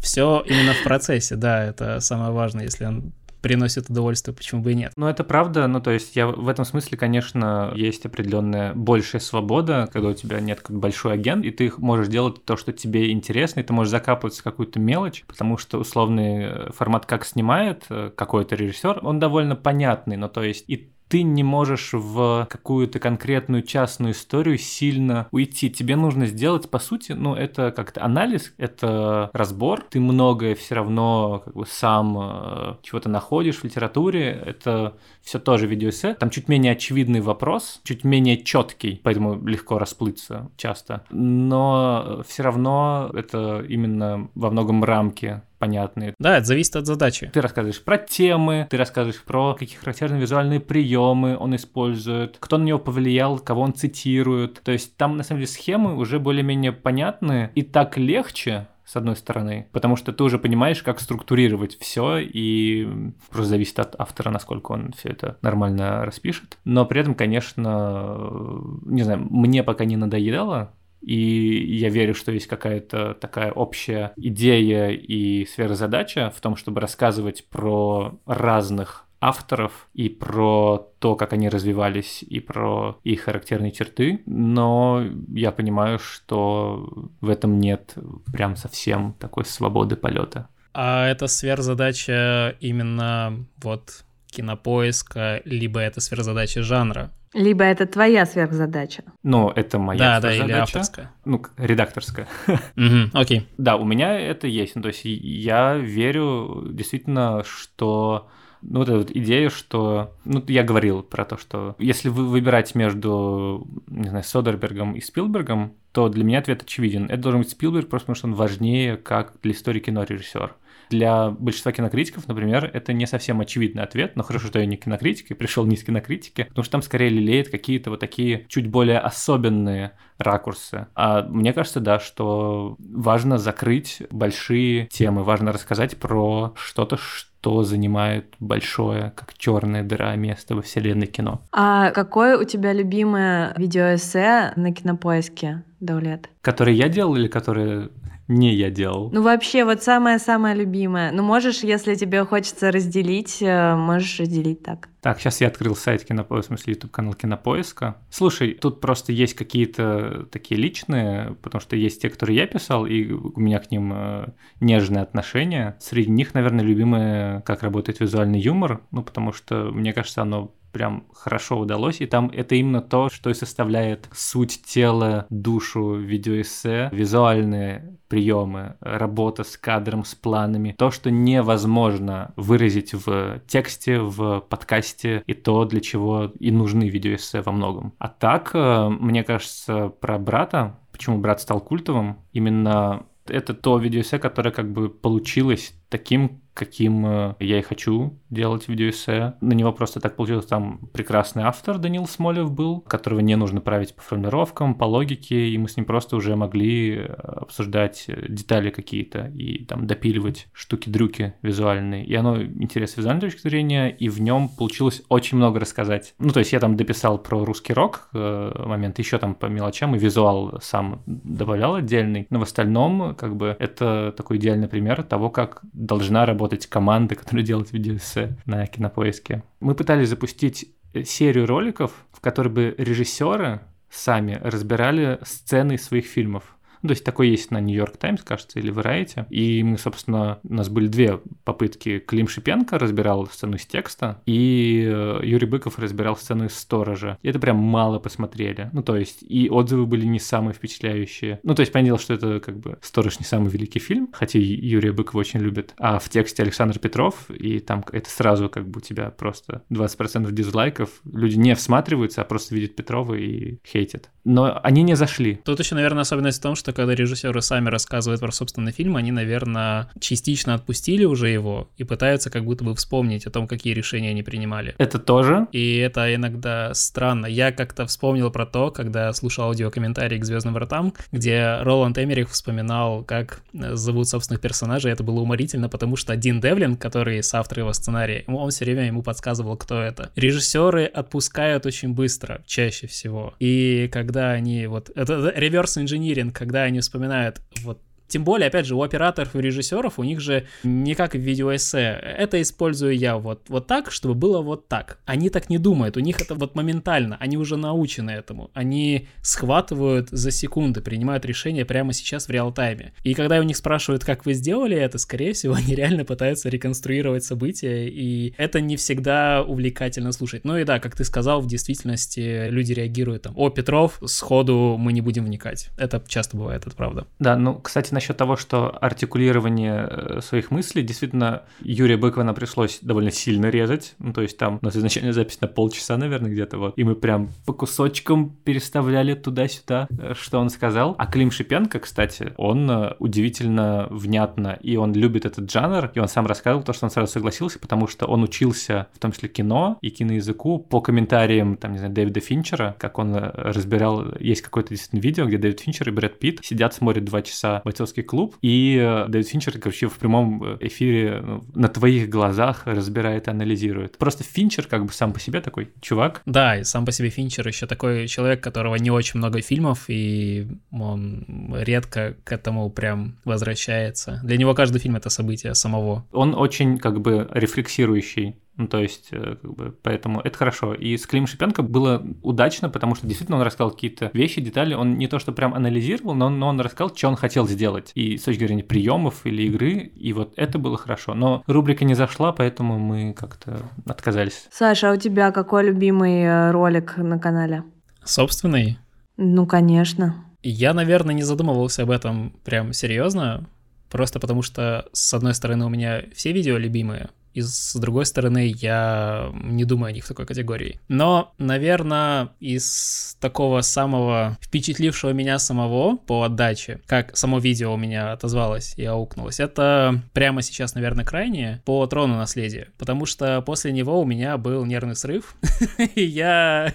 Все 0.00 0.44
именно 0.48 0.74
в 0.74 0.82
процессе, 0.82 1.36
да, 1.36 1.64
это 1.64 2.00
самое 2.00 2.32
важное, 2.32 2.64
если 2.64 2.84
он 2.84 3.12
приносит 3.42 3.90
удовольствие, 3.90 4.34
почему 4.34 4.62
бы 4.62 4.72
и 4.72 4.74
нет. 4.74 4.92
Ну, 4.96 5.06
это 5.06 5.24
правда, 5.24 5.66
ну, 5.66 5.80
то 5.80 5.90
есть 5.90 6.16
я 6.16 6.28
в 6.28 6.48
этом 6.48 6.64
смысле, 6.64 6.96
конечно, 6.96 7.72
есть 7.74 8.06
определенная 8.06 8.72
большая 8.74 9.20
свобода, 9.20 9.88
когда 9.92 10.10
у 10.10 10.14
тебя 10.14 10.40
нет 10.40 10.60
как 10.60 10.78
большой 10.78 11.14
агент, 11.14 11.44
и 11.44 11.50
ты 11.50 11.72
можешь 11.76 12.08
делать 12.08 12.44
то, 12.44 12.56
что 12.56 12.72
тебе 12.72 13.10
интересно, 13.10 13.60
и 13.60 13.62
ты 13.64 13.72
можешь 13.72 13.90
закапываться 13.90 14.40
в 14.40 14.44
какую-то 14.44 14.78
мелочь, 14.78 15.24
потому 15.26 15.58
что 15.58 15.78
условный 15.78 16.44
э, 16.44 16.70
формат, 16.72 17.04
как 17.06 17.24
снимает 17.24 17.84
э, 17.90 18.10
какой-то 18.14 18.54
режиссер, 18.54 19.00
он 19.02 19.18
довольно 19.18 19.56
понятный, 19.56 20.16
но 20.16 20.28
то 20.28 20.42
есть 20.42 20.64
и 20.68 20.92
ты 21.12 21.24
не 21.24 21.42
можешь 21.42 21.90
в 21.92 22.46
какую-то 22.48 22.98
конкретную 22.98 23.62
частную 23.64 24.14
историю 24.14 24.56
сильно 24.56 25.28
уйти. 25.30 25.68
Тебе 25.68 25.94
нужно 25.94 26.24
сделать, 26.24 26.70
по 26.70 26.78
сути, 26.78 27.12
ну, 27.12 27.34
это 27.34 27.70
как-то 27.70 28.02
анализ, 28.02 28.54
это 28.56 29.28
разбор. 29.34 29.84
Ты 29.90 30.00
многое 30.00 30.54
все 30.54 30.76
равно 30.76 31.42
как 31.44 31.54
бы 31.54 31.66
сам 31.66 32.16
э, 32.18 32.76
чего-то 32.82 33.10
находишь 33.10 33.56
в 33.58 33.64
литературе. 33.64 34.42
Это 34.46 34.96
все 35.20 35.38
тоже 35.38 35.66
видеоэссе. 35.66 36.14
Там 36.14 36.30
чуть 36.30 36.48
менее 36.48 36.72
очевидный 36.72 37.20
вопрос, 37.20 37.82
чуть 37.84 38.04
менее 38.04 38.42
четкий, 38.42 38.98
поэтому 39.04 39.38
легко 39.46 39.78
расплыться 39.78 40.50
часто. 40.56 41.04
Но 41.10 42.22
все 42.26 42.42
равно 42.42 43.10
это 43.12 43.62
именно 43.68 44.30
во 44.34 44.50
многом 44.50 44.82
рамки 44.82 45.42
понятные. 45.62 46.16
Да, 46.18 46.38
это 46.38 46.46
зависит 46.46 46.74
от 46.74 46.86
задачи. 46.86 47.30
Ты 47.32 47.40
рассказываешь 47.40 47.80
про 47.84 47.96
темы, 47.96 48.66
ты 48.68 48.76
рассказываешь 48.76 49.22
про 49.22 49.54
какие 49.54 49.78
характерные 49.78 50.20
визуальные 50.20 50.58
приемы 50.58 51.36
он 51.38 51.54
использует, 51.54 52.36
кто 52.40 52.58
на 52.58 52.64
него 52.64 52.80
повлиял, 52.80 53.38
кого 53.38 53.62
он 53.62 53.72
цитирует. 53.72 54.60
То 54.64 54.72
есть 54.72 54.96
там, 54.96 55.16
на 55.16 55.22
самом 55.22 55.38
деле, 55.38 55.52
схемы 55.52 55.96
уже 55.96 56.18
более-менее 56.18 56.72
понятны, 56.72 57.52
и 57.54 57.62
так 57.62 57.96
легче 57.96 58.66
с 58.84 58.96
одной 58.96 59.14
стороны, 59.14 59.68
потому 59.70 59.94
что 59.94 60.12
ты 60.12 60.24
уже 60.24 60.40
понимаешь, 60.40 60.82
как 60.82 60.98
структурировать 60.98 61.78
все, 61.78 62.18
и 62.18 62.88
просто 63.30 63.50
зависит 63.50 63.78
от 63.78 63.94
автора, 64.00 64.30
насколько 64.30 64.72
он 64.72 64.92
все 64.98 65.10
это 65.10 65.38
нормально 65.42 66.04
распишет. 66.04 66.58
Но 66.64 66.84
при 66.86 67.00
этом, 67.00 67.14
конечно, 67.14 68.60
не 68.84 69.04
знаю, 69.04 69.28
мне 69.30 69.62
пока 69.62 69.84
не 69.84 69.96
надоедало, 69.96 70.72
и 71.02 71.76
я 71.76 71.88
верю, 71.88 72.14
что 72.14 72.32
есть 72.32 72.46
какая-то 72.46 73.14
такая 73.14 73.52
общая 73.52 74.12
идея 74.16 74.88
и 74.90 75.44
сфера 75.44 75.74
задача 75.74 76.32
в 76.34 76.40
том, 76.40 76.56
чтобы 76.56 76.80
рассказывать 76.80 77.44
про 77.48 78.18
разных 78.24 79.06
авторов 79.20 79.88
и 79.94 80.08
про 80.08 80.88
то, 80.98 81.14
как 81.14 81.32
они 81.32 81.48
развивались, 81.48 82.24
и 82.24 82.40
про 82.40 82.98
их 83.04 83.22
характерные 83.22 83.70
черты, 83.70 84.22
но 84.26 85.04
я 85.28 85.52
понимаю, 85.52 86.00
что 86.00 87.08
в 87.20 87.28
этом 87.28 87.58
нет 87.60 87.94
прям 88.32 88.56
совсем 88.56 89.14
такой 89.20 89.44
свободы 89.44 89.94
полета. 89.94 90.48
А 90.74 91.06
это 91.06 91.28
сверхзадача 91.28 92.56
именно 92.60 93.46
вот 93.62 94.04
кинопоиска, 94.26 95.42
либо 95.44 95.78
это 95.78 96.00
сверхзадача 96.00 96.62
жанра? 96.62 97.10
Либо 97.34 97.64
это 97.64 97.86
твоя 97.86 98.26
сверхзадача. 98.26 99.04
Ну, 99.22 99.50
это 99.50 99.78
моя 99.78 99.98
да, 99.98 100.20
да, 100.20 100.28
сверхзадача. 100.28 100.52
или 100.52 100.60
авторская. 100.60 101.12
Ну, 101.24 101.42
редакторская. 101.56 102.28
Угу, 102.76 103.10
окей. 103.14 103.48
Да, 103.58 103.76
у 103.76 103.84
меня 103.84 104.18
это 104.18 104.46
есть. 104.46 104.76
Ну, 104.76 104.82
то 104.82 104.88
есть 104.88 105.02
я 105.04 105.76
верю 105.76 106.68
действительно, 106.70 107.42
что 107.44 108.28
ну, 108.62 108.78
вот 108.80 108.88
эта 108.88 108.98
вот 108.98 109.10
идея, 109.10 109.50
что... 109.50 110.14
Ну, 110.24 110.42
я 110.46 110.62
говорил 110.62 111.02
про 111.02 111.24
то, 111.24 111.36
что 111.36 111.74
если 111.78 112.08
вы 112.08 112.26
выбирать 112.26 112.74
между, 112.74 113.66
не 113.88 114.08
знаю, 114.08 114.24
Содербергом 114.24 114.94
и 114.94 115.00
Спилбергом, 115.00 115.74
то 115.92 116.08
для 116.08 116.24
меня 116.24 116.38
ответ 116.38 116.62
очевиден. 116.62 117.06
Это 117.06 117.22
должен 117.22 117.40
быть 117.40 117.50
Спилберг, 117.50 117.88
просто 117.88 118.06
потому 118.06 118.16
что 118.16 118.26
он 118.28 118.34
важнее 118.34 118.96
как 118.96 119.34
для 119.42 119.52
истории 119.52 119.80
кино 119.80 120.04
режиссер. 120.04 120.54
Для 120.90 121.30
большинства 121.30 121.72
кинокритиков, 121.72 122.28
например, 122.28 122.70
это 122.72 122.92
не 122.92 123.06
совсем 123.06 123.40
очевидный 123.40 123.82
ответ, 123.82 124.16
но 124.16 124.22
хорошо, 124.22 124.48
что 124.48 124.58
я 124.58 124.66
не 124.66 124.76
кинокритик 124.76 125.30
и 125.30 125.34
пришел 125.34 125.64
не 125.66 125.76
из 125.76 125.84
кинокритики, 125.84 126.44
потому 126.44 126.64
что 126.64 126.72
там 126.72 126.82
скорее 126.82 127.08
лелеет 127.08 127.50
какие-то 127.50 127.90
вот 127.90 128.00
такие 128.00 128.46
чуть 128.48 128.68
более 128.68 128.98
особенные 128.98 129.92
ракурсы. 130.18 130.86
А 130.94 131.22
мне 131.22 131.52
кажется, 131.52 131.80
да, 131.80 131.98
что 131.98 132.76
важно 132.78 133.38
закрыть 133.38 134.02
большие 134.10 134.86
темы, 134.86 135.24
важно 135.24 135.52
рассказать 135.52 135.96
про 135.96 136.52
что-то, 136.56 136.96
что 136.96 137.62
занимает 137.64 138.34
большое, 138.38 139.12
как 139.16 139.34
черная 139.36 139.82
дыра, 139.82 140.14
место 140.14 140.54
во 140.54 140.62
вселенной 140.62 141.06
кино. 141.06 141.42
А 141.52 141.90
какое 141.90 142.38
у 142.38 142.44
тебя 142.44 142.72
любимое 142.72 143.54
видеоэссе 143.56 144.52
на 144.56 144.72
кинопоиске, 144.72 145.64
Даулет? 145.80 146.30
Которое 146.40 146.76
я 146.76 146.88
делал 146.88 147.16
или 147.16 147.26
которое 147.26 147.90
не 148.28 148.54
я 148.54 148.70
делал. 148.70 149.10
Ну, 149.12 149.22
вообще, 149.22 149.64
вот 149.64 149.82
самое-самое 149.82 150.54
любимое. 150.54 151.12
Ну, 151.12 151.22
можешь, 151.22 151.62
если 151.62 151.94
тебе 151.94 152.24
хочется 152.24 152.70
разделить, 152.70 153.42
э, 153.42 153.74
можешь 153.74 154.20
разделить 154.20 154.62
так. 154.62 154.88
Так, 155.00 155.20
сейчас 155.20 155.40
я 155.40 155.48
открыл 155.48 155.74
сайт 155.74 156.04
Кинопоиска, 156.04 156.54
в 156.54 156.56
смысле, 156.56 156.74
YouTube 156.74 156.92
канал 156.92 157.14
Кинопоиска. 157.14 157.96
Слушай, 158.10 158.54
тут 158.54 158.80
просто 158.80 159.12
есть 159.12 159.34
какие-то 159.34 160.28
такие 160.30 160.60
личные, 160.60 161.36
потому 161.42 161.60
что 161.60 161.74
есть 161.74 162.02
те, 162.02 162.08
которые 162.08 162.36
я 162.36 162.46
писал, 162.46 162.86
и 162.86 163.10
у 163.10 163.38
меня 163.40 163.58
к 163.58 163.70
ним 163.70 163.92
э, 163.92 164.28
нежные 164.60 165.02
отношения. 165.02 165.76
Среди 165.80 166.10
них, 166.10 166.34
наверное, 166.34 166.64
любимое, 166.64 167.40
как 167.40 167.62
работает 167.62 168.00
визуальный 168.00 168.40
юмор, 168.40 168.82
ну, 168.92 169.02
потому 169.02 169.32
что, 169.32 169.70
мне 169.72 169.92
кажется, 169.92 170.22
оно 170.22 170.54
прям 170.72 171.06
хорошо 171.12 171.58
удалось, 171.58 172.00
и 172.00 172.06
там 172.06 172.30
это 172.32 172.54
именно 172.54 172.80
то, 172.80 173.08
что 173.08 173.30
и 173.30 173.34
составляет 173.34 174.08
суть 174.12 174.62
тела, 174.64 175.26
душу 175.30 175.94
видеоэссе, 175.94 176.88
визуальные 176.92 177.98
приемы, 178.08 178.76
работа 178.80 179.44
с 179.44 179.56
кадром, 179.56 180.04
с 180.04 180.14
планами, 180.14 180.74
то, 180.76 180.90
что 180.90 181.10
невозможно 181.10 182.32
выразить 182.36 182.92
в 182.92 183.40
тексте, 183.46 184.00
в 184.00 184.40
подкасте, 184.40 185.22
и 185.26 185.34
то, 185.34 185.64
для 185.64 185.80
чего 185.80 186.32
и 186.38 186.50
нужны 186.50 186.88
видеоэссе 186.88 187.40
во 187.42 187.52
многом. 187.52 187.94
А 187.98 188.08
так, 188.08 188.50
э, 188.54 188.88
мне 188.88 189.24
кажется, 189.24 189.88
про 189.88 190.18
брата, 190.18 190.78
почему 190.92 191.18
брат 191.18 191.40
стал 191.40 191.60
культовым, 191.60 192.18
именно 192.32 193.06
это 193.26 193.54
то 193.54 193.78
видеоэссе, 193.78 194.18
которое 194.18 194.50
как 194.50 194.72
бы 194.72 194.88
получилось 194.88 195.74
таким, 195.88 196.41
каким 196.54 197.06
э, 197.06 197.34
я 197.40 197.58
и 197.58 197.62
хочу 197.62 198.18
делать 198.30 198.68
видеоэссе. 198.68 199.34
На 199.40 199.52
него 199.52 199.72
просто 199.72 200.00
так 200.00 200.16
получилось, 200.16 200.46
там 200.46 200.80
прекрасный 200.92 201.44
автор 201.44 201.78
Данил 201.78 202.06
Смолев 202.06 202.52
был, 202.52 202.80
которого 202.80 203.20
не 203.20 203.36
нужно 203.36 203.60
править 203.60 203.94
по 203.94 204.02
формулировкам, 204.02 204.74
по 204.74 204.84
логике, 204.84 205.48
и 205.48 205.58
мы 205.58 205.68
с 205.68 205.76
ним 205.76 205.86
просто 205.86 206.16
уже 206.16 206.36
могли 206.36 206.96
э, 206.96 207.06
обсуждать 207.06 208.04
э, 208.08 208.26
детали 208.28 208.70
какие-то 208.70 209.26
и 209.34 209.64
там 209.64 209.86
допиливать 209.86 210.48
штуки-дрюки 210.52 211.34
визуальные. 211.42 212.04
И 212.04 212.14
оно 212.14 212.42
интересно 212.42 212.94
с 212.94 212.96
визуальной 212.98 213.20
точки 213.22 213.40
зрения, 213.42 213.88
и 213.88 214.08
в 214.08 214.20
нем 214.20 214.48
получилось 214.48 215.02
очень 215.08 215.38
много 215.38 215.60
рассказать. 215.60 216.14
Ну, 216.18 216.30
то 216.30 216.40
есть 216.40 216.52
я 216.52 216.60
там 216.60 216.76
дописал 216.76 217.18
про 217.18 217.44
русский 217.44 217.72
рок 217.72 218.08
момент, 218.12 218.98
еще 218.98 219.18
там 219.18 219.34
по 219.34 219.46
мелочам, 219.46 219.94
и 219.94 219.98
визуал 219.98 220.58
сам 220.60 221.02
добавлял 221.06 221.76
отдельный, 221.76 222.26
но 222.30 222.38
в 222.38 222.42
остальном, 222.42 223.14
как 223.14 223.36
бы, 223.36 223.56
это 223.58 224.12
такой 224.16 224.36
идеальный 224.36 224.68
пример 224.68 225.02
того, 225.02 225.30
как 225.30 225.60
должна 225.72 226.26
работать 226.26 226.41
команда, 226.66 227.14
которая 227.16 227.44
делает 227.44 227.72
видеоэссе 227.72 228.36
на 228.46 228.66
кинопоиске. 228.66 229.42
Мы 229.60 229.74
пытались 229.74 230.08
запустить 230.08 230.70
серию 231.04 231.46
роликов, 231.46 231.92
в 232.12 232.20
которой 232.20 232.48
бы 232.48 232.74
режиссеры 232.76 233.60
сами 233.90 234.38
разбирали 234.42 235.18
сцены 235.22 235.78
своих 235.78 236.06
фильмов. 236.06 236.56
То 236.82 236.90
есть 236.90 237.04
такой 237.04 237.30
есть 237.30 237.50
на 237.50 237.60
Нью-Йорк 237.60 237.96
Таймс, 237.96 238.22
кажется, 238.22 238.58
или 238.58 238.72
Variety. 238.72 239.26
И 239.30 239.62
мы, 239.62 239.78
собственно, 239.78 240.38
у 240.42 240.54
нас 240.54 240.68
были 240.68 240.88
две 240.88 241.20
попытки. 241.44 241.98
Клим 241.98 242.28
Шипенко 242.28 242.78
разбирал 242.78 243.26
сцену 243.26 243.56
из 243.56 243.66
текста, 243.66 244.20
и 244.26 244.84
э, 244.86 245.20
Юрий 245.22 245.46
Быков 245.46 245.78
разбирал 245.78 246.16
сцену 246.16 246.46
из 246.46 246.56
сторожа. 246.56 247.18
И 247.22 247.28
это 247.28 247.38
прям 247.38 247.56
мало 247.56 247.98
посмотрели. 247.98 248.70
Ну, 248.72 248.82
то 248.82 248.96
есть, 248.96 249.22
и 249.22 249.48
отзывы 249.48 249.86
были 249.86 250.04
не 250.04 250.18
самые 250.18 250.54
впечатляющие. 250.54 251.40
Ну, 251.42 251.54
то 251.54 251.60
есть, 251.60 251.72
понятно, 251.72 251.98
что 251.98 252.14
это 252.14 252.40
как 252.40 252.58
бы 252.58 252.78
сторож 252.80 253.18
не 253.18 253.24
самый 253.24 253.50
великий 253.50 253.78
фильм, 253.78 254.08
хотя 254.12 254.38
Юрия 254.38 254.92
Быкова 254.92 255.20
очень 255.20 255.40
любят. 255.40 255.74
А 255.78 255.98
в 255.98 256.08
тексте 256.08 256.42
Александр 256.42 256.78
Петров, 256.78 257.30
и 257.30 257.60
там 257.60 257.84
это 257.92 258.10
сразу 258.10 258.48
как 258.48 258.68
бы 258.68 258.78
у 258.78 258.80
тебя 258.80 259.10
просто 259.10 259.62
20% 259.70 260.30
дизлайков. 260.32 260.90
Люди 261.04 261.36
не 261.36 261.54
всматриваются, 261.54 262.22
а 262.22 262.24
просто 262.24 262.54
видят 262.54 262.76
Петрова 262.76 263.14
и 263.14 263.58
хейтят. 263.66 264.10
Но 264.24 264.60
они 264.62 264.82
не 264.82 264.94
зашли. 264.94 265.40
Тут 265.44 265.58
еще, 265.58 265.74
наверное, 265.74 266.02
особенность 266.02 266.38
в 266.38 266.42
том, 266.42 266.54
что 266.54 266.71
когда 266.72 266.94
режиссеры 266.94 267.42
сами 267.42 267.68
рассказывают 267.68 268.20
про 268.20 268.32
собственный 268.32 268.72
фильм, 268.72 268.96
они, 268.96 269.12
наверное, 269.12 269.90
частично 270.00 270.54
отпустили 270.54 271.04
уже 271.04 271.28
его 271.28 271.68
и 271.76 271.84
пытаются 271.84 272.30
как 272.30 272.44
будто 272.44 272.64
бы 272.64 272.74
вспомнить 272.74 273.26
о 273.26 273.30
том, 273.30 273.46
какие 273.46 273.74
решения 273.74 274.10
они 274.10 274.22
принимали. 274.22 274.74
Это 274.78 274.98
тоже? 274.98 275.46
И 275.52 275.76
это 275.76 276.14
иногда 276.14 276.74
странно. 276.74 277.26
Я 277.26 277.52
как-то 277.52 277.86
вспомнил 277.86 278.30
про 278.30 278.46
то, 278.46 278.70
когда 278.70 279.12
слушал 279.12 279.44
аудиокомментарий 279.44 280.18
к 280.18 280.24
«Звездным 280.24 280.54
вратам», 280.54 280.94
где 281.10 281.58
Роланд 281.60 281.98
Эмерих 281.98 282.30
вспоминал, 282.30 283.04
как 283.04 283.42
зовут 283.52 284.08
собственных 284.08 284.40
персонажей. 284.40 284.92
Это 284.92 285.02
было 285.02 285.20
уморительно, 285.20 285.68
потому 285.68 285.96
что 285.96 286.16
Дин 286.16 286.40
Девлин, 286.40 286.76
который 286.76 287.22
соавтор 287.22 287.60
его 287.60 287.72
сценария, 287.72 288.24
он 288.26 288.50
все 288.50 288.64
время 288.64 288.86
ему 288.86 289.02
подсказывал, 289.02 289.56
кто 289.56 289.80
это. 289.80 290.10
Режиссеры 290.16 290.84
отпускают 290.84 291.66
очень 291.66 291.94
быстро, 291.94 292.42
чаще 292.46 292.86
всего. 292.86 293.34
И 293.38 293.88
когда 293.92 294.30
они 294.30 294.66
вот... 294.66 294.90
Это 294.94 295.32
реверс-инжиниринг, 295.34 296.34
когда 296.34 296.61
они 296.64 296.80
вспоминают 296.80 297.40
вот 297.62 297.82
тем 298.12 298.24
более, 298.24 298.48
опять 298.48 298.66
же, 298.66 298.74
у 298.74 298.82
операторов 298.82 299.34
и 299.34 299.40
режиссеров 299.40 299.98
у 299.98 300.04
них 300.04 300.20
же 300.20 300.46
не 300.64 300.94
как 300.94 301.14
в 301.14 301.18
видеоэссе. 301.18 301.98
Это 302.18 302.42
использую 302.42 302.94
я 302.94 303.16
вот, 303.16 303.48
вот 303.48 303.66
так, 303.66 303.90
чтобы 303.90 304.14
было 304.14 304.42
вот 304.42 304.68
так. 304.68 304.98
Они 305.06 305.30
так 305.30 305.48
не 305.48 305.56
думают, 305.56 305.96
у 305.96 306.00
них 306.00 306.20
это 306.20 306.34
вот 306.34 306.54
моментально, 306.54 307.16
они 307.20 307.38
уже 307.38 307.56
научены 307.56 308.10
этому. 308.10 308.50
Они 308.52 309.08
схватывают 309.22 310.10
за 310.10 310.30
секунды, 310.30 310.82
принимают 310.82 311.24
решения 311.24 311.64
прямо 311.64 311.94
сейчас 311.94 312.26
в 312.26 312.30
реал-тайме. 312.30 312.92
И 313.02 313.14
когда 313.14 313.38
у 313.40 313.44
них 313.44 313.56
спрашивают, 313.56 314.04
как 314.04 314.26
вы 314.26 314.34
сделали 314.34 314.76
это, 314.76 314.98
скорее 314.98 315.32
всего, 315.32 315.54
они 315.62 315.74
реально 315.74 316.04
пытаются 316.04 316.50
реконструировать 316.50 317.24
события, 317.24 317.88
и 317.88 318.34
это 318.36 318.60
не 318.60 318.76
всегда 318.76 319.42
увлекательно 319.42 320.12
слушать. 320.12 320.44
Ну 320.44 320.58
и 320.58 320.64
да, 320.64 320.80
как 320.80 320.96
ты 320.96 321.04
сказал, 321.04 321.40
в 321.40 321.46
действительности 321.46 322.48
люди 322.50 322.74
реагируют 322.74 323.22
там, 323.22 323.32
о, 323.36 323.48
Петров, 323.48 324.00
сходу 324.04 324.76
мы 324.78 324.92
не 324.92 325.00
будем 325.00 325.24
вникать. 325.24 325.70
Это 325.78 326.02
часто 326.06 326.36
бывает, 326.36 326.66
это 326.66 326.76
правда. 326.76 327.06
Да, 327.18 327.36
ну, 327.36 327.54
кстати, 327.54 327.94
насчет 327.94 328.01
того, 328.08 328.36
что 328.36 328.76
артикулирование 328.80 329.88
э, 329.88 330.20
своих 330.20 330.50
мыслей, 330.50 330.82
действительно, 330.82 331.42
Юрия 331.60 331.96
Быкова 331.96 332.32
пришлось 332.32 332.78
довольно 332.82 333.10
сильно 333.10 333.46
резать. 333.46 333.94
Ну, 333.98 334.12
то 334.12 334.22
есть 334.22 334.36
там 334.36 334.58
у 334.60 334.64
нас 334.64 334.76
изначально 334.76 335.12
запись 335.12 335.40
на 335.40 335.48
полчаса, 335.48 335.96
наверное, 335.96 336.30
где-то 336.30 336.58
вот. 336.58 336.74
И 336.76 336.84
мы 336.84 336.94
прям 336.94 337.30
по 337.46 337.52
кусочкам 337.52 338.30
переставляли 338.44 339.14
туда-сюда, 339.14 339.88
э, 339.90 340.14
что 340.14 340.38
он 340.38 340.50
сказал. 340.50 340.94
А 340.98 341.06
Клим 341.06 341.30
Шипенко, 341.30 341.78
кстати, 341.80 342.32
он 342.36 342.70
э, 342.70 342.94
удивительно 342.98 343.86
внятно, 343.90 344.58
и 344.60 344.76
он 344.76 344.92
любит 344.92 345.24
этот 345.24 345.50
жанр, 345.50 345.90
и 345.94 345.98
он 345.98 346.08
сам 346.08 346.26
рассказывал 346.26 346.64
то, 346.64 346.72
что 346.72 346.86
он 346.86 346.90
сразу 346.90 347.12
согласился, 347.12 347.58
потому 347.58 347.86
что 347.86 348.06
он 348.06 348.22
учился, 348.22 348.88
в 348.94 348.98
том 348.98 349.12
числе 349.12 349.28
кино 349.28 349.78
и 349.80 349.90
киноязыку, 349.90 350.58
по 350.58 350.80
комментариям, 350.80 351.56
там, 351.56 351.72
не 351.72 351.78
знаю, 351.78 351.92
Дэвида 351.92 352.20
Финчера, 352.20 352.76
как 352.78 352.98
он 352.98 353.14
разбирал, 353.14 354.06
есть 354.18 354.42
какое-то 354.42 354.70
действительно 354.70 355.00
видео, 355.00 355.26
где 355.26 355.38
Дэвид 355.38 355.60
Финчер 355.60 355.88
и 355.88 355.92
Брэд 355.92 356.18
Питт 356.18 356.44
сидят, 356.44 356.74
смотрят 356.74 357.04
два 357.04 357.22
часа 357.22 357.62
бойцов 357.64 357.88
бойцовский 357.92 358.02
клуб, 358.02 358.36
и 358.42 358.78
э, 358.80 359.06
Дэвид 359.08 359.28
Финчер, 359.28 359.58
короче, 359.58 359.88
в 359.88 359.98
прямом 359.98 360.42
э, 360.42 360.56
эфире 360.60 361.20
ну, 361.22 361.44
на 361.54 361.68
твоих 361.68 362.08
глазах 362.08 362.62
разбирает 362.66 363.28
и 363.28 363.30
анализирует. 363.30 363.98
Просто 363.98 364.24
Финчер 364.24 364.66
как 364.66 364.84
бы 364.84 364.92
сам 364.92 365.12
по 365.12 365.20
себе 365.20 365.40
такой 365.40 365.70
чувак. 365.80 366.22
Да, 366.26 366.58
и 366.58 366.64
сам 366.64 366.84
по 366.84 366.92
себе 366.92 367.10
Финчер 367.10 367.46
еще 367.46 367.66
такой 367.66 368.08
человек, 368.08 368.42
которого 368.42 368.76
не 368.76 368.90
очень 368.90 369.18
много 369.18 369.40
фильмов, 369.40 369.84
и 369.88 370.46
он 370.70 371.54
редко 371.54 372.14
к 372.24 372.32
этому 372.32 372.70
прям 372.70 373.16
возвращается. 373.24 374.20
Для 374.24 374.36
него 374.36 374.54
каждый 374.54 374.78
фильм— 374.78 374.96
это 374.96 375.10
событие 375.10 375.54
самого. 375.54 376.04
Он 376.12 376.34
очень 376.34 376.78
как 376.78 377.00
бы 377.00 377.28
рефлексирующий 377.32 378.36
ну, 378.56 378.68
то 378.68 378.78
есть, 378.78 379.08
э, 379.12 379.36
как 379.40 379.54
бы, 379.54 379.74
поэтому 379.82 380.20
это 380.20 380.36
хорошо. 380.36 380.74
И 380.74 380.96
с 380.96 381.06
Клим 381.06 381.26
Шипенко 381.26 381.62
было 381.62 382.04
удачно, 382.22 382.68
потому 382.68 382.94
что 382.94 383.06
действительно 383.06 383.38
он 383.38 383.44
рассказал 383.44 383.70
какие-то 383.70 384.10
вещи, 384.12 384.42
детали. 384.42 384.74
Он 384.74 384.98
не 384.98 385.08
то, 385.08 385.18
что 385.18 385.32
прям 385.32 385.54
анализировал, 385.54 386.14
но 386.14 386.26
он, 386.26 386.38
но 386.38 386.48
он 386.48 386.60
рассказал, 386.60 386.94
что 386.94 387.08
он 387.08 387.16
хотел 387.16 387.48
сделать. 387.48 387.92
И 387.94 388.18
с 388.18 388.22
точки 388.24 388.46
зрения 388.46 388.62
приемов 388.62 389.24
или 389.24 389.44
игры, 389.44 389.70
и 389.72 390.12
вот 390.12 390.34
это 390.36 390.58
было 390.58 390.76
хорошо. 390.76 391.14
Но 391.14 391.42
рубрика 391.46 391.86
не 391.86 391.94
зашла, 391.94 392.32
поэтому 392.32 392.78
мы 392.78 393.14
как-то 393.14 393.70
отказались. 393.86 394.48
Саша, 394.50 394.90
а 394.90 394.94
у 394.94 394.96
тебя 394.96 395.32
какой 395.32 395.64
любимый 395.64 396.22
э, 396.22 396.50
ролик 396.50 396.98
на 396.98 397.18
канале? 397.18 397.64
Собственный? 398.04 398.78
Ну, 399.16 399.46
конечно. 399.46 400.26
Я, 400.42 400.74
наверное, 400.74 401.14
не 401.14 401.22
задумывался 401.22 401.84
об 401.84 401.90
этом 401.90 402.34
прям 402.44 402.74
серьезно, 402.74 403.48
просто 403.88 404.20
потому 404.20 404.42
что, 404.42 404.86
с 404.92 405.14
одной 405.14 405.34
стороны, 405.34 405.64
у 405.64 405.68
меня 405.68 406.02
все 406.14 406.32
видео 406.32 406.58
любимые, 406.58 407.10
и 407.34 407.40
с 407.40 407.74
другой 407.74 408.06
стороны, 408.06 408.52
я 408.56 409.30
не 409.34 409.64
думаю 409.64 409.90
о 409.90 409.92
них 409.92 410.04
в 410.04 410.08
такой 410.08 410.26
категории. 410.26 410.80
Но, 410.88 411.32
наверное, 411.38 412.30
из 412.40 413.16
такого 413.20 413.60
самого 413.62 414.38
впечатлившего 414.40 415.10
меня 415.10 415.38
самого 415.38 415.96
по 415.96 416.22
отдаче, 416.22 416.80
как 416.86 417.16
само 417.16 417.38
видео 417.38 417.74
у 417.74 417.76
меня 417.76 418.12
отозвалось 418.12 418.74
и 418.76 418.84
аукнулось, 418.84 419.40
это 419.40 420.00
прямо 420.12 420.42
сейчас, 420.42 420.74
наверное, 420.74 421.04
крайнее 421.04 421.62
по 421.64 421.86
трону 421.86 422.16
наследия. 422.16 422.68
Потому 422.78 423.06
что 423.06 423.40
после 423.42 423.72
него 423.72 424.00
у 424.00 424.04
меня 424.04 424.36
был 424.36 424.64
нервный 424.64 424.96
срыв, 424.96 425.36
и 425.94 426.02
я 426.02 426.74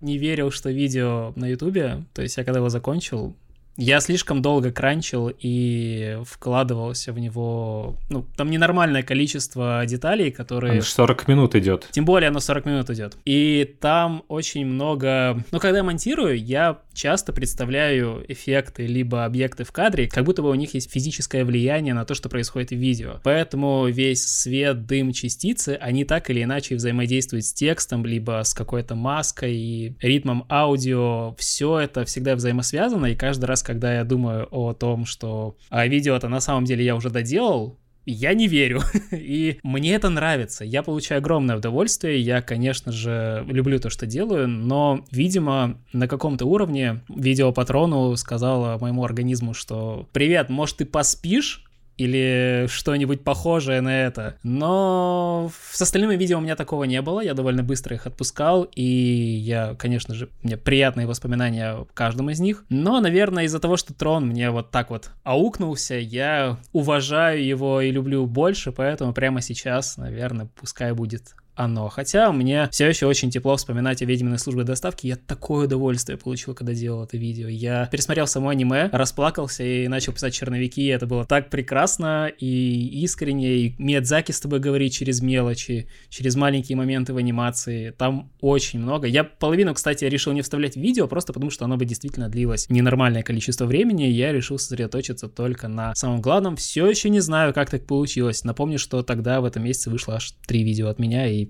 не 0.00 0.18
верил, 0.18 0.50
что 0.50 0.70
видео 0.70 1.32
на 1.36 1.46
ютубе, 1.46 2.04
то 2.14 2.22
есть 2.22 2.36
я 2.36 2.44
когда 2.44 2.58
его 2.58 2.68
закончил, 2.68 3.34
я 3.80 4.00
слишком 4.00 4.42
долго 4.42 4.72
кранчил 4.72 5.32
и 5.36 6.18
вкладывался 6.24 7.12
в 7.12 7.18
него. 7.18 7.96
Ну, 8.08 8.26
там 8.36 8.50
ненормальное 8.50 9.02
количество 9.02 9.82
деталей, 9.86 10.30
которые... 10.30 10.74
Он 10.74 10.82
40 10.82 11.28
минут 11.28 11.54
идет. 11.54 11.88
Тем 11.90 12.04
более 12.04 12.28
оно 12.28 12.40
40 12.40 12.66
минут 12.66 12.90
идет. 12.90 13.16
И 13.24 13.76
там 13.80 14.22
очень 14.28 14.66
много... 14.66 15.42
Ну, 15.50 15.58
когда 15.58 15.78
я 15.78 15.84
монтирую, 15.84 16.38
я 16.38 16.78
часто 16.92 17.32
представляю 17.32 18.24
эффекты 18.28 18.86
либо 18.86 19.24
объекты 19.24 19.64
в 19.64 19.72
кадре, 19.72 20.08
как 20.08 20.24
будто 20.24 20.42
бы 20.42 20.50
у 20.50 20.54
них 20.54 20.74
есть 20.74 20.90
физическое 20.92 21.44
влияние 21.44 21.94
на 21.94 22.04
то, 22.04 22.14
что 22.14 22.28
происходит 22.28 22.70
в 22.70 22.76
видео. 22.76 23.20
Поэтому 23.22 23.86
весь 23.86 24.26
свет, 24.26 24.86
дым, 24.86 25.12
частицы, 25.12 25.78
они 25.80 26.04
так 26.04 26.28
или 26.28 26.42
иначе 26.42 26.74
взаимодействуют 26.74 27.46
с 27.46 27.52
текстом, 27.52 28.04
либо 28.04 28.42
с 28.44 28.52
какой-то 28.52 28.94
маской 28.94 29.54
и 29.54 29.96
ритмом 30.00 30.44
аудио. 30.50 31.34
Все 31.38 31.78
это 31.78 32.04
всегда 32.04 32.34
взаимосвязано, 32.34 33.06
и 33.06 33.16
каждый 33.16 33.46
раз, 33.46 33.62
когда 33.70 33.94
я 33.94 34.04
думаю 34.04 34.48
о 34.50 34.72
том, 34.72 35.06
что 35.06 35.56
а 35.68 35.86
видео-то 35.86 36.28
на 36.28 36.40
самом 36.40 36.64
деле 36.64 36.84
я 36.84 36.96
уже 36.96 37.08
доделал, 37.08 37.78
я 38.04 38.34
не 38.34 38.48
верю. 38.48 38.80
И 39.12 39.60
мне 39.62 39.94
это 39.94 40.08
нравится. 40.08 40.64
Я 40.64 40.82
получаю 40.82 41.18
огромное 41.18 41.56
удовольствие. 41.56 42.20
Я, 42.20 42.42
конечно 42.42 42.90
же, 42.90 43.44
люблю 43.46 43.78
то, 43.78 43.88
что 43.88 44.06
делаю, 44.06 44.48
но, 44.48 45.04
видимо, 45.12 45.78
на 45.92 46.08
каком-то 46.08 46.46
уровне 46.46 47.02
видео 47.08 47.52
патрону 47.52 48.16
сказала 48.16 48.76
моему 48.78 49.04
организму, 49.04 49.54
что 49.54 50.08
«Привет, 50.12 50.50
может, 50.50 50.78
ты 50.78 50.84
поспишь?» 50.84 51.69
Или 52.00 52.66
что-нибудь 52.68 53.22
похожее 53.22 53.82
на 53.82 54.06
это. 54.06 54.36
Но 54.42 55.50
с 55.70 55.82
остальными 55.82 56.16
видео 56.16 56.38
у 56.38 56.40
меня 56.40 56.56
такого 56.56 56.84
не 56.84 57.02
было, 57.02 57.20
я 57.20 57.34
довольно 57.34 57.62
быстро 57.62 57.94
их 57.94 58.06
отпускал, 58.06 58.62
и 58.74 58.82
я, 58.82 59.74
конечно 59.78 60.14
же, 60.14 60.30
мне 60.42 60.56
приятные 60.56 61.06
воспоминания 61.06 61.72
о 61.72 61.86
каждом 61.92 62.30
из 62.30 62.40
них. 62.40 62.64
Но, 62.70 63.00
наверное, 63.00 63.44
из-за 63.44 63.60
того, 63.60 63.76
что 63.76 63.92
Трон 63.92 64.28
мне 64.28 64.50
вот 64.50 64.70
так 64.70 64.88
вот 64.88 65.10
аукнулся, 65.24 65.96
я 65.96 66.58
уважаю 66.72 67.44
его 67.44 67.82
и 67.82 67.90
люблю 67.90 68.24
больше, 68.26 68.72
поэтому 68.72 69.12
прямо 69.12 69.42
сейчас, 69.42 69.98
наверное, 69.98 70.48
пускай 70.58 70.92
будет 70.92 71.34
оно. 71.60 71.88
Хотя 71.88 72.32
мне 72.32 72.68
все 72.70 72.88
еще 72.88 73.06
очень 73.06 73.30
тепло 73.30 73.56
вспоминать 73.56 74.00
о 74.00 74.06
ведьминой 74.06 74.38
службе 74.38 74.64
доставки. 74.64 75.06
Я 75.06 75.16
такое 75.16 75.66
удовольствие 75.66 76.16
получил, 76.16 76.54
когда 76.54 76.72
делал 76.72 77.04
это 77.04 77.18
видео. 77.18 77.48
Я 77.48 77.86
пересмотрел 77.86 78.26
само 78.26 78.48
аниме, 78.48 78.88
расплакался 78.92 79.62
и 79.62 79.86
начал 79.86 80.12
писать 80.12 80.32
черновики. 80.32 80.86
Это 80.86 81.06
было 81.06 81.26
так 81.26 81.50
прекрасно 81.50 82.28
и 82.38 83.02
искренне. 83.02 83.56
И 83.56 83.74
Миядзаки 83.78 84.32
с 84.32 84.40
тобой 84.40 84.60
говорит 84.60 84.92
через 84.92 85.20
мелочи, 85.20 85.88
через 86.08 86.34
маленькие 86.34 86.76
моменты 86.76 87.12
в 87.12 87.18
анимации. 87.18 87.90
Там 87.90 88.32
очень 88.40 88.80
много. 88.80 89.06
Я 89.06 89.24
половину, 89.24 89.74
кстати, 89.74 90.04
решил 90.04 90.32
не 90.32 90.40
вставлять 90.40 90.74
в 90.74 90.80
видео, 90.80 91.06
просто 91.08 91.32
потому 91.34 91.50
что 91.50 91.66
оно 91.66 91.76
бы 91.76 91.84
действительно 91.84 92.28
длилось 92.28 92.70
ненормальное 92.70 93.22
количество 93.22 93.66
времени. 93.66 94.04
Я 94.04 94.32
решил 94.32 94.58
сосредоточиться 94.58 95.28
только 95.28 95.68
на 95.68 95.94
самом 95.94 96.22
главном. 96.22 96.56
Все 96.56 96.88
еще 96.88 97.10
не 97.10 97.20
знаю, 97.20 97.52
как 97.52 97.70
так 97.70 97.86
получилось. 97.86 98.44
Напомню, 98.44 98.78
что 98.78 99.02
тогда 99.02 99.42
в 99.42 99.44
этом 99.44 99.64
месяце 99.64 99.90
вышло 99.90 100.16
аж 100.16 100.32
три 100.46 100.62
видео 100.62 100.88
от 100.88 100.98
меня, 100.98 101.26
и 101.26 101.49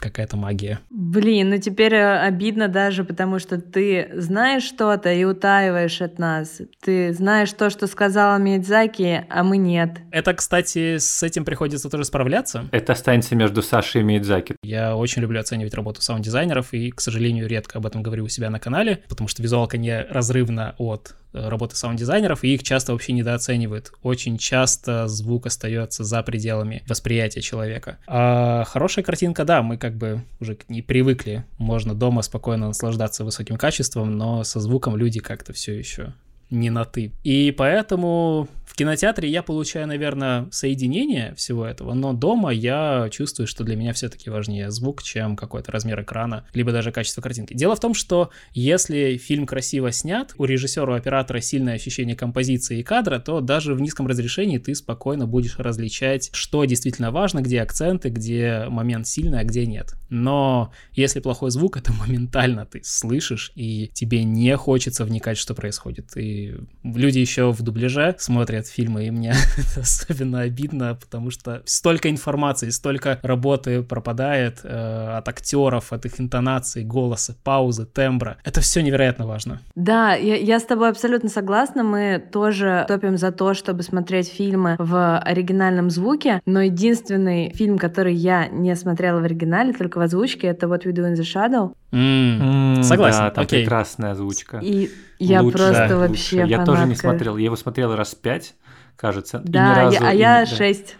какая-то 0.00 0.36
магия. 0.36 0.80
Блин, 0.90 1.50
ну 1.50 1.58
теперь 1.58 1.94
э, 1.94 2.18
обидно 2.20 2.68
даже, 2.68 3.04
потому 3.04 3.38
что 3.38 3.60
ты 3.60 4.10
знаешь 4.14 4.62
что-то 4.62 5.12
и 5.12 5.24
утаиваешь 5.24 6.00
от 6.00 6.18
нас. 6.18 6.60
Ты 6.82 7.12
знаешь 7.12 7.52
то, 7.52 7.70
что 7.70 7.86
сказала 7.86 8.38
Миядзаки, 8.38 9.26
а 9.28 9.42
мы 9.42 9.56
нет. 9.56 9.98
Это, 10.10 10.34
кстати, 10.34 10.98
с 10.98 11.22
этим 11.22 11.44
приходится 11.44 11.88
тоже 11.90 12.04
справляться. 12.04 12.68
Это 12.70 12.92
останется 12.92 13.34
между 13.34 13.62
Сашей 13.62 14.02
и 14.02 14.04
Миядзаки. 14.04 14.56
Я 14.62 14.96
очень 14.96 15.22
люблю 15.22 15.40
оценивать 15.40 15.74
работу 15.74 16.02
саунд-дизайнеров 16.02 16.72
и, 16.72 16.90
к 16.90 17.00
сожалению, 17.00 17.48
редко 17.48 17.78
об 17.78 17.86
этом 17.86 18.02
говорю 18.02 18.24
у 18.24 18.28
себя 18.28 18.50
на 18.50 18.58
канале, 18.58 19.02
потому 19.08 19.28
что 19.28 19.42
визуалка 19.42 19.78
не 19.78 20.02
разрывна 20.02 20.74
от 20.78 21.14
Э, 21.34 21.48
работы 21.48 21.76
саунд-дизайнеров, 21.76 22.42
и 22.42 22.54
их 22.54 22.62
часто 22.62 22.92
вообще 22.92 23.12
недооценивают. 23.12 23.92
Очень 24.02 24.38
часто 24.38 25.08
звук 25.08 25.46
остается 25.46 26.02
за 26.02 26.22
пределами 26.22 26.82
восприятия 26.88 27.42
человека. 27.42 27.98
А 28.06 28.64
хорошая 28.64 29.04
картинка, 29.04 29.44
да, 29.44 29.62
мы 29.62 29.76
как 29.76 29.87
бы 29.96 30.22
уже 30.40 30.58
не 30.68 30.82
привыкли. 30.82 31.44
Можно 31.58 31.94
дома 31.94 32.22
спокойно 32.22 32.68
наслаждаться 32.68 33.24
высоким 33.24 33.56
качеством, 33.56 34.16
но 34.16 34.44
со 34.44 34.60
звуком 34.60 34.96
люди 34.96 35.20
как-то 35.20 35.52
все 35.52 35.78
еще 35.78 36.14
не 36.50 36.70
на 36.70 36.84
ты. 36.84 37.12
И 37.24 37.52
поэтому 37.56 38.48
в 38.68 38.74
кинотеатре 38.74 39.28
я 39.28 39.42
получаю, 39.42 39.86
наверное, 39.86 40.46
соединение 40.50 41.34
всего 41.34 41.66
этого, 41.66 41.94
но 41.94 42.12
дома 42.12 42.50
я 42.50 43.08
чувствую, 43.10 43.46
что 43.46 43.64
для 43.64 43.76
меня 43.76 43.92
все-таки 43.92 44.30
важнее 44.30 44.70
звук, 44.70 45.02
чем 45.02 45.36
какой-то 45.36 45.72
размер 45.72 46.02
экрана, 46.02 46.46
либо 46.52 46.70
даже 46.70 46.92
качество 46.92 47.22
картинки. 47.22 47.54
Дело 47.54 47.74
в 47.76 47.80
том, 47.80 47.94
что 47.94 48.30
если 48.52 49.16
фильм 49.16 49.46
красиво 49.46 49.90
снят, 49.90 50.34
у 50.36 50.44
режиссера, 50.44 50.92
у 50.92 50.96
оператора 50.96 51.40
сильное 51.40 51.74
ощущение 51.74 52.14
композиции 52.14 52.80
и 52.80 52.82
кадра, 52.82 53.18
то 53.18 53.40
даже 53.40 53.74
в 53.74 53.80
низком 53.80 54.06
разрешении 54.06 54.58
ты 54.58 54.74
спокойно 54.74 55.26
будешь 55.26 55.58
различать, 55.58 56.30
что 56.32 56.64
действительно 56.64 57.10
важно, 57.10 57.40
где 57.40 57.62
акценты, 57.62 58.10
где 58.10 58.66
момент 58.68 59.06
сильный, 59.06 59.40
а 59.40 59.44
где 59.44 59.66
нет. 59.66 59.94
Но 60.10 60.72
если 60.92 61.20
плохой 61.20 61.50
звук, 61.50 61.78
это 61.78 61.92
моментально 61.92 62.66
ты 62.66 62.80
слышишь, 62.84 63.50
и 63.54 63.90
тебе 63.92 64.24
не 64.24 64.56
хочется 64.56 65.04
вникать, 65.04 65.38
что 65.38 65.54
происходит. 65.54 66.16
И 66.16 66.37
люди 66.84 67.18
еще 67.18 67.52
в 67.52 67.62
дубляже 67.62 68.14
смотрят 68.18 68.66
фильмы, 68.66 69.06
и 69.06 69.10
мне 69.10 69.34
особенно 69.76 70.40
обидно, 70.40 70.98
потому 71.00 71.30
что 71.30 71.62
столько 71.64 72.10
информации, 72.10 72.70
столько 72.70 73.18
работы 73.22 73.82
пропадает 73.82 74.60
э, 74.62 75.16
от 75.18 75.28
актеров, 75.28 75.92
от 75.92 76.06
их 76.06 76.20
интонаций, 76.20 76.84
голоса, 76.84 77.36
паузы, 77.44 77.86
тембра. 77.86 78.38
Это 78.44 78.60
все 78.60 78.82
невероятно 78.82 79.26
важно. 79.26 79.60
Да, 79.74 80.14
я, 80.14 80.36
я 80.36 80.58
с 80.58 80.64
тобой 80.64 80.90
абсолютно 80.90 81.28
согласна. 81.28 81.82
Мы 81.82 82.22
тоже 82.32 82.84
топим 82.88 83.16
за 83.16 83.32
то, 83.32 83.54
чтобы 83.54 83.82
смотреть 83.82 84.28
фильмы 84.28 84.76
в 84.78 85.18
оригинальном 85.18 85.90
звуке, 85.90 86.40
но 86.46 86.62
единственный 86.62 87.52
фильм, 87.54 87.78
который 87.78 88.14
я 88.14 88.48
не 88.48 88.74
смотрела 88.76 89.20
в 89.20 89.24
оригинале, 89.24 89.72
только 89.72 89.98
в 89.98 90.02
озвучке, 90.02 90.48
это 90.48 90.68
вот 90.68 90.86
We 90.86 90.92
Do 90.92 91.12
in 91.12 91.14
the 91.14 91.22
Shadow. 91.22 91.72
Mm, 91.90 92.82
согласен. 92.82 93.18
Да, 93.20 93.30
там 93.30 93.44
Окей. 93.44 93.60
прекрасная 93.62 94.12
озвучка. 94.12 94.58
И 94.62 94.90
я 95.18 95.42
Лучше, 95.42 95.56
просто 95.58 95.88
да, 95.88 95.96
вообще 95.96 96.42
лучше. 96.42 96.50
Я 96.50 96.64
тоже 96.64 96.84
не 96.86 96.94
смотрел. 96.94 97.36
Я 97.36 97.46
его 97.46 97.56
смотрел 97.56 97.94
раз 97.96 98.14
пять, 98.14 98.54
кажется. 98.96 99.38
и 99.38 99.48
ни 99.48 99.52
Да, 99.52 99.74
разу- 99.74 99.94
я- 99.94 100.08
а 100.08 100.12
и 100.14 100.18
я 100.18 100.40
да. 100.40 100.46
шесть. 100.46 100.96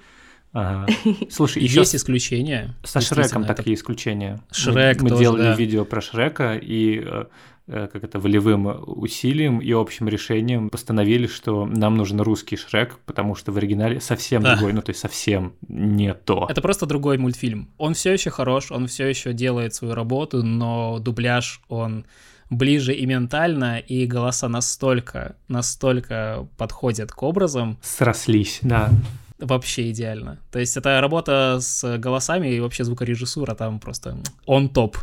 Ага. 0.54 0.86
Слушай, 1.30 1.62
еще 1.62 1.80
Есть 1.80 1.94
исключения. 1.94 2.74
со 2.84 3.00
Шреком 3.02 3.44
это- 3.44 3.54
такие 3.54 3.76
исключения. 3.76 4.40
Шрек 4.50 4.98
мы, 4.98 5.04
мы 5.04 5.08
тоже, 5.10 5.22
делали 5.22 5.42
да. 5.42 5.54
видео 5.54 5.84
про 5.84 6.00
Шрека 6.00 6.54
и 6.56 7.02
э, 7.04 7.24
как 7.68 8.02
это 8.02 8.18
волевым 8.18 8.66
усилием 8.86 9.58
и 9.60 9.70
общим 9.72 10.08
решением 10.08 10.70
постановили, 10.70 11.26
что 11.26 11.66
нам 11.66 11.96
нужен 11.96 12.20
русский 12.20 12.56
Шрек, 12.56 12.98
потому 13.06 13.34
что 13.34 13.52
в 13.52 13.56
оригинале 13.58 14.00
совсем 14.00 14.42
Да. 14.42 14.54
другой, 14.54 14.72
ну 14.72 14.82
то 14.82 14.90
есть 14.90 15.00
совсем 15.00 15.52
не 15.68 16.14
то. 16.14 16.46
Это 16.48 16.62
просто 16.62 16.86
другой 16.86 17.18
мультфильм. 17.18 17.68
Он 17.78 17.94
все 17.94 18.12
еще 18.12 18.30
хорош, 18.30 18.72
он 18.72 18.86
все 18.86 19.06
еще 19.06 19.32
делает 19.32 19.74
свою 19.74 19.94
работу, 19.94 20.42
но 20.42 20.98
дубляж, 20.98 21.60
он 21.68 22.06
ближе 22.50 22.94
и 22.94 23.04
ментально, 23.04 23.78
и 23.78 24.06
голоса 24.06 24.48
настолько, 24.48 25.36
настолько 25.48 26.48
подходят 26.56 27.12
к 27.12 27.22
образам. 27.22 27.78
Срослись, 27.82 28.60
да. 28.62 28.90
Вообще 29.38 29.90
идеально. 29.90 30.38
То 30.50 30.58
есть 30.58 30.76
это 30.76 31.00
работа 31.00 31.58
с 31.60 31.98
голосами 31.98 32.48
и 32.48 32.60
вообще 32.60 32.84
звукорежиссура 32.84 33.54
там 33.54 33.78
просто 33.78 34.16
он 34.46 34.68
топ. 34.68 34.96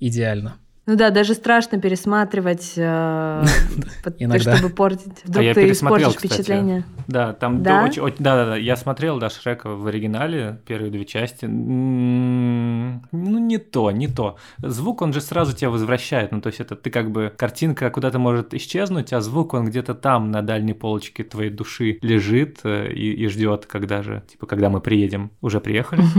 Идеально. 0.00 0.56
Ну 0.88 0.96
да, 0.96 1.10
даже 1.10 1.34
страшно 1.34 1.78
пересматривать, 1.78 2.72
э, 2.76 3.44
чтобы 4.38 4.70
портить. 4.70 5.22
Вдруг 5.22 5.44
а 5.44 5.54
ты 5.54 5.70
испортишь 5.70 6.14
впечатление. 6.14 6.82
Да, 7.06 7.34
там 7.34 7.62
да? 7.62 7.90
Да, 8.18 8.36
да, 8.36 8.46
да. 8.46 8.56
Я 8.56 8.74
смотрел 8.74 9.18
да, 9.18 9.28
Шрека 9.28 9.68
в 9.68 9.86
оригинале, 9.86 10.62
первые 10.66 10.90
две 10.90 11.04
части. 11.04 11.44
Ну, 11.44 13.02
не 13.12 13.58
то, 13.58 13.90
не 13.90 14.08
то. 14.08 14.38
Звук, 14.62 15.02
он 15.02 15.12
же 15.12 15.20
сразу 15.20 15.54
тебя 15.54 15.68
возвращает. 15.68 16.32
Ну, 16.32 16.40
то 16.40 16.46
есть 16.46 16.60
это 16.60 16.74
ты 16.74 16.88
как 16.88 17.10
бы 17.10 17.34
картинка 17.36 17.90
куда-то 17.90 18.18
может 18.18 18.54
исчезнуть, 18.54 19.12
а 19.12 19.20
звук, 19.20 19.52
он 19.52 19.66
где-то 19.66 19.94
там, 19.94 20.30
на 20.30 20.40
дальней 20.40 20.72
полочке 20.72 21.22
твоей 21.22 21.50
души 21.50 21.98
лежит 22.00 22.60
э, 22.64 22.90
и, 22.90 23.12
и 23.12 23.28
ждет, 23.28 23.66
когда 23.66 24.02
же, 24.02 24.22
типа, 24.26 24.46
когда 24.46 24.70
мы 24.70 24.80
приедем. 24.80 25.32
Уже 25.42 25.60
приехали? 25.60 26.02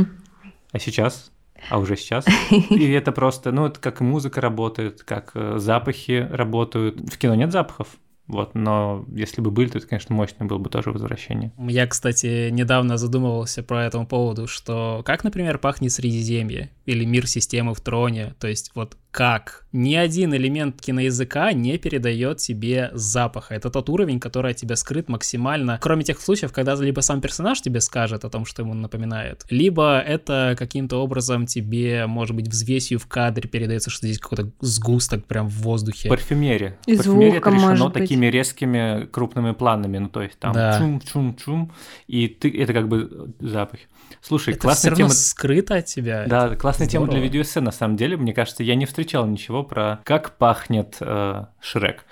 А 0.71 0.77
сейчас? 0.77 1.31
А 1.69 1.79
уже 1.79 1.95
сейчас? 1.95 2.25
И 2.51 2.91
это 2.91 3.11
просто, 3.11 3.51
ну, 3.51 3.65
это 3.65 3.79
как 3.79 4.01
музыка 4.01 4.41
работает, 4.41 5.03
как 5.03 5.31
э, 5.33 5.57
запахи 5.57 6.27
работают. 6.31 6.99
В 7.11 7.17
кино 7.17 7.35
нет 7.35 7.51
запахов, 7.51 7.87
вот, 8.29 8.53
но 8.53 9.05
если 9.11 9.41
бы 9.41 9.49
были, 9.49 9.69
то 9.69 9.79
это, 9.79 9.87
конечно, 9.87 10.13
мощное 10.13 10.47
было 10.47 10.59
бы 10.59 10.69
тоже 10.69 10.91
возвращение. 10.91 11.51
Я, 11.57 11.87
кстати, 11.87 12.51
недавно 12.51 12.95
задумывался 12.97 13.63
про 13.63 13.85
этому 13.85 14.05
поводу, 14.05 14.45
что 14.45 15.01
как, 15.03 15.23
например, 15.23 15.57
пахнет 15.57 15.91
Средиземье 15.91 16.69
или 16.85 17.05
мир 17.05 17.25
системы 17.25 17.73
в 17.73 17.81
троне, 17.81 18.35
то 18.39 18.47
есть 18.47 18.69
вот 18.75 18.97
как 19.11 19.65
ни 19.71 19.95
один 19.95 20.33
элемент 20.33 20.81
киноязыка 20.81 21.51
не 21.53 21.77
передает 21.77 22.37
тебе 22.37 22.89
запаха. 22.93 23.55
Это 23.55 23.69
тот 23.69 23.89
уровень, 23.89 24.19
который 24.19 24.51
от 24.51 24.57
тебя 24.57 24.75
скрыт 24.75 25.09
максимально, 25.09 25.79
кроме 25.81 26.03
тех 26.03 26.19
случаев, 26.19 26.51
когда 26.51 26.75
либо 26.75 27.01
сам 27.01 27.21
персонаж 27.21 27.61
тебе 27.61 27.81
скажет 27.81 28.25
о 28.25 28.29
том, 28.29 28.45
что 28.45 28.61
ему 28.61 28.73
напоминает, 28.73 29.45
либо 29.49 29.99
это 29.99 30.55
каким-то 30.57 30.97
образом 30.97 31.45
тебе, 31.45 32.05
может 32.07 32.35
быть, 32.35 32.47
взвесью 32.47 32.99
в 32.99 33.07
кадре 33.07 33.49
передается, 33.49 33.89
что 33.89 34.07
здесь 34.07 34.19
какой-то 34.19 34.51
сгусток 34.59 35.25
прям 35.25 35.47
в 35.47 35.61
воздухе. 35.61 36.09
Парфюмерия. 36.09 36.77
И 36.85 36.95
Парфюмерия 36.95 37.39
это 37.39 37.49
решено 37.49 37.91
такими 37.91 38.27
быть. 38.27 38.33
резкими 38.33 39.05
крупными 39.05 39.51
планами, 39.51 39.97
ну 39.97 40.09
то 40.09 40.21
есть 40.21 40.37
там 40.39 40.53
да. 40.53 40.77
чум-чум-чум, 40.79 41.71
и 42.07 42.27
ты, 42.27 42.49
это 42.49 42.73
как 42.73 42.87
бы 42.87 43.33
запах. 43.39 43.79
Слушай, 44.21 44.53
это 44.53 44.61
классная 44.61 44.91
все 44.91 45.03
тема. 45.03 45.09
скрыто 45.11 45.75
от 45.75 45.85
тебя. 45.85 46.25
Да, 46.27 46.55
классная 46.55 46.89
Здорово. 46.89 47.07
тема 47.07 47.19
для 47.19 47.23
видеоэссе, 47.23 47.61
на 47.61 47.71
самом 47.71 47.95
деле. 47.95 48.17
Мне 48.17 48.33
кажется, 48.33 48.63
я 48.63 48.75
не 48.75 48.85
встречал 48.85 48.98
ничего 49.25 49.63
про 49.63 49.99
как 50.03 50.37
пахнет 50.37 50.97
э, 50.99 51.45
Шрек. 51.61 52.05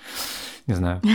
Не 0.66 0.74
знаю. 0.74 1.02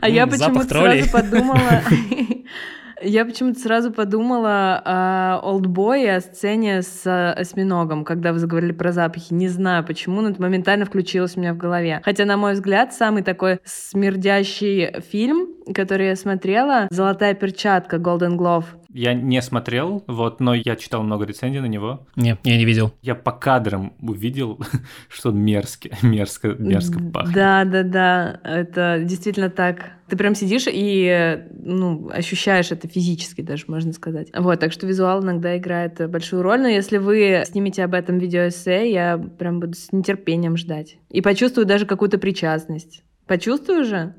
А 0.00 0.08
я 0.08 0.26
почему-то 0.26 0.68
сразу 0.68 1.10
подумала... 1.10 1.82
Я 3.02 3.24
почему-то 3.24 3.58
сразу 3.58 3.92
подумала 3.92 4.82
о 4.84 5.40
Олдбое, 5.42 6.16
о 6.16 6.20
сцене 6.20 6.82
с 6.82 7.32
осьминогом, 7.32 8.04
когда 8.04 8.32
вы 8.32 8.38
заговорили 8.38 8.72
про 8.72 8.92
запахи. 8.92 9.32
Не 9.32 9.48
знаю 9.48 9.84
почему, 9.84 10.20
но 10.20 10.30
это 10.30 10.40
моментально 10.40 10.84
включилось 10.84 11.36
у 11.36 11.40
меня 11.40 11.54
в 11.54 11.56
голове. 11.56 12.00
Хотя, 12.04 12.24
на 12.24 12.36
мой 12.36 12.54
взгляд, 12.54 12.92
самый 12.92 13.22
такой 13.22 13.60
смердящий 13.64 15.00
фильм, 15.00 15.48
который 15.74 16.08
я 16.08 16.16
смотрела, 16.16 16.88
«Золотая 16.90 17.34
перчатка» 17.34 17.96
Golden 17.96 18.36
Glove. 18.36 18.64
Я 18.92 19.14
не 19.14 19.42
смотрел, 19.42 20.02
вот, 20.06 20.40
но 20.40 20.54
я 20.54 20.74
читал 20.76 21.02
много 21.02 21.26
рецензий 21.26 21.60
на 21.60 21.66
него. 21.66 22.06
Нет, 22.16 22.40
я 22.42 22.56
не 22.56 22.64
видел. 22.64 22.92
Я 23.02 23.14
по 23.14 23.32
кадрам 23.32 23.92
увидел, 24.00 24.58
что 25.08 25.28
он 25.28 25.38
мерзкий, 25.38 25.92
мерзко, 26.02 26.56
мерзко 26.58 26.98
пахнет. 26.98 27.34
Да, 27.34 27.64
да, 27.64 27.82
да, 27.82 28.40
это 28.44 29.00
действительно 29.04 29.50
так. 29.50 29.97
Ты 30.08 30.16
прям 30.16 30.34
сидишь 30.34 30.64
и 30.66 31.44
ну, 31.50 32.08
ощущаешь 32.12 32.72
это 32.72 32.88
физически 32.88 33.42
даже, 33.42 33.64
можно 33.68 33.92
сказать. 33.92 34.28
Вот, 34.34 34.58
так 34.58 34.72
что 34.72 34.86
визуал 34.86 35.22
иногда 35.22 35.56
играет 35.56 36.10
большую 36.10 36.42
роль, 36.42 36.60
но 36.60 36.68
если 36.68 36.98
вы 36.98 37.42
снимете 37.46 37.84
об 37.84 37.94
этом 37.94 38.18
видеоэссе, 38.18 38.90
я 38.90 39.18
прям 39.18 39.60
буду 39.60 39.74
с 39.74 39.92
нетерпением 39.92 40.56
ждать. 40.56 40.96
И 41.10 41.20
почувствую 41.20 41.66
даже 41.66 41.86
какую-то 41.86 42.18
причастность. 42.18 43.04
Почувствую 43.26 43.84
же? 43.84 44.14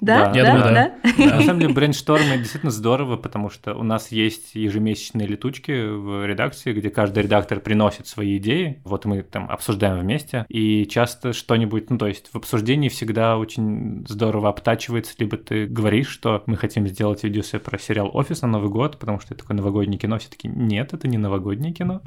Да, 0.00 0.32
да, 0.32 0.38
я 0.38 0.44
да, 0.44 0.52
думаю, 0.52 0.74
да. 0.74 0.94
да. 1.16 1.36
На 1.36 1.42
самом 1.42 1.60
деле 1.60 1.74
брейнштормы 1.74 2.38
действительно 2.38 2.72
здорово, 2.72 3.16
потому 3.16 3.50
что 3.50 3.74
у 3.74 3.82
нас 3.82 4.10
есть 4.10 4.54
ежемесячные 4.54 5.26
летучки 5.26 5.70
в 5.70 6.26
редакции, 6.26 6.72
где 6.72 6.90
каждый 6.90 7.22
редактор 7.22 7.60
приносит 7.60 8.06
свои 8.06 8.38
идеи, 8.38 8.80
вот 8.84 9.04
мы 9.04 9.22
там 9.22 9.48
обсуждаем 9.50 10.00
вместе, 10.00 10.46
и 10.48 10.86
часто 10.86 11.32
что-нибудь, 11.32 11.90
ну 11.90 11.98
то 11.98 12.06
есть 12.06 12.28
в 12.32 12.36
обсуждении 12.36 12.88
всегда 12.88 13.36
очень 13.38 14.04
здорово 14.08 14.48
обтачивается, 14.48 15.14
либо 15.18 15.36
ты 15.36 15.66
говоришь, 15.66 16.08
что 16.08 16.42
мы 16.46 16.56
хотим 16.56 16.86
сделать 16.88 17.22
видео 17.22 17.42
про 17.58 17.78
сериал 17.78 18.10
«Офис» 18.14 18.42
на 18.42 18.48
Новый 18.48 18.70
год, 18.70 18.98
потому 18.98 19.20
что 19.20 19.34
это 19.34 19.42
такое 19.42 19.56
новогоднее 19.56 19.98
кино, 19.98 20.18
все 20.18 20.28
таки 20.28 20.48
нет, 20.48 20.92
это 20.94 21.08
не 21.08 21.18
новогоднее 21.18 21.72
кино. 21.72 22.00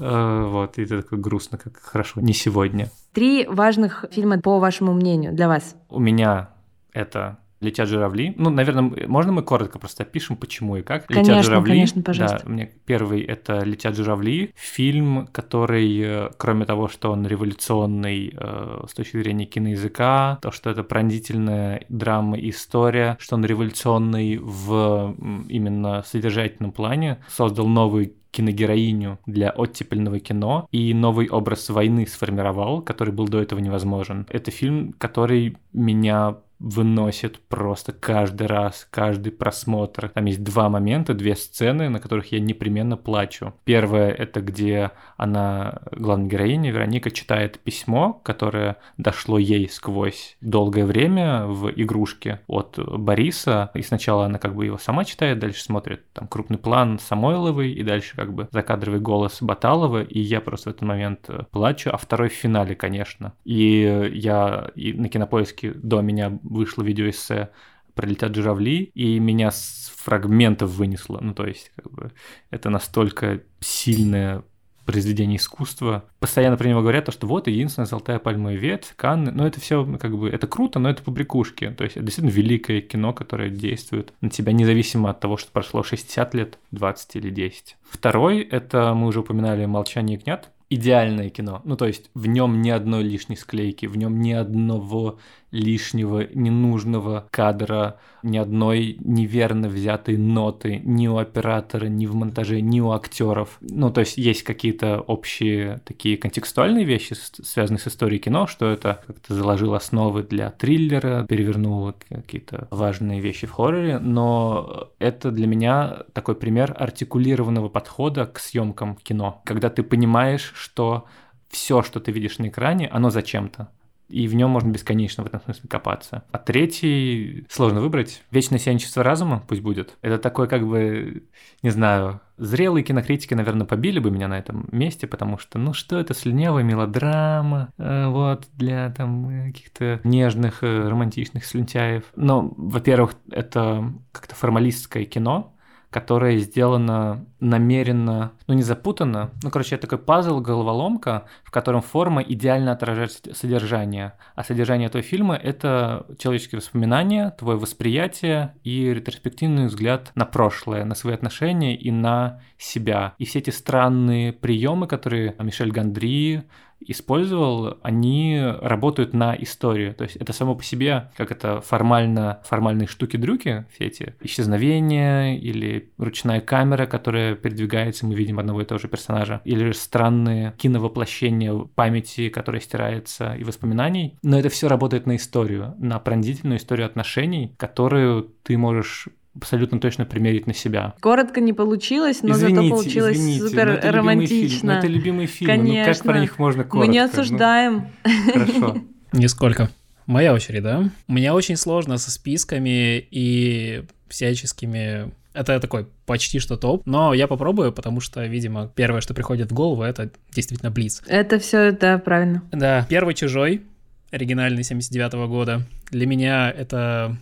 Э, 0.00 0.46
вот, 0.48 0.78
и 0.78 0.82
это 0.82 1.02
такое 1.02 1.18
грустно, 1.18 1.58
как 1.58 1.76
хорошо, 1.76 2.20
не 2.20 2.32
сегодня. 2.32 2.88
Три 3.12 3.46
важных 3.46 4.04
фильма, 4.10 4.40
по 4.40 4.58
вашему 4.58 4.92
мнению, 4.92 5.32
для 5.32 5.48
вас. 5.48 5.76
У 5.88 5.98
меня 5.98 6.50
это 6.92 7.38
«Летят 7.60 7.88
журавли». 7.88 8.34
Ну, 8.38 8.48
наверное, 8.48 9.06
можно 9.06 9.32
мы 9.32 9.42
коротко 9.42 9.78
просто 9.78 10.04
опишем, 10.04 10.36
почему 10.36 10.76
и 10.76 10.82
как? 10.82 11.06
Конечно, 11.06 11.32
«Летят 11.32 11.44
журавли». 11.44 11.70
конечно, 11.70 12.02
пожалуйста. 12.02 12.40
Да, 12.44 12.50
мне 12.50 12.70
первый— 12.86 13.20
это 13.22 13.62
«Летят 13.64 13.96
журавли». 13.96 14.52
Фильм, 14.56 15.28
который, 15.30 16.00
э, 16.00 16.30
кроме 16.38 16.64
того, 16.64 16.88
что 16.88 17.12
он 17.12 17.26
революционный 17.26 18.34
э, 18.34 18.84
с 18.88 18.94
точки 18.94 19.18
зрения 19.18 19.44
киноязыка, 19.44 20.38
то, 20.40 20.50
что 20.50 20.70
это 20.70 20.82
пронзительная 20.82 21.84
драма 21.90 22.38
и 22.38 22.48
история, 22.48 23.18
что 23.20 23.36
он 23.36 23.44
революционный 23.44 24.38
в 24.38 25.14
именно 25.48 26.02
содержательном 26.02 26.72
плане, 26.72 27.18
создал 27.28 27.66
новый 27.66 28.14
киногероиню 28.30 29.18
для 29.26 29.50
оттепельного 29.50 30.20
кино 30.20 30.68
и 30.70 30.94
новый 30.94 31.28
образ 31.28 31.68
войны 31.68 32.06
сформировал, 32.06 32.80
который 32.80 33.12
был 33.12 33.28
до 33.28 33.40
этого 33.40 33.58
невозможен. 33.58 34.26
Это 34.30 34.50
фильм, 34.50 34.92
который 34.92 35.56
меня 35.72 36.36
выносит 36.60 37.40
просто 37.48 37.92
каждый 37.92 38.46
раз, 38.46 38.86
каждый 38.90 39.32
просмотр. 39.32 40.10
Там 40.10 40.26
есть 40.26 40.44
два 40.44 40.68
момента, 40.68 41.14
две 41.14 41.34
сцены, 41.34 41.88
на 41.88 41.98
которых 41.98 42.32
я 42.32 42.40
непременно 42.40 42.96
плачу. 42.96 43.54
Первое— 43.64 44.10
это 44.12 44.40
где 44.40 44.92
она, 45.16 45.80
главная 45.92 46.28
героиня, 46.28 46.70
Вероника, 46.70 47.10
читает 47.10 47.58
письмо, 47.58 48.20
которое 48.22 48.76
дошло 48.98 49.38
ей 49.38 49.68
сквозь 49.68 50.36
долгое 50.40 50.84
время 50.84 51.46
в 51.46 51.70
игрушке 51.70 52.40
от 52.46 52.78
Бориса. 52.78 53.70
И 53.74 53.82
сначала 53.82 54.26
она 54.26 54.38
как 54.38 54.54
бы 54.54 54.66
его 54.66 54.78
сама 54.78 55.04
читает, 55.04 55.38
дальше 55.38 55.62
смотрит 55.62 56.12
там 56.12 56.28
крупный 56.28 56.58
план 56.58 56.98
Самойловой, 56.98 57.72
и 57.72 57.82
дальше 57.82 58.14
как 58.14 58.34
бы 58.34 58.48
закадровый 58.52 59.00
голос 59.00 59.38
Баталова, 59.40 60.02
и 60.02 60.20
я 60.20 60.40
просто 60.40 60.70
в 60.70 60.74
этот 60.74 60.82
момент 60.82 61.30
плачу, 61.50 61.90
а 61.90 61.96
второй 61.96 62.28
в 62.28 62.34
финале, 62.34 62.74
конечно. 62.74 63.32
И 63.44 64.10
я 64.12 64.70
и 64.74 64.92
на 64.92 65.08
кинопоиске 65.08 65.72
до 65.72 66.02
меня 66.02 66.38
вышло 66.50 66.82
видеоэссе 66.82 67.50
«Пролетят 67.94 68.34
журавли», 68.34 68.84
и 68.94 69.18
меня 69.18 69.50
с 69.50 69.92
фрагментов 69.96 70.70
вынесло. 70.70 71.18
Ну, 71.22 71.32
то 71.32 71.46
есть, 71.46 71.72
как 71.74 71.90
бы, 71.90 72.12
это 72.50 72.68
настолько 72.68 73.42
сильное 73.60 74.44
произведение 74.90 75.36
искусства. 75.36 76.04
Постоянно 76.18 76.56
про 76.56 76.68
него 76.68 76.80
говорят, 76.80 77.12
что 77.12 77.26
вот 77.26 77.46
единственная 77.46 77.86
золотая 77.86 78.18
пальмовая 78.18 78.56
ветвь, 78.56 78.94
Канны. 78.96 79.30
Но 79.30 79.46
это 79.46 79.60
все 79.60 79.84
как 79.98 80.16
бы, 80.16 80.28
это 80.28 80.46
круто, 80.46 80.78
но 80.78 80.90
это 80.90 81.02
побрякушки. 81.02 81.70
То 81.70 81.84
есть 81.84 81.96
это 81.96 82.04
действительно 82.04 82.34
великое 82.34 82.80
кино, 82.80 83.12
которое 83.12 83.50
действует 83.50 84.12
на 84.20 84.30
тебя 84.30 84.52
независимо 84.52 85.10
от 85.10 85.20
того, 85.20 85.36
что 85.36 85.52
прошло 85.52 85.82
60 85.82 86.34
лет, 86.34 86.58
20 86.72 87.16
или 87.16 87.30
10. 87.30 87.76
Второй, 87.88 88.40
это 88.40 88.94
мы 88.94 89.06
уже 89.06 89.20
упоминали 89.20 89.64
«Молчание 89.66 90.16
ягнят», 90.16 90.50
идеальное 90.70 91.30
кино. 91.30 91.60
Ну, 91.64 91.76
то 91.76 91.86
есть 91.86 92.10
в 92.14 92.26
нем 92.26 92.62
ни 92.62 92.70
одной 92.70 93.02
лишней 93.02 93.36
склейки, 93.36 93.86
в 93.86 93.96
нем 93.96 94.20
ни 94.20 94.32
одного 94.32 95.18
лишнего, 95.50 96.28
ненужного 96.32 97.26
кадра, 97.30 97.98
ни 98.22 98.38
одной 98.38 98.96
неверно 99.00 99.68
взятой 99.68 100.16
ноты 100.16 100.80
ни 100.84 101.08
у 101.08 101.16
оператора, 101.16 101.86
ни 101.86 102.06
в 102.06 102.14
монтаже, 102.14 102.60
ни 102.60 102.80
у 102.80 102.92
актеров. 102.92 103.58
Ну, 103.60 103.90
то 103.90 104.00
есть 104.00 104.16
есть 104.16 104.42
какие-то 104.42 105.00
общие 105.00 105.80
такие 105.84 106.16
контекстуальные 106.16 106.84
вещи, 106.84 107.14
связанные 107.14 107.80
с 107.80 107.88
историей 107.88 108.20
кино, 108.20 108.46
что 108.46 108.70
это 108.70 109.02
как-то 109.06 109.34
заложил 109.34 109.74
основы 109.74 110.22
для 110.22 110.50
триллера, 110.50 111.26
перевернул 111.28 111.94
какие-то 112.08 112.68
важные 112.70 113.20
вещи 113.20 113.46
в 113.46 113.52
хорроре, 113.52 113.98
но 113.98 114.90
это 114.98 115.30
для 115.30 115.46
меня 115.46 116.04
такой 116.12 116.36
пример 116.36 116.76
артикулированного 116.78 117.68
подхода 117.68 118.26
к 118.26 118.38
съемкам 118.38 118.96
кино, 118.96 119.42
когда 119.44 119.70
ты 119.70 119.82
понимаешь, 119.82 120.52
что 120.60 121.06
все, 121.48 121.82
что 121.82 122.00
ты 122.00 122.12
видишь 122.12 122.38
на 122.38 122.48
экране, 122.48 122.88
оно 122.88 123.10
зачем-то 123.10 123.70
и 124.10 124.26
в 124.26 124.34
нем 124.34 124.50
можно 124.50 124.70
бесконечно 124.70 125.22
в 125.22 125.26
этом 125.28 125.40
смысле 125.40 125.68
копаться. 125.68 126.24
А 126.32 126.38
третий 126.38 127.46
сложно 127.48 127.80
выбрать. 127.80 128.24
Вечное 128.32 128.58
сиянчество 128.58 129.04
разума 129.04 129.44
пусть 129.46 129.62
будет. 129.62 129.96
Это 130.02 130.18
такой 130.18 130.48
как 130.48 130.66
бы, 130.66 131.22
не 131.62 131.70
знаю, 131.70 132.20
Зрелые 132.40 132.82
кинокритики, 132.82 133.34
наверное, 133.34 133.66
побили 133.66 133.98
бы 133.98 134.10
меня 134.10 134.26
на 134.26 134.38
этом 134.38 134.66
месте, 134.72 135.06
потому 135.06 135.36
что, 135.36 135.58
ну 135.58 135.74
что 135.74 135.98
это, 135.98 136.14
слюнявая 136.14 136.64
мелодрама, 136.64 137.68
э, 137.76 138.06
вот, 138.06 138.48
для 138.54 138.88
там 138.92 139.48
каких-то 139.48 140.00
нежных, 140.04 140.62
э, 140.62 140.88
романтичных 140.88 141.44
слюнтяев. 141.44 142.04
Но, 142.16 142.50
во-первых, 142.56 143.14
это 143.30 143.92
как-то 144.10 144.34
формалистское 144.34 145.04
кино, 145.04 145.52
которая 145.90 146.38
сделана 146.38 147.26
намеренно, 147.40 148.32
ну 148.46 148.54
не 148.54 148.62
запутанно, 148.62 149.30
ну 149.42 149.50
короче, 149.50 149.74
это 149.74 149.88
такой 149.88 149.98
пазл, 149.98 150.40
головоломка, 150.40 151.26
в 151.42 151.50
котором 151.50 151.82
форма 151.82 152.22
идеально 152.22 152.72
отражает 152.72 153.12
содержание. 153.34 154.14
А 154.34 154.44
содержание 154.44 154.86
этого 154.86 155.02
фильма— 155.02 155.34
это 155.42 156.06
человеческие 156.18 156.60
воспоминания, 156.60 157.30
твое 157.30 157.58
восприятие 157.58 158.54
и 158.62 158.92
ретроспективный 158.94 159.66
взгляд 159.66 160.12
на 160.14 160.26
прошлое, 160.26 160.84
на 160.84 160.94
свои 160.94 161.14
отношения 161.14 161.76
и 161.76 161.90
на 161.90 162.40
себя. 162.56 163.14
И 163.18 163.24
все 163.24 163.40
эти 163.40 163.50
странные 163.50 164.32
приемы, 164.32 164.86
которые 164.86 165.34
Мишель 165.38 165.72
Гандри 165.72 166.44
использовал, 166.80 167.78
они 167.82 168.42
работают 168.60 169.12
на 169.12 169.34
историю. 169.34 169.94
То 169.94 170.04
есть 170.04 170.16
это 170.16 170.32
само 170.32 170.54
по 170.54 170.64
себе, 170.64 171.10
как 171.16 171.30
это 171.30 171.60
формально, 171.60 172.40
формальные 172.44 172.88
штуки-дрюки, 172.88 173.66
все 173.74 173.84
эти 173.84 174.14
исчезновения 174.20 175.36
или 175.36 175.90
ручная 175.98 176.40
камера, 176.40 176.86
которая 176.86 177.34
передвигается, 177.34 178.06
мы 178.06 178.14
видим 178.14 178.38
одного 178.38 178.62
и 178.62 178.64
того 178.64 178.78
же 178.78 178.88
персонажа, 178.88 179.40
или 179.44 179.72
странные 179.72 180.54
киновоплощения 180.56 181.54
памяти, 181.74 182.28
которая 182.28 182.60
стирается, 182.60 183.34
и 183.34 183.44
воспоминаний. 183.44 184.18
Но 184.22 184.38
это 184.38 184.48
все 184.48 184.68
работает 184.68 185.06
на 185.06 185.16
историю, 185.16 185.74
на 185.78 185.98
пронзительную 185.98 186.58
историю 186.58 186.86
отношений, 186.86 187.54
которую 187.58 188.30
ты 188.42 188.56
можешь 188.56 189.08
абсолютно 189.36 189.80
точно 189.80 190.04
примерить 190.04 190.46
на 190.46 190.54
себя. 190.54 190.94
Коротко 191.00 191.40
не 191.40 191.52
получилось, 191.52 192.22
но 192.22 192.30
извините, 192.32 192.56
зато 192.62 192.68
получилось 192.70 193.16
извините, 193.16 193.48
супер 193.48 193.66
но 193.66 193.72
это 193.74 193.92
романтично. 193.92 194.48
Фильм, 194.48 194.66
но 194.66 194.72
это 194.78 194.86
любимый 194.86 195.26
фильм, 195.26 195.50
Конечно. 195.50 195.88
ну 195.88 195.94
как 195.94 196.02
про 196.04 196.20
них 196.20 196.38
можно 196.38 196.64
коротко? 196.64 196.86
Мы 196.86 196.92
не 196.92 197.00
Ну, 197.00 197.06
осуждаем. 197.10 197.88
хорошо. 198.32 198.76
Нисколько. 199.12 199.70
Моя 200.06 200.34
очередь, 200.34 200.62
да? 200.62 200.90
Мне 201.06 201.32
очень 201.32 201.56
сложно 201.56 201.98
со 201.98 202.10
списками 202.10 202.98
и 203.10 203.84
всяческими... 204.08 205.12
Это 205.32 205.60
такой 205.60 205.86
почти 206.06 206.40
что 206.40 206.56
топ, 206.56 206.84
но 206.86 207.14
я 207.14 207.28
попробую, 207.28 207.72
потому 207.72 208.00
что, 208.00 208.24
видимо, 208.26 208.66
первое, 208.74 209.00
что 209.00 209.14
приходит 209.14 209.52
в 209.52 209.54
голову, 209.54 209.82
это 209.82 210.10
действительно 210.34 210.72
Блиц. 210.72 211.02
Это 211.06 211.38
все, 211.38 211.70
да, 211.70 211.98
правильно. 211.98 212.42
Да, 212.50 212.84
первый 212.88 213.14
«Чужой», 213.14 213.62
оригинальный 214.10 214.64
79 214.64 215.12
года. 215.28 215.62
Для 215.92 216.06
меня 216.06 216.50
это 216.50 217.16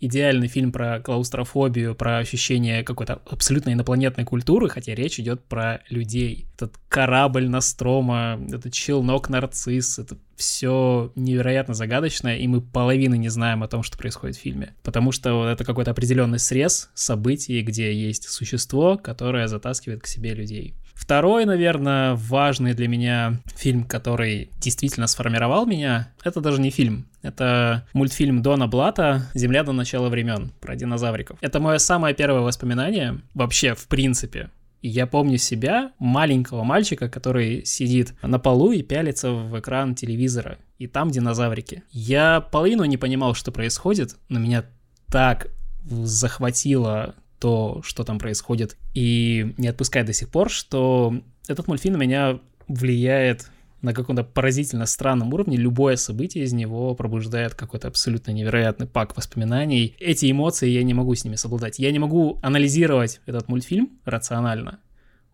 идеальный 0.00 0.48
фильм 0.48 0.72
про 0.72 1.00
клаустрофобию, 1.00 1.94
про 1.94 2.18
ощущение 2.18 2.82
какой-то 2.82 3.20
абсолютно 3.26 3.72
инопланетной 3.72 4.24
культуры, 4.24 4.68
хотя 4.68 4.94
речь 4.94 5.18
идет 5.18 5.44
про 5.44 5.80
людей. 5.88 6.46
Этот 6.56 6.74
корабль 6.88 7.48
Настрома, 7.48 8.40
этот 8.50 8.72
челнок 8.72 9.28
Нарцисс, 9.28 9.98
это 9.98 10.16
все 10.36 11.12
невероятно 11.14 11.74
загадочно, 11.74 12.36
и 12.36 12.46
мы 12.46 12.60
половины 12.60 13.16
не 13.16 13.28
знаем 13.28 13.62
о 13.62 13.68
том, 13.68 13.82
что 13.82 13.96
происходит 13.96 14.36
в 14.36 14.40
фильме. 14.40 14.74
Потому 14.82 15.12
что 15.12 15.48
это 15.48 15.64
какой-то 15.64 15.92
определенный 15.92 16.38
срез 16.38 16.90
событий, 16.94 17.62
где 17.62 17.94
есть 17.94 18.28
существо, 18.28 18.98
которое 18.98 19.48
затаскивает 19.48 20.02
к 20.02 20.06
себе 20.06 20.34
людей. 20.34 20.74
Второй, 20.94 21.44
наверное, 21.44 22.14
важный 22.14 22.72
для 22.72 22.88
меня 22.88 23.40
фильм, 23.56 23.84
который 23.84 24.50
действительно 24.58 25.06
сформировал 25.06 25.66
меня, 25.66 26.08
это 26.22 26.40
даже 26.40 26.60
не 26.60 26.70
фильм, 26.70 27.06
это 27.20 27.86
мультфильм 27.92 28.42
Дона 28.42 28.68
Блата 28.68 29.28
«Земля 29.34 29.64
до 29.64 29.72
начала 29.72 30.08
времен» 30.08 30.52
про 30.60 30.76
динозавриков. 30.76 31.36
Это 31.40 31.60
мое 31.60 31.78
самое 31.78 32.14
первое 32.14 32.40
воспоминание 32.40 33.20
вообще, 33.34 33.74
в 33.74 33.86
принципе. 33.88 34.50
И 34.84 34.88
я 34.88 35.06
помню 35.06 35.38
себя, 35.38 35.92
маленького 35.98 36.62
мальчика, 36.62 37.08
который 37.08 37.64
сидит 37.64 38.12
на 38.22 38.38
полу 38.38 38.70
и 38.70 38.82
пялится 38.82 39.30
в 39.30 39.58
экран 39.58 39.94
телевизора. 39.94 40.58
И 40.78 40.86
там 40.86 41.10
динозаврики. 41.10 41.82
Я 41.90 42.42
половину 42.42 42.84
не 42.84 42.98
понимал, 42.98 43.34
что 43.34 43.50
происходит, 43.50 44.16
но 44.28 44.38
меня 44.38 44.64
так 45.10 45.48
захватило 45.86 47.14
то, 47.44 47.82
что 47.84 48.04
там 48.04 48.18
происходит, 48.18 48.78
и 48.94 49.52
не 49.58 49.68
отпускает 49.68 50.06
до 50.06 50.14
сих 50.14 50.30
пор, 50.30 50.48
что 50.48 51.20
этот 51.46 51.68
мультфильм 51.68 51.98
на 51.98 52.00
меня 52.00 52.40
влияет 52.68 53.50
на 53.82 53.92
каком-то 53.92 54.24
поразительно 54.24 54.86
странном 54.86 55.34
уровне. 55.34 55.58
Любое 55.58 55.96
событие 55.96 56.44
из 56.44 56.54
него 56.54 56.94
пробуждает 56.94 57.54
какой-то 57.54 57.88
абсолютно 57.88 58.30
невероятный 58.30 58.86
пак 58.86 59.14
воспоминаний. 59.14 59.94
Эти 60.00 60.30
эмоции 60.30 60.70
я 60.70 60.82
не 60.84 60.94
могу 60.94 61.14
с 61.14 61.24
ними 61.24 61.34
совладать. 61.34 61.78
Я 61.78 61.92
не 61.92 61.98
могу 61.98 62.38
анализировать 62.40 63.20
этот 63.26 63.46
мультфильм 63.48 63.90
рационально. 64.06 64.78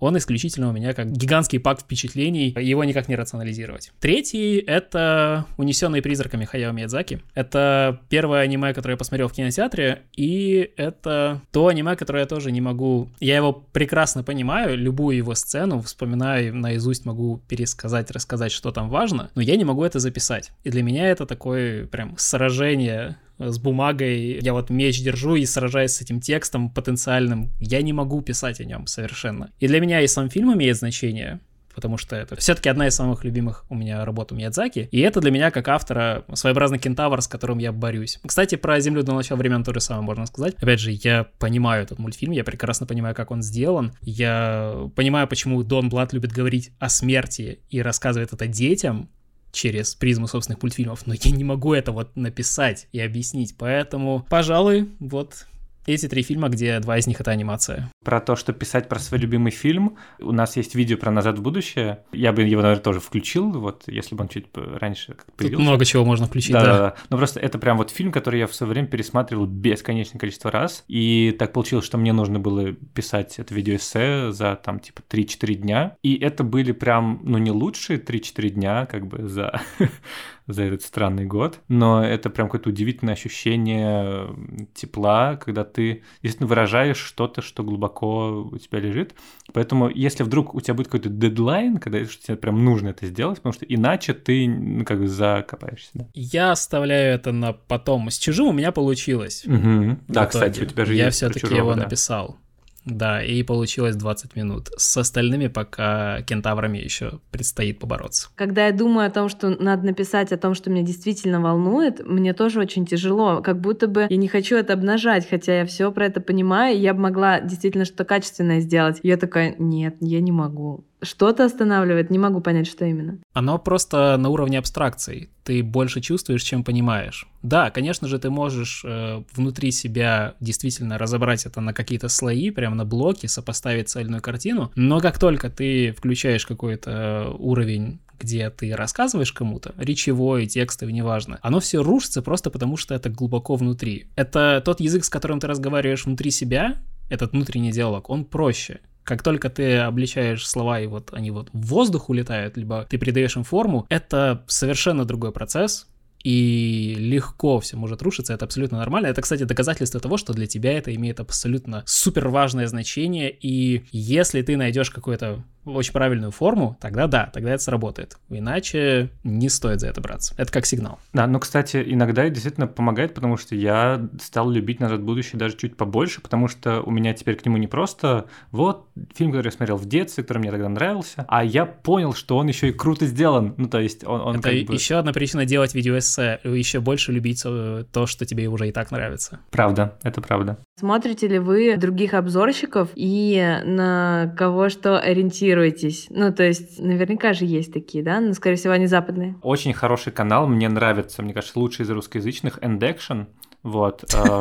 Он 0.00 0.16
исключительно 0.16 0.70
у 0.70 0.72
меня 0.72 0.94
как 0.94 1.12
гигантский 1.12 1.60
пак 1.60 1.80
впечатлений, 1.80 2.54
его 2.58 2.82
никак 2.84 3.08
не 3.08 3.16
рационализировать. 3.16 3.92
Третий— 4.00 4.58
это 4.66 5.46
«Унесенные 5.58 6.02
призраками» 6.02 6.46
Хаяо 6.46 6.72
Миядзаки. 6.72 7.20
Это 7.34 8.00
первое 8.08 8.40
аниме, 8.40 8.72
которое 8.72 8.94
я 8.94 8.98
посмотрел 8.98 9.28
в 9.28 9.32
кинотеатре, 9.32 10.02
и 10.16 10.72
это 10.76 11.42
то 11.52 11.68
аниме, 11.68 11.96
которое 11.96 12.20
я 12.20 12.26
тоже 12.26 12.50
не 12.50 12.60
могу... 12.60 13.10
Я 13.20 13.36
его 13.36 13.52
прекрасно 13.52 14.24
понимаю, 14.24 14.76
любую 14.76 15.18
его 15.18 15.34
сцену 15.34 15.82
вспоминаю, 15.82 16.56
наизусть 16.56 17.04
могу 17.04 17.42
пересказать, 17.46 18.10
рассказать, 18.10 18.52
что 18.52 18.72
там 18.72 18.88
важно, 18.88 19.30
но 19.34 19.42
я 19.42 19.56
не 19.56 19.64
могу 19.64 19.84
это 19.84 19.98
записать. 19.98 20.50
И 20.64 20.70
для 20.70 20.82
меня 20.82 21.08
это 21.08 21.26
такое 21.26 21.86
прям 21.86 22.14
сражение 22.16 23.18
с 23.40 23.58
бумагой, 23.58 24.38
я 24.40 24.52
вот 24.52 24.70
меч 24.70 25.02
держу 25.02 25.34
и 25.34 25.46
сражаюсь 25.46 25.92
с 25.92 26.02
этим 26.02 26.20
текстом 26.20 26.70
потенциальным, 26.70 27.50
я 27.58 27.82
не 27.82 27.92
могу 27.92 28.20
писать 28.20 28.60
о 28.60 28.64
нем 28.64 28.86
совершенно. 28.86 29.50
И 29.58 29.66
для 29.66 29.80
меня 29.80 30.00
и 30.00 30.06
сам 30.06 30.28
фильм 30.28 30.52
имеет 30.54 30.76
значение, 30.76 31.40
потому 31.74 31.96
что 31.96 32.16
это 32.16 32.36
все-таки 32.36 32.68
одна 32.68 32.88
из 32.88 32.94
самых 32.94 33.24
любимых 33.24 33.64
у 33.68 33.74
меня 33.74 34.04
работ 34.04 34.32
у 34.32 34.34
Миядзаки, 34.34 34.88
и 34.90 35.00
это 35.00 35.20
для 35.20 35.30
меня 35.30 35.50
как 35.50 35.68
автора 35.68 36.24
своеобразный 36.34 36.78
кентавр, 36.78 37.22
с 37.22 37.28
которым 37.28 37.58
я 37.58 37.72
борюсь. 37.72 38.18
Кстати, 38.24 38.56
про 38.56 38.78
«Землю 38.80 39.02
до 39.02 39.14
начала 39.14 39.38
времен» 39.38 39.64
то 39.64 39.72
же 39.72 39.80
самое 39.80 40.04
можно 40.04 40.26
сказать. 40.26 40.54
Опять 40.56 40.80
же, 40.80 40.90
я 40.92 41.26
понимаю 41.38 41.82
этот 41.84 41.98
мультфильм, 41.98 42.32
я 42.32 42.44
прекрасно 42.44 42.86
понимаю, 42.86 43.14
как 43.14 43.30
он 43.30 43.42
сделан, 43.42 43.92
я 44.02 44.88
понимаю, 44.94 45.26
почему 45.26 45.62
Дон 45.62 45.88
Блад 45.88 46.12
любит 46.12 46.32
говорить 46.32 46.72
о 46.78 46.88
смерти 46.88 47.60
и 47.70 47.80
рассказывает 47.80 48.32
это 48.32 48.46
детям, 48.46 49.08
через 49.52 49.94
призму 49.94 50.26
собственных 50.26 50.62
мультфильмов, 50.62 51.06
но 51.06 51.14
я 51.14 51.30
не 51.30 51.44
могу 51.44 51.74
это 51.74 51.92
вот 51.92 52.16
написать 52.16 52.88
и 52.92 53.00
объяснить, 53.00 53.56
поэтому, 53.56 54.26
пожалуй, 54.28 54.88
вот 55.00 55.46
эти 55.86 56.08
три 56.08 56.22
фильма, 56.22 56.48
где 56.48 56.78
два 56.80 56.98
из 56.98 57.06
них 57.06 57.20
это 57.20 57.30
анимация. 57.30 57.90
Про 58.04 58.20
то, 58.20 58.36
что 58.36 58.52
писать 58.52 58.88
про 58.88 58.98
свой 58.98 59.20
любимый 59.20 59.50
фильм, 59.50 59.96
у 60.20 60.32
нас 60.32 60.56
есть 60.56 60.74
видео 60.74 60.96
про 60.96 61.10
«Назад 61.10 61.38
в 61.38 61.42
будущее». 61.42 62.04
Я 62.12 62.32
бы 62.32 62.42
его, 62.42 62.62
наверное, 62.62 62.82
тоже 62.82 63.00
включил, 63.00 63.50
вот, 63.52 63.84
если 63.86 64.14
бы 64.14 64.22
он 64.22 64.28
чуть 64.28 64.46
раньше 64.54 65.14
как 65.14 65.26
Тут 65.36 65.58
много 65.58 65.84
чего 65.84 66.04
можно 66.04 66.26
включить, 66.26 66.52
да. 66.52 66.64
да. 66.64 66.70
Да, 66.70 66.78
да. 66.78 66.94
Но 67.10 67.16
просто 67.16 67.40
это 67.40 67.58
прям 67.58 67.76
вот 67.76 67.90
фильм, 67.90 68.12
который 68.12 68.40
я 68.40 68.46
в 68.46 68.54
свое 68.54 68.72
время 68.72 68.88
пересматривал 68.88 69.46
бесконечное 69.46 70.18
количество 70.18 70.50
раз. 70.50 70.84
И 70.88 71.34
так 71.38 71.52
получилось, 71.52 71.84
что 71.84 71.98
мне 71.98 72.12
нужно 72.12 72.38
было 72.38 72.72
писать 72.72 73.38
это 73.38 73.54
видеоэссе 73.54 74.32
за 74.32 74.56
там 74.56 74.80
типа 74.80 75.02
3-4 75.08 75.54
дня. 75.54 75.96
И 76.02 76.16
это 76.16 76.44
были 76.44 76.72
прям, 76.72 77.20
ну, 77.22 77.38
не 77.38 77.50
лучшие 77.50 77.98
3-4 77.98 78.48
дня, 78.50 78.86
как 78.86 79.06
бы 79.06 79.28
за 79.28 79.60
за 80.52 80.64
этот 80.64 80.82
странный 80.82 81.24
год, 81.24 81.60
но 81.68 82.04
это 82.04 82.30
прям 82.30 82.48
какое-то 82.48 82.70
удивительное 82.70 83.14
ощущение 83.14 84.28
тепла, 84.74 85.36
когда 85.36 85.64
ты 85.64 86.02
действительно 86.22 86.48
выражаешь 86.48 86.98
что-то, 86.98 87.42
что 87.42 87.62
глубоко 87.62 88.48
у 88.52 88.58
тебя 88.58 88.80
лежит. 88.80 89.14
Поэтому, 89.52 89.88
если 89.88 90.22
вдруг 90.22 90.54
у 90.54 90.60
тебя 90.60 90.74
будет 90.74 90.86
какой-то 90.88 91.08
дедлайн, 91.08 91.78
когда 91.78 92.04
тебе 92.04 92.36
прям 92.36 92.64
нужно 92.64 92.88
это 92.88 93.06
сделать, 93.06 93.38
потому 93.38 93.52
что 93.52 93.64
иначе 93.66 94.14
ты 94.14 94.48
ну, 94.48 94.84
как 94.84 94.98
бы 95.00 95.08
закопаешься. 95.08 95.90
Да, 95.94 96.06
Я 96.14 96.52
оставляю 96.52 97.14
это 97.14 97.32
на 97.32 97.52
потом. 97.52 98.10
С 98.10 98.18
чужим 98.18 98.48
у 98.48 98.52
меня 98.52 98.72
получилось. 98.72 99.44
угу. 99.46 99.98
да 100.08 100.26
В 100.26 100.30
кстати, 100.30 100.58
итоге. 100.58 100.66
у 100.66 100.70
тебя 100.70 100.84
же 100.84 100.94
Я 100.94 101.10
все-таки 101.10 101.54
его 101.54 101.74
да. 101.74 101.84
написал. 101.84 102.38
Да, 102.84 103.22
и 103.22 103.42
получилось 103.42 103.96
20 103.96 104.36
минут. 104.36 104.70
С 104.76 104.96
остальными 104.96 105.48
пока 105.48 106.22
кентаврами 106.22 106.78
еще 106.78 107.20
предстоит 107.30 107.78
побороться. 107.78 108.28
Когда 108.34 108.66
я 108.66 108.72
думаю 108.72 109.06
о 109.06 109.10
том, 109.10 109.28
что 109.28 109.50
надо 109.50 109.84
написать 109.84 110.32
о 110.32 110.38
том, 110.38 110.54
что 110.54 110.70
меня 110.70 110.82
действительно 110.82 111.40
волнует, 111.40 112.06
мне 112.06 112.32
тоже 112.32 112.60
очень 112.60 112.86
тяжело. 112.86 113.42
Как 113.42 113.60
будто 113.60 113.86
бы 113.86 114.06
я 114.08 114.16
не 114.16 114.28
хочу 114.28 114.56
это 114.56 114.72
обнажать, 114.72 115.28
хотя 115.28 115.58
я 115.58 115.66
все 115.66 115.92
про 115.92 116.06
это 116.06 116.20
понимаю, 116.20 116.76
и 116.76 116.80
я 116.80 116.94
бы 116.94 117.00
могла 117.00 117.40
действительно 117.40 117.84
что-то 117.84 118.04
качественное 118.04 118.60
сделать. 118.60 119.00
Я 119.02 119.16
такая, 119.16 119.54
нет, 119.58 119.96
я 120.00 120.20
не 120.20 120.32
могу. 120.32 120.84
Что-то 121.02 121.44
останавливает, 121.44 122.10
не 122.10 122.18
могу 122.18 122.40
понять, 122.40 122.66
что 122.66 122.84
именно. 122.84 123.18
Оно 123.32 123.58
просто 123.58 124.16
на 124.18 124.28
уровне 124.28 124.58
абстракций. 124.58 125.30
Ты 125.44 125.62
больше 125.62 126.00
чувствуешь, 126.00 126.42
чем 126.42 126.64
понимаешь. 126.64 127.26
Да, 127.42 127.70
конечно 127.70 128.06
же, 128.08 128.18
ты 128.18 128.30
можешь 128.30 128.82
э, 128.84 129.22
внутри 129.34 129.70
себя 129.70 130.34
действительно 130.40 130.98
разобрать 130.98 131.46
это 131.46 131.60
на 131.60 131.72
какие-то 131.72 132.08
слои, 132.08 132.50
прямо 132.50 132.76
на 132.76 132.84
блоки, 132.84 133.26
сопоставить 133.26 133.88
цельную 133.88 134.20
картину, 134.20 134.70
но 134.74 135.00
как 135.00 135.18
только 135.18 135.48
ты 135.48 135.92
включаешь 135.92 136.46
какой-то 136.46 137.34
уровень 137.38 138.00
где 138.20 138.50
ты 138.50 138.76
рассказываешь 138.76 139.32
кому-то, 139.32 139.74
речевой, 139.78 140.46
текстовый, 140.46 140.92
неважно, 140.92 141.38
оно 141.40 141.58
все 141.58 141.82
рушится 141.82 142.20
просто 142.20 142.50
потому, 142.50 142.76
что 142.76 142.94
это 142.94 143.08
глубоко 143.08 143.56
внутри. 143.56 144.08
Это 144.14 144.62
тот 144.62 144.80
язык, 144.80 145.04
с 145.04 145.08
которым 145.08 145.40
ты 145.40 145.46
разговариваешь 145.46 146.04
внутри 146.04 146.30
себя, 146.30 146.76
этот 147.08 147.32
внутренний 147.32 147.72
диалог, 147.72 148.08
он 148.08 148.24
проще. 148.24 148.80
Как 149.04 149.22
только 149.22 149.48
ты 149.48 149.78
обличаешь 149.78 150.46
слова, 150.46 150.80
и 150.80 150.86
вот 150.86 151.12
они 151.12 151.30
вот 151.30 151.48
в 151.52 151.66
воздух 151.66 152.08
улетают, 152.08 152.56
либо 152.56 152.86
ты 152.88 152.98
придаешь 152.98 153.36
им 153.36 153.44
форму, 153.44 153.86
это 153.88 154.44
совершенно 154.46 155.04
другой 155.04 155.32
процесс, 155.32 155.88
и 156.22 156.94
легко 156.98 157.60
все 157.60 157.76
может 157.76 158.02
рушиться, 158.02 158.34
это 158.34 158.44
абсолютно 158.44 158.78
нормально. 158.78 159.06
Это, 159.06 159.22
кстати, 159.22 159.44
доказательство 159.44 160.00
того, 160.00 160.16
что 160.16 160.32
для 160.32 160.46
тебя 160.46 160.72
это 160.72 160.94
имеет 160.94 161.20
абсолютно 161.20 161.82
супер 161.86 162.28
важное 162.28 162.66
значение, 162.66 163.30
и 163.30 163.84
если 163.90 164.42
ты 164.42 164.56
найдешь 164.56 164.90
какое-то 164.90 165.42
очень 165.64 165.92
правильную 165.92 166.30
форму, 166.30 166.76
тогда 166.80 167.06
да, 167.06 167.30
тогда 167.32 167.52
это 167.52 167.62
сработает. 167.62 168.18
Иначе 168.30 169.10
не 169.24 169.48
стоит 169.48 169.80
за 169.80 169.88
это 169.88 170.00
браться. 170.00 170.34
Это 170.38 170.50
как 170.50 170.66
сигнал. 170.66 170.98
Да, 171.12 171.26
ну, 171.26 171.38
кстати, 171.38 171.82
иногда 171.86 172.24
это 172.24 172.34
действительно 172.34 172.66
помогает, 172.66 173.14
потому 173.14 173.36
что 173.36 173.54
я 173.54 174.08
стал 174.20 174.50
любить 174.50 174.80
«Назад 174.80 175.00
в 175.00 175.04
будущее» 175.04 175.38
даже 175.38 175.56
чуть 175.56 175.76
побольше, 175.76 176.20
потому 176.20 176.48
что 176.48 176.80
у 176.80 176.90
меня 176.90 177.12
теперь 177.12 177.36
к 177.36 177.44
нему 177.44 177.58
не 177.58 177.66
просто 177.66 178.26
вот 178.50 178.88
фильм, 179.14 179.32
который 179.32 179.48
я 179.48 179.52
смотрел 179.52 179.76
в 179.76 179.86
детстве, 179.86 180.24
который 180.24 180.38
мне 180.38 180.50
тогда 180.50 180.68
нравился, 180.68 181.24
а 181.28 181.44
я 181.44 181.66
понял, 181.66 182.14
что 182.14 182.36
он 182.38 182.48
еще 182.48 182.70
и 182.70 182.72
круто 182.72 183.06
сделан. 183.06 183.54
Ну, 183.56 183.68
то 183.68 183.80
есть 183.80 184.04
он, 184.04 184.20
он 184.20 184.36
Это 184.36 184.50
как 184.50 184.66
бы... 184.66 184.74
еще 184.74 184.96
одна 184.96 185.12
причина 185.12 185.44
делать 185.44 185.74
видеоэссе, 186.10 186.40
еще 186.44 186.80
больше 186.80 187.12
любить 187.12 187.42
э, 187.44 187.84
то, 187.92 188.06
что 188.06 188.24
тебе 188.24 188.48
уже 188.48 188.68
и 188.68 188.72
так 188.72 188.90
нравится. 188.90 189.40
Правда, 189.50 189.98
это 190.02 190.20
правда. 190.20 190.58
Смотрите 190.78 191.28
ли 191.28 191.38
вы 191.38 191.76
других 191.76 192.14
обзорщиков 192.14 192.90
и 192.94 193.60
на 193.64 194.34
кого 194.36 194.68
что 194.68 194.98
ориентируетесь? 194.98 196.06
Ну, 196.10 196.32
то 196.32 196.42
есть, 196.42 196.80
наверняка 196.80 197.32
же 197.32 197.44
есть 197.44 197.72
такие, 197.72 198.02
да? 198.02 198.20
Но, 198.20 198.32
скорее 198.34 198.56
всего, 198.56 198.72
они 198.72 198.86
западные. 198.86 199.36
Очень 199.42 199.72
хороший 199.72 200.12
канал, 200.12 200.46
мне 200.46 200.68
нравится, 200.68 201.22
мне 201.22 201.34
кажется, 201.34 201.58
лучший 201.58 201.84
из 201.84 201.90
русскоязычных, 201.90 202.58
End 202.58 202.80
Action. 202.80 203.26
Вот. 203.62 204.04
э, 204.14 204.40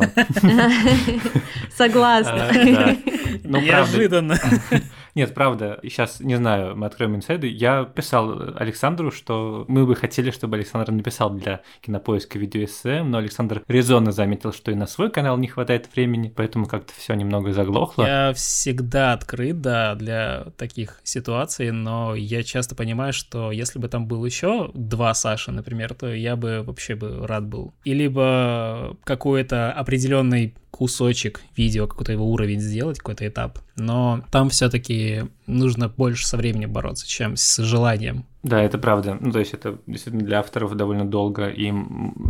Согласна. 1.76 2.50
да. 2.52 2.96
Ну, 3.44 3.60
Неожиданно. 3.60 4.36
Нет, 5.14 5.34
правда, 5.34 5.80
сейчас, 5.82 6.20
не 6.20 6.36
знаю, 6.36 6.76
мы 6.76 6.86
откроем 6.86 7.16
инсайды. 7.16 7.48
Я 7.48 7.84
писал 7.84 8.54
Александру, 8.56 9.10
что 9.10 9.64
мы 9.68 9.84
бы 9.84 9.96
хотели, 9.96 10.30
чтобы 10.30 10.56
Александр 10.56 10.92
написал 10.92 11.30
для 11.30 11.62
кинопоиска 11.80 12.38
видеоэссе, 12.38 13.02
но 13.02 13.18
Александр 13.18 13.62
резонно 13.66 14.12
заметил, 14.12 14.52
что 14.52 14.70
и 14.70 14.74
на 14.74 14.86
свой 14.86 15.10
канал 15.10 15.36
не 15.36 15.48
хватает 15.48 15.88
времени, 15.94 16.32
поэтому 16.34 16.66
как-то 16.66 16.92
все 16.96 17.14
немного 17.14 17.52
заглохло. 17.52 18.04
Я 18.04 18.32
всегда 18.34 19.12
открыт, 19.12 19.60
да, 19.60 19.94
для 19.96 20.46
таких 20.56 21.00
ситуаций, 21.02 21.72
но 21.72 22.14
я 22.14 22.42
часто 22.42 22.74
понимаю, 22.76 23.12
что 23.12 23.50
если 23.50 23.78
бы 23.78 23.88
там 23.88 24.06
был 24.06 24.24
еще 24.24 24.70
два 24.74 25.12
Саши, 25.14 25.50
например, 25.50 25.94
то 25.94 26.12
я 26.12 26.36
бы 26.36 26.62
вообще 26.62 26.94
бы 26.94 27.26
рад 27.26 27.46
был. 27.46 27.74
И 27.84 27.94
либо 27.94 28.96
какой-то 29.10 29.72
определенный 29.72 30.54
кусочек 30.70 31.40
видео, 31.56 31.88
какой-то 31.88 32.12
его 32.12 32.30
уровень 32.30 32.60
сделать, 32.60 32.98
какой-то 32.98 33.26
этап. 33.26 33.58
Но 33.76 34.22
там 34.30 34.50
все-таки 34.50 35.24
нужно 35.48 35.88
больше 35.88 36.28
со 36.28 36.36
временем 36.36 36.72
бороться, 36.72 37.08
чем 37.08 37.34
с 37.34 37.60
желанием. 37.60 38.24
Да, 38.44 38.62
это 38.62 38.78
правда. 38.78 39.18
Ну, 39.20 39.32
то 39.32 39.40
есть 39.40 39.52
это 39.52 39.80
действительно 39.88 40.24
для 40.24 40.38
авторов 40.38 40.76
довольно 40.76 41.04
долго. 41.04 41.48
И 41.48 41.72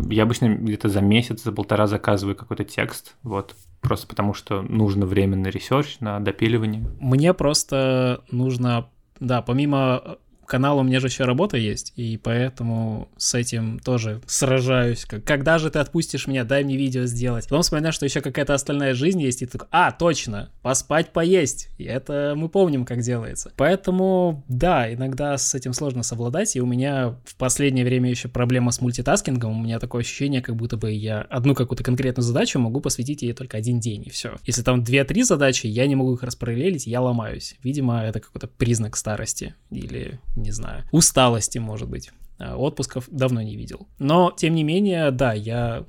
я 0.08 0.22
обычно 0.22 0.54
где-то 0.54 0.88
за 0.88 1.02
месяц, 1.02 1.42
за 1.42 1.52
полтора 1.52 1.86
заказываю 1.86 2.34
какой-то 2.34 2.64
текст, 2.64 3.14
вот, 3.22 3.54
просто 3.82 4.06
потому 4.06 4.32
что 4.32 4.62
нужно 4.62 5.04
время 5.04 5.36
на 5.36 5.48
research, 5.48 6.00
на 6.00 6.18
допиливание. 6.18 6.82
Мне 6.98 7.34
просто 7.34 8.22
нужно, 8.30 8.88
да, 9.20 9.42
помимо 9.42 10.16
канала 10.51 10.80
у 10.80 10.82
меня 10.82 11.01
же 11.01 11.07
еще 11.07 11.24
работа 11.24 11.57
есть, 11.57 11.92
и 11.96 12.18
поэтому 12.18 13.09
с 13.16 13.34
этим 13.34 13.78
тоже 13.78 14.20
сражаюсь. 14.26 15.07
Когда 15.24 15.59
же 15.59 15.70
ты 15.70 15.78
отпустишь 15.78 16.26
меня, 16.26 16.44
дай 16.44 16.64
мне 16.64 16.76
видео 16.76 17.05
сделать. 17.05 17.44
Потом 17.44 17.62
вспоминаю, 17.62 17.92
что 17.92 18.05
еще 18.05 18.20
какая-то 18.20 18.53
остальная 18.53 18.94
жизнь 18.94 19.22
есть, 19.22 19.42
и 19.42 19.46
ты 19.46 19.53
такой, 19.53 19.68
а, 19.70 19.92
точно, 19.92 20.51
поспать, 20.62 21.12
поесть. 21.12 21.68
И 21.78 21.84
это 21.84 22.34
мы 22.36 22.48
помним, 22.48 22.84
как 22.84 23.01
делается. 23.01 23.53
Поэтому, 23.57 24.44
да, 24.48 24.92
иногда 24.92 25.38
с 25.38 25.55
этим 25.55 25.72
сложно 25.72 26.03
совладать, 26.03 26.57
и 26.57 26.61
у 26.61 26.66
меня 26.66 27.16
в 27.24 27.36
последнее 27.36 27.84
время 27.84 28.11
еще 28.11 28.28
проблема 28.28 28.72
с 28.72 28.80
мультитаскингом. 28.80 29.61
У 29.61 29.62
меня 29.62 29.78
такое 29.78 30.03
ощущение, 30.03 30.42
как 30.42 30.57
будто 30.57 30.76
бы 30.76 30.90
я 30.90 31.20
одну 31.22 31.55
какую-то 31.55 31.84
конкретную 31.84 32.26
задачу 32.26 32.59
могу 32.59 32.80
посвятить 32.80 33.22
ей 33.22 33.32
только 33.32 33.57
один 33.57 33.78
день, 33.78 34.03
и 34.05 34.11
все. 34.11 34.34
Если 34.44 34.62
там 34.62 34.82
2-3 34.82 35.22
задачи, 35.22 35.68
я 35.68 35.86
не 35.86 35.94
могу 35.94 36.14
их 36.14 36.24
распараллелить, 36.24 36.88
я 36.88 37.01
ломаюсь. 37.01 37.55
Видимо, 37.62 38.03
это 38.03 38.18
какой-то 38.18 38.48
признак 38.48 38.96
старости 38.96 39.55
или, 39.70 40.18
не 40.41 40.51
знаю, 40.51 40.84
усталости, 40.93 41.59
может 41.59 41.88
быть. 41.88 42.11
А, 42.38 42.57
Отпусков 42.57 43.05
давно 43.11 43.43
не 43.43 43.57
видел. 43.57 43.86
Но, 43.99 44.32
тем 44.36 44.55
не 44.55 44.64
менее, 44.64 45.11
да, 45.11 45.32
я 45.32 45.84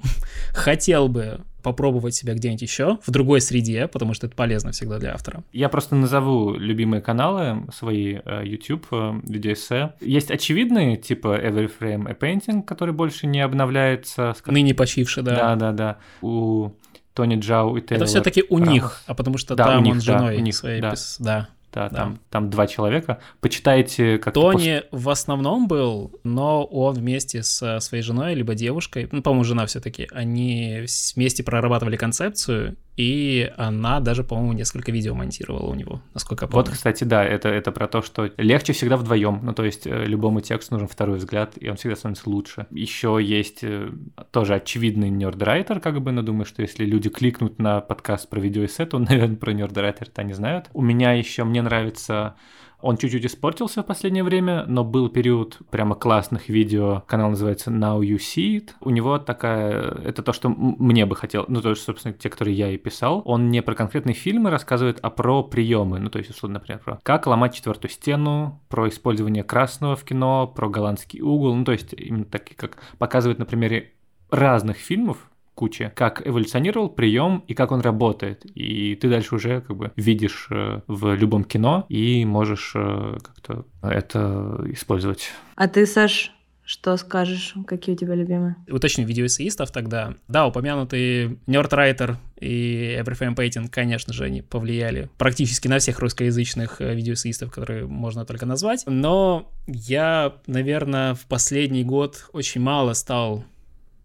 хотел 0.52 1.08
бы 1.08 1.40
попробовать 1.62 2.14
себя 2.14 2.34
где-нибудь 2.34 2.60
еще, 2.60 2.98
в 3.06 3.10
другой 3.10 3.40
среде, 3.40 3.88
потому 3.88 4.12
что 4.12 4.26
это 4.26 4.36
полезно 4.36 4.72
всегда 4.72 4.98
для 4.98 5.14
автора. 5.14 5.44
Я 5.50 5.70
просто 5.70 5.94
назову 5.96 6.52
любимые 6.52 7.00
каналы 7.00 7.66
свои 7.72 8.18
э, 8.22 8.42
YouTube, 8.44 8.86
э, 8.92 9.12
видеоэссе. 9.22 9.94
Есть 10.02 10.30
очевидные, 10.30 10.98
типа 10.98 11.38
Every 11.40 11.70
Frame 11.80 12.06
a 12.06 12.12
Painting, 12.12 12.62
который 12.64 12.92
больше 12.92 13.26
не 13.26 13.40
обновляется. 13.40 14.34
Ныне 14.44 14.74
почивший, 14.74 15.22
да. 15.22 15.34
Да, 15.36 15.56
да, 15.56 15.72
да. 15.72 15.98
У 16.20 16.72
Тони 17.14 17.36
Джау 17.36 17.76
и 17.78 17.80
Тейлор. 17.80 18.02
Это 18.02 18.06
все-таки 18.06 18.44
у 18.50 18.58
Рамос. 18.58 18.68
них, 18.72 19.02
а 19.06 19.14
потому 19.14 19.38
что 19.38 19.54
Да, 19.54 19.64
у 19.64 19.68
там 19.68 19.84
них, 19.84 19.94
он 19.94 20.00
с 20.02 20.04
да, 20.04 20.18
женой 20.18 20.36
у 20.36 20.40
них, 20.40 20.54
своей 20.54 20.82
да. 20.82 20.90
пис- 20.90 21.16
да. 21.18 21.48
Да, 21.74 21.88
Да. 21.88 21.96
Там, 21.96 22.18
там 22.30 22.50
два 22.50 22.66
человека. 22.66 23.18
Почитайте 23.40 24.18
как 24.18 24.32
Тони 24.34 24.82
в 24.92 25.08
основном 25.10 25.66
был, 25.66 26.12
но 26.22 26.64
он 26.64 26.94
вместе 26.94 27.42
со 27.42 27.80
своей 27.80 28.02
женой, 28.02 28.34
либо 28.34 28.54
девушкой, 28.54 29.08
ну, 29.10 29.22
по-моему, 29.22 29.44
жена 29.44 29.66
все-таки, 29.66 30.08
они 30.12 30.86
вместе 31.14 31.42
прорабатывали 31.42 31.96
концепцию, 31.96 32.76
и 32.96 33.52
она 33.56 33.98
даже, 33.98 34.22
по-моему, 34.22 34.52
несколько 34.52 34.92
видео 34.92 35.14
монтировала 35.14 35.68
у 35.70 35.74
него, 35.74 36.00
насколько 36.12 36.44
я 36.44 36.48
помню. 36.48 36.66
Вот, 36.66 36.74
кстати, 36.74 37.02
да, 37.02 37.24
это, 37.24 37.48
это 37.48 37.72
про 37.72 37.88
то, 37.88 38.02
что 38.02 38.30
легче 38.36 38.72
всегда 38.72 38.96
вдвоем. 38.96 39.40
Ну, 39.42 39.52
то 39.52 39.64
есть 39.64 39.86
э, 39.86 40.04
любому 40.04 40.40
тексту 40.40 40.74
нужен 40.74 40.86
второй 40.86 41.18
взгляд, 41.18 41.54
и 41.56 41.68
он 41.68 41.76
всегда 41.76 41.96
становится 41.96 42.30
лучше. 42.30 42.66
Еще 42.70 43.18
есть 43.20 43.64
э, 43.64 43.90
тоже 44.30 44.54
очевидный 44.54 45.10
нердрайтер, 45.10 45.80
как 45.80 46.00
бы, 46.00 46.12
но 46.12 46.22
думаю, 46.22 46.44
что 46.44 46.62
если 46.62 46.84
люди 46.84 47.08
кликнут 47.08 47.58
на 47.58 47.80
подкаст 47.80 48.28
про 48.28 48.38
видеоэссе, 48.38 48.86
то, 48.86 48.98
наверное, 49.00 49.36
про 49.36 49.52
нердрайтер-то 49.52 50.22
они 50.22 50.32
знают. 50.32 50.66
У 50.72 50.82
меня 50.82 51.12
еще, 51.12 51.42
мне 51.42 51.62
нравится 51.62 52.36
он 52.84 52.98
чуть-чуть 52.98 53.24
испортился 53.24 53.82
в 53.82 53.86
последнее 53.86 54.22
время, 54.22 54.66
но 54.66 54.84
был 54.84 55.08
период 55.08 55.58
прямо 55.70 55.94
классных 55.94 56.50
видео. 56.50 57.02
Канал 57.06 57.30
называется 57.30 57.70
Now 57.70 58.00
You 58.00 58.16
See 58.16 58.58
It. 58.58 58.72
У 58.80 58.90
него 58.90 59.18
такая... 59.18 59.80
Это 60.04 60.22
то, 60.22 60.34
что 60.34 60.50
мне 60.50 61.06
бы 61.06 61.16
хотел... 61.16 61.46
Ну, 61.48 61.62
то 61.62 61.70
есть, 61.70 61.82
собственно, 61.82 62.12
те, 62.12 62.28
которые 62.28 62.54
я 62.54 62.70
и 62.70 62.76
писал. 62.76 63.22
Он 63.24 63.50
не 63.50 63.62
про 63.62 63.74
конкретные 63.74 64.14
фильмы 64.14 64.50
рассказывает, 64.50 64.98
а 65.00 65.08
про 65.08 65.42
приемы. 65.42 65.98
Ну, 65.98 66.10
то 66.10 66.18
есть, 66.18 66.30
условно, 66.30 66.58
например, 66.58 66.80
про 66.84 66.98
как 67.02 67.26
ломать 67.26 67.54
четвертую 67.54 67.90
стену, 67.90 68.60
про 68.68 68.88
использование 68.90 69.44
красного 69.44 69.96
в 69.96 70.04
кино, 70.04 70.46
про 70.46 70.68
голландский 70.68 71.22
угол. 71.22 71.54
Ну, 71.54 71.64
то 71.64 71.72
есть, 71.72 71.94
именно 71.94 72.26
такие, 72.26 72.54
как 72.54 72.76
показывает 72.98 73.38
на 73.38 73.46
примере 73.46 73.92
разных 74.30 74.76
фильмов, 74.76 75.30
куча, 75.54 75.92
как 75.94 76.26
эволюционировал 76.26 76.88
прием 76.88 77.44
и 77.46 77.54
как 77.54 77.72
он 77.72 77.80
работает. 77.80 78.44
И 78.44 78.96
ты 78.96 79.08
дальше 79.08 79.34
уже 79.36 79.60
как 79.60 79.76
бы 79.76 79.92
видишь 79.96 80.48
э, 80.50 80.80
в 80.86 81.14
любом 81.14 81.44
кино 81.44 81.86
и 81.88 82.24
можешь 82.24 82.72
э, 82.74 83.18
как-то 83.22 83.66
это 83.82 84.60
использовать. 84.72 85.30
А 85.56 85.68
ты, 85.68 85.86
Саш, 85.86 86.32
что 86.64 86.96
скажешь? 86.96 87.54
Какие 87.66 87.94
у 87.94 87.98
тебя 87.98 88.14
любимые? 88.14 88.56
Уточню 88.70 89.04
видеоэссеистов 89.04 89.70
тогда. 89.70 90.14
Да, 90.28 90.46
упомянутые 90.46 91.36
Nerdwriter 91.46 92.16
и 92.40 92.98
Everyframe 92.98 93.36
Painting, 93.36 93.68
конечно 93.68 94.14
же, 94.14 94.24
они 94.24 94.40
повлияли 94.40 95.10
практически 95.18 95.68
на 95.68 95.78
всех 95.78 95.98
русскоязычных 95.98 96.80
э, 96.80 96.94
видеоэссеистов, 96.94 97.52
которые 97.52 97.86
можно 97.86 98.24
только 98.24 98.46
назвать. 98.46 98.84
Но 98.86 99.52
я, 99.66 100.36
наверное, 100.46 101.14
в 101.14 101.26
последний 101.26 101.84
год 101.84 102.28
очень 102.32 102.62
мало 102.62 102.94
стал 102.94 103.44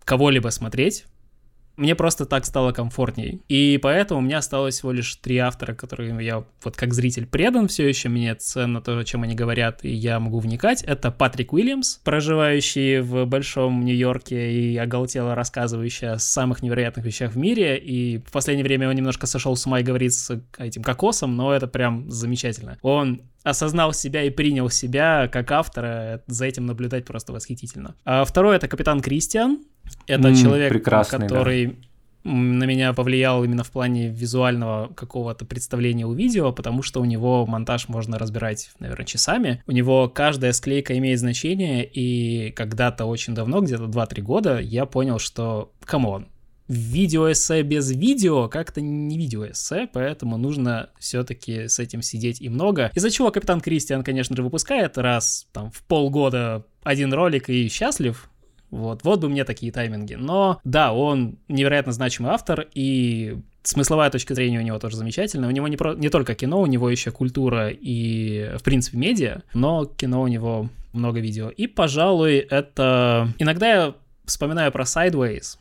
кого-либо 0.04 0.50
смотреть. 0.50 1.06
Мне 1.80 1.96
просто 1.96 2.26
так 2.26 2.46
стало 2.46 2.74
комфортней. 2.74 3.42
И 3.48 3.80
поэтому 3.82 4.20
у 4.20 4.24
меня 4.24 4.40
осталось 4.40 4.76
всего 4.76 4.92
лишь 4.92 5.16
три 5.16 5.38
автора, 5.38 5.74
которым 5.74 6.20
я 6.20 6.44
вот 6.62 6.76
как 6.76 6.94
зритель 6.94 7.26
предан 7.26 7.70
все 7.70 7.88
еще, 7.88 8.10
мне 8.10 8.36
ценно 8.36 8.82
то, 8.82 9.02
чем 9.04 9.24
они 9.24 9.34
говорят, 9.34 9.86
и 9.86 9.90
я 9.90 10.20
могу 10.20 10.40
вникать. 10.40 10.84
Это 10.84 11.10
Патрик 11.10 11.54
Уильямс, 11.54 12.00
проживающий 12.04 13.00
в 13.00 13.24
большом 13.24 13.86
Нью-Йорке 13.86 14.52
и 14.52 14.76
оголтело 14.76 15.36
рассказывающий 15.36 16.10
о 16.10 16.20
самых 16.20 16.62
невероятных 16.62 17.06
вещах 17.06 17.32
в 17.32 17.38
мире. 17.38 17.78
И 17.78 18.18
в 18.18 18.32
последнее 18.32 18.66
время 18.66 18.90
он 18.90 18.96
немножко 18.96 19.26
сошел 19.26 19.56
с 19.56 19.66
ума 19.66 19.80
и 19.80 19.84
говорит 19.84 20.14
с 20.14 20.38
этим 20.58 20.84
кокосом, 20.84 21.38
но 21.38 21.54
это 21.54 21.68
прям 21.68 22.12
замечательно. 22.12 22.78
Он 22.82 23.22
осознал 23.44 23.94
себя 23.94 24.24
и 24.24 24.30
принял 24.30 24.70
себя 24.70 25.28
как 25.32 25.52
автора, 25.52 26.22
за 26.28 26.46
этим 26.46 26.66
наблюдать 26.66 27.06
просто 27.06 27.34
восхитительно. 27.34 27.96
А 28.06 28.26
второй 28.26 28.56
это 28.56 28.68
Kaptain 28.68 29.02
Kristian. 29.02 29.60
Это 30.08 30.28
М, 30.30 30.36
человек, 30.36 30.70
прекрасный, 30.70 31.20
да. 31.20 31.28
который 31.28 31.80
на 32.24 32.66
меня 32.66 32.94
повлиял 32.94 33.44
именно 33.44 33.64
в 33.64 33.72
плане 33.72 34.10
визуального 34.10 34.94
какого-то 34.94 35.46
представления 35.46 36.06
у 36.06 36.14
видео, 36.14 36.52
потому 36.52 36.84
что 36.84 37.02
у 37.02 37.06
него 37.06 37.46
монтаж 37.46 37.88
можно 37.88 38.20
разбирать, 38.20 38.72
наверное, 38.80 39.06
часами. 39.06 39.64
У 39.68 39.72
него 39.72 40.10
каждая 40.10 40.52
склейка 40.52 40.98
имеет 40.98 41.20
значение, 41.20 41.86
и 41.86 42.52
когда-то 42.52 43.06
очень 43.06 43.34
давно, 43.34 43.62
где-то 43.62 43.86
2-3 43.86 44.22
года, 44.22 44.60
я 44.60 44.86
понял, 44.86 45.18
что, 45.18 45.72
come 45.86 46.10
on, 46.10 46.28
видеоэссе 46.70 47.64
без 47.64 47.92
видео 47.92 48.48
как-то 48.48 48.80
не 48.80 49.18
видеоэссе, 49.18 49.90
поэтому 49.92 50.38
нужно 50.38 50.90
все-таки 51.00 51.68
с 51.68 51.80
этим 51.80 52.02
сидеть 52.02 52.42
и 52.42 52.50
много. 52.50 52.92
Из-за 52.94 53.10
чего 53.12 53.32
Капитан 53.32 53.60
Кристиан, 53.60 54.04
конечно 54.04 54.36
же, 54.36 54.44
выпускает 54.44 54.98
раз 54.98 55.48
там 55.52 55.72
в 55.72 55.84
полгода 55.84 56.66
один 56.84 57.14
ролик 57.14 57.50
и 57.50 57.68
счастлив, 57.70 58.30
вот, 58.72 59.04
вот 59.04 59.20
бы 59.20 59.30
мне 59.30 59.44
такие 59.46 59.72
тайминги. 59.72 60.14
Но 60.14 60.60
да, 60.64 60.94
он 60.94 61.40
невероятно 61.48 61.92
значимый 61.92 62.32
автор, 62.32 62.68
и 62.74 63.38
смысловая 63.64 64.12
точка 64.12 64.36
зрения 64.36 64.60
у 64.60 64.64
него 64.64 64.80
тоже 64.80 64.96
замечательная. 64.96 65.50
У 65.50 65.52
него 65.52 65.68
не, 65.68 65.78
про, 65.78 65.96
не 65.96 66.10
только 66.10 66.36
кино, 66.36 66.62
у 66.62 66.66
него 66.68 66.90
еще 66.90 67.12
культура 67.12 67.70
и, 67.70 68.52
в 68.58 68.64
принципе, 68.64 68.98
медиа, 68.98 69.42
но 69.54 69.86
кино 69.86 70.22
у 70.22 70.28
него 70.28 70.70
много 70.94 71.20
видео. 71.20 71.50
И, 71.50 71.68
пожалуй, 71.68 72.38
это... 72.38 73.34
Иногда 73.40 73.68
я 73.68 73.96
вспоминаю 74.26 74.72
про 74.72 74.84
Sideways, 74.84 75.58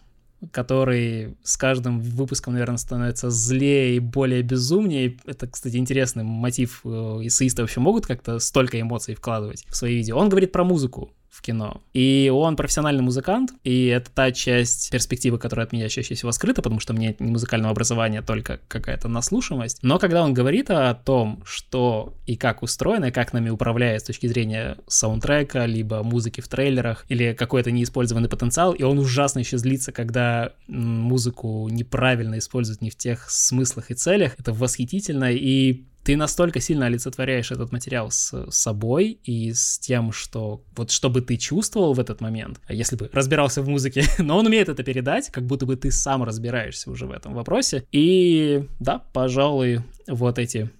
который 0.52 1.36
с 1.42 1.56
каждым 1.56 2.00
выпуском, 2.00 2.52
наверное, 2.52 2.76
становится 2.76 3.30
злее 3.30 3.96
и 3.96 3.98
более 3.98 4.42
безумнее. 4.42 5.16
Это, 5.26 5.46
кстати, 5.46 5.76
интересный 5.76 6.24
мотив. 6.24 6.80
Э, 6.84 6.88
эссеисты 7.22 7.62
вообще 7.62 7.80
могут 7.80 8.06
как-то 8.06 8.38
столько 8.38 8.80
эмоций 8.80 9.14
вкладывать 9.14 9.64
в 9.68 9.74
свои 9.74 9.96
видео. 9.96 10.16
Он 10.16 10.28
говорит 10.28 10.52
про 10.52 10.64
музыку 10.64 11.10
в 11.30 11.42
кино. 11.42 11.82
И 11.92 12.30
он 12.34 12.56
профессиональный 12.56 13.02
музыкант, 13.02 13.52
и 13.64 13.86
это 13.86 14.10
та 14.10 14.32
часть 14.32 14.90
перспективы, 14.90 15.38
которая 15.38 15.66
от 15.66 15.72
меня 15.72 15.88
чаще 15.88 16.14
всего 16.14 16.32
скрыта, 16.32 16.62
потому 16.62 16.80
что 16.80 16.92
мне 16.92 17.14
не 17.18 17.30
музыкального 17.30 17.70
образования, 17.70 18.22
только 18.22 18.60
какая-то 18.68 19.08
наслушанность. 19.08 19.78
Но 19.82 19.98
когда 19.98 20.24
он 20.24 20.34
говорит 20.34 20.70
о 20.70 20.94
том, 20.94 21.42
что 21.44 22.14
и 22.26 22.36
как 22.36 22.62
устроено, 22.62 23.06
и 23.06 23.10
как 23.10 23.32
нами 23.32 23.50
управляет 23.50 24.02
с 24.02 24.04
точки 24.04 24.26
зрения 24.26 24.78
саундтрека, 24.86 25.66
либо 25.66 26.02
музыки 26.02 26.40
в 26.40 26.48
трейлерах, 26.48 27.04
или 27.08 27.34
какой-то 27.34 27.70
неиспользованный 27.70 28.28
потенциал, 28.28 28.72
и 28.72 28.82
он 28.82 28.98
ужасно 28.98 29.40
еще 29.40 29.58
злится, 29.58 29.92
когда 29.92 30.52
музыку 30.66 31.68
неправильно 31.70 32.38
используют 32.38 32.80
не 32.80 32.90
в 32.90 32.96
тех 32.96 33.30
смыслах 33.30 33.90
и 33.90 33.94
целях, 33.94 34.34
это 34.38 34.52
восхитительно, 34.52 35.30
и 35.32 35.84
ты 36.08 36.16
настолько 36.16 36.58
сильно 36.58 36.86
олицетворяешь 36.86 37.50
этот 37.50 37.70
материал 37.70 38.10
с 38.10 38.50
собой 38.50 39.20
и 39.24 39.52
с 39.52 39.78
тем, 39.78 40.10
что 40.10 40.64
вот 40.74 40.90
что 40.90 41.10
бы 41.10 41.20
ты 41.20 41.36
чувствовал 41.36 41.92
в 41.92 42.00
этот 42.00 42.22
момент, 42.22 42.62
если 42.66 42.96
бы 42.96 43.10
разбирался 43.12 43.60
в 43.60 43.68
музыке, 43.68 44.04
но 44.18 44.38
он 44.38 44.46
умеет 44.46 44.70
это 44.70 44.82
передать, 44.82 45.28
как 45.28 45.44
будто 45.44 45.66
бы 45.66 45.76
ты 45.76 45.90
сам 45.90 46.22
разбираешься 46.22 46.90
уже 46.90 47.04
в 47.04 47.12
этом 47.12 47.34
вопросе. 47.34 47.84
И 47.92 48.64
да, 48.80 49.04
пожалуй, 49.12 49.82
вот 50.06 50.38
эти 50.38 50.70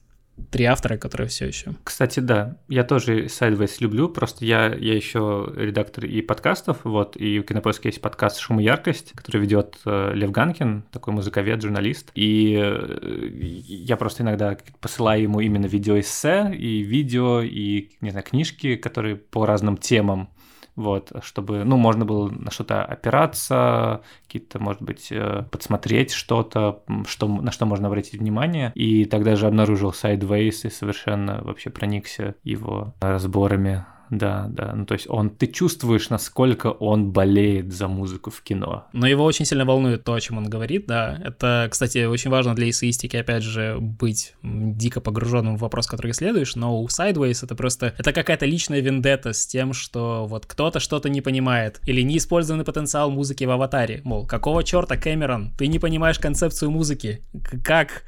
три 0.51 0.64
автора, 0.64 0.97
которые 0.97 1.28
все 1.28 1.47
еще. 1.47 1.74
Кстати, 1.84 2.20
да, 2.20 2.57
я 2.68 2.84
тоже 2.84 3.26
Sideways 3.26 3.76
люблю, 3.80 4.09
просто 4.09 4.45
я, 4.45 4.74
я 4.74 4.95
еще 4.95 5.53
редактор 5.57 6.05
и 6.07 6.22
подкастов, 6.22 6.78
вот, 6.84 7.16
и 7.16 7.41
у 7.41 7.43
Кинопоиска 7.43 7.89
есть 7.89 8.01
подкаст 8.01 8.39
«Шум 8.39 8.61
и 8.61 8.64
яркость», 8.64 9.12
который 9.14 9.41
ведет 9.41 9.78
э, 9.84 10.12
Лев 10.14 10.30
Ганкин, 10.30 10.84
такой 10.91 11.12
музыковед, 11.12 11.62
журналист, 11.62 12.11
и 12.14 12.59
э, 12.61 13.28
я 13.66 13.97
просто 13.97 14.22
иногда 14.22 14.57
посылаю 14.80 15.22
ему 15.22 15.41
именно 15.41 15.66
видеоэссе 15.66 16.55
и 16.55 16.82
видео, 16.82 17.43
и, 17.43 17.91
не 18.01 18.11
знаю, 18.11 18.24
книжки, 18.24 18.76
которые 18.76 19.16
по 19.16 19.47
разным 19.47 19.76
темам, 19.76 20.30
вот, 20.79 21.11
чтобы, 21.22 21.64
ну, 21.64 21.76
можно 21.76 22.05
было 22.05 22.31
на 22.31 22.53
что-то 22.53 22.85
опираться, 22.85 24.03
какие-то, 24.26 24.61
может 24.61 24.81
быть, 24.81 25.09
э, 25.11 25.45
подсмотреть 25.51 26.12
что-то, 26.12 26.83
что, 27.07 27.26
на 27.26 27.51
что 27.51 27.66
можно 27.66 27.89
обратить 27.89 28.20
внимание. 28.20 28.70
И 28.76 29.05
тогда 29.05 29.35
же 29.35 29.49
обнаружил 29.49 29.91
Sideways 29.91 30.61
и 30.66 30.70
совершенно 30.70 31.43
вообще 31.43 31.70
проникся 31.70 32.37
его 32.45 32.95
разборами 33.01 33.85
да, 34.11 34.47
да. 34.49 34.73
Ну, 34.75 34.87
то 34.87 34.95
есть 34.95 35.09
он, 35.09 35.31
ты 35.31 35.47
чувствуешь, 35.47 36.11
насколько 36.11 36.69
он 36.69 37.13
болеет 37.13 37.73
за 37.73 37.89
музыку 37.89 38.31
в 38.31 38.43
кино. 38.43 38.87
Но 38.93 39.07
его 39.07 39.25
очень 39.25 39.45
сильно 39.45 39.65
волнует 39.65 40.05
то, 40.05 40.15
о 40.15 40.21
чем 40.21 40.39
он 40.39 40.49
говорит, 40.49 40.87
да. 40.87 41.21
Это, 41.25 41.69
кстати, 41.71 42.05
очень 42.05 42.31
важно 42.31 42.55
для 42.55 42.71
эссеистики, 42.71 43.17
опять 43.17 43.43
же, 43.43 43.79
быть 43.81 44.35
дико 44.43 45.01
погруженным 45.01 45.57
в 45.57 45.61
вопрос, 45.61 45.87
который 45.87 46.13
исследуешь, 46.13 46.57
но 46.57 46.81
у 46.81 46.87
Sideways 46.87 47.45
это 47.45 47.55
просто, 47.55 47.95
это 47.99 48.13
какая-то 48.13 48.47
личная 48.47 48.81
вендетта 48.81 49.33
с 49.33 49.47
тем, 49.47 49.73
что 49.73 50.27
вот 50.27 50.47
кто-то 50.47 50.81
что-то 50.81 51.09
не 51.09 51.21
понимает, 51.21 51.81
или 51.87 52.03
неиспользованный 52.03 52.65
потенциал 52.65 53.11
музыки 53.11 53.45
в 53.45 53.51
аватаре, 53.51 54.01
мол, 54.05 54.27
какого 54.27 54.65
черта, 54.65 54.97
Кэмерон, 54.97 55.53
ты 55.57 55.67
не 55.67 55.79
понимаешь 55.79 56.19
концепцию 56.19 56.71
музыки, 56.71 57.23
как 57.65 58.05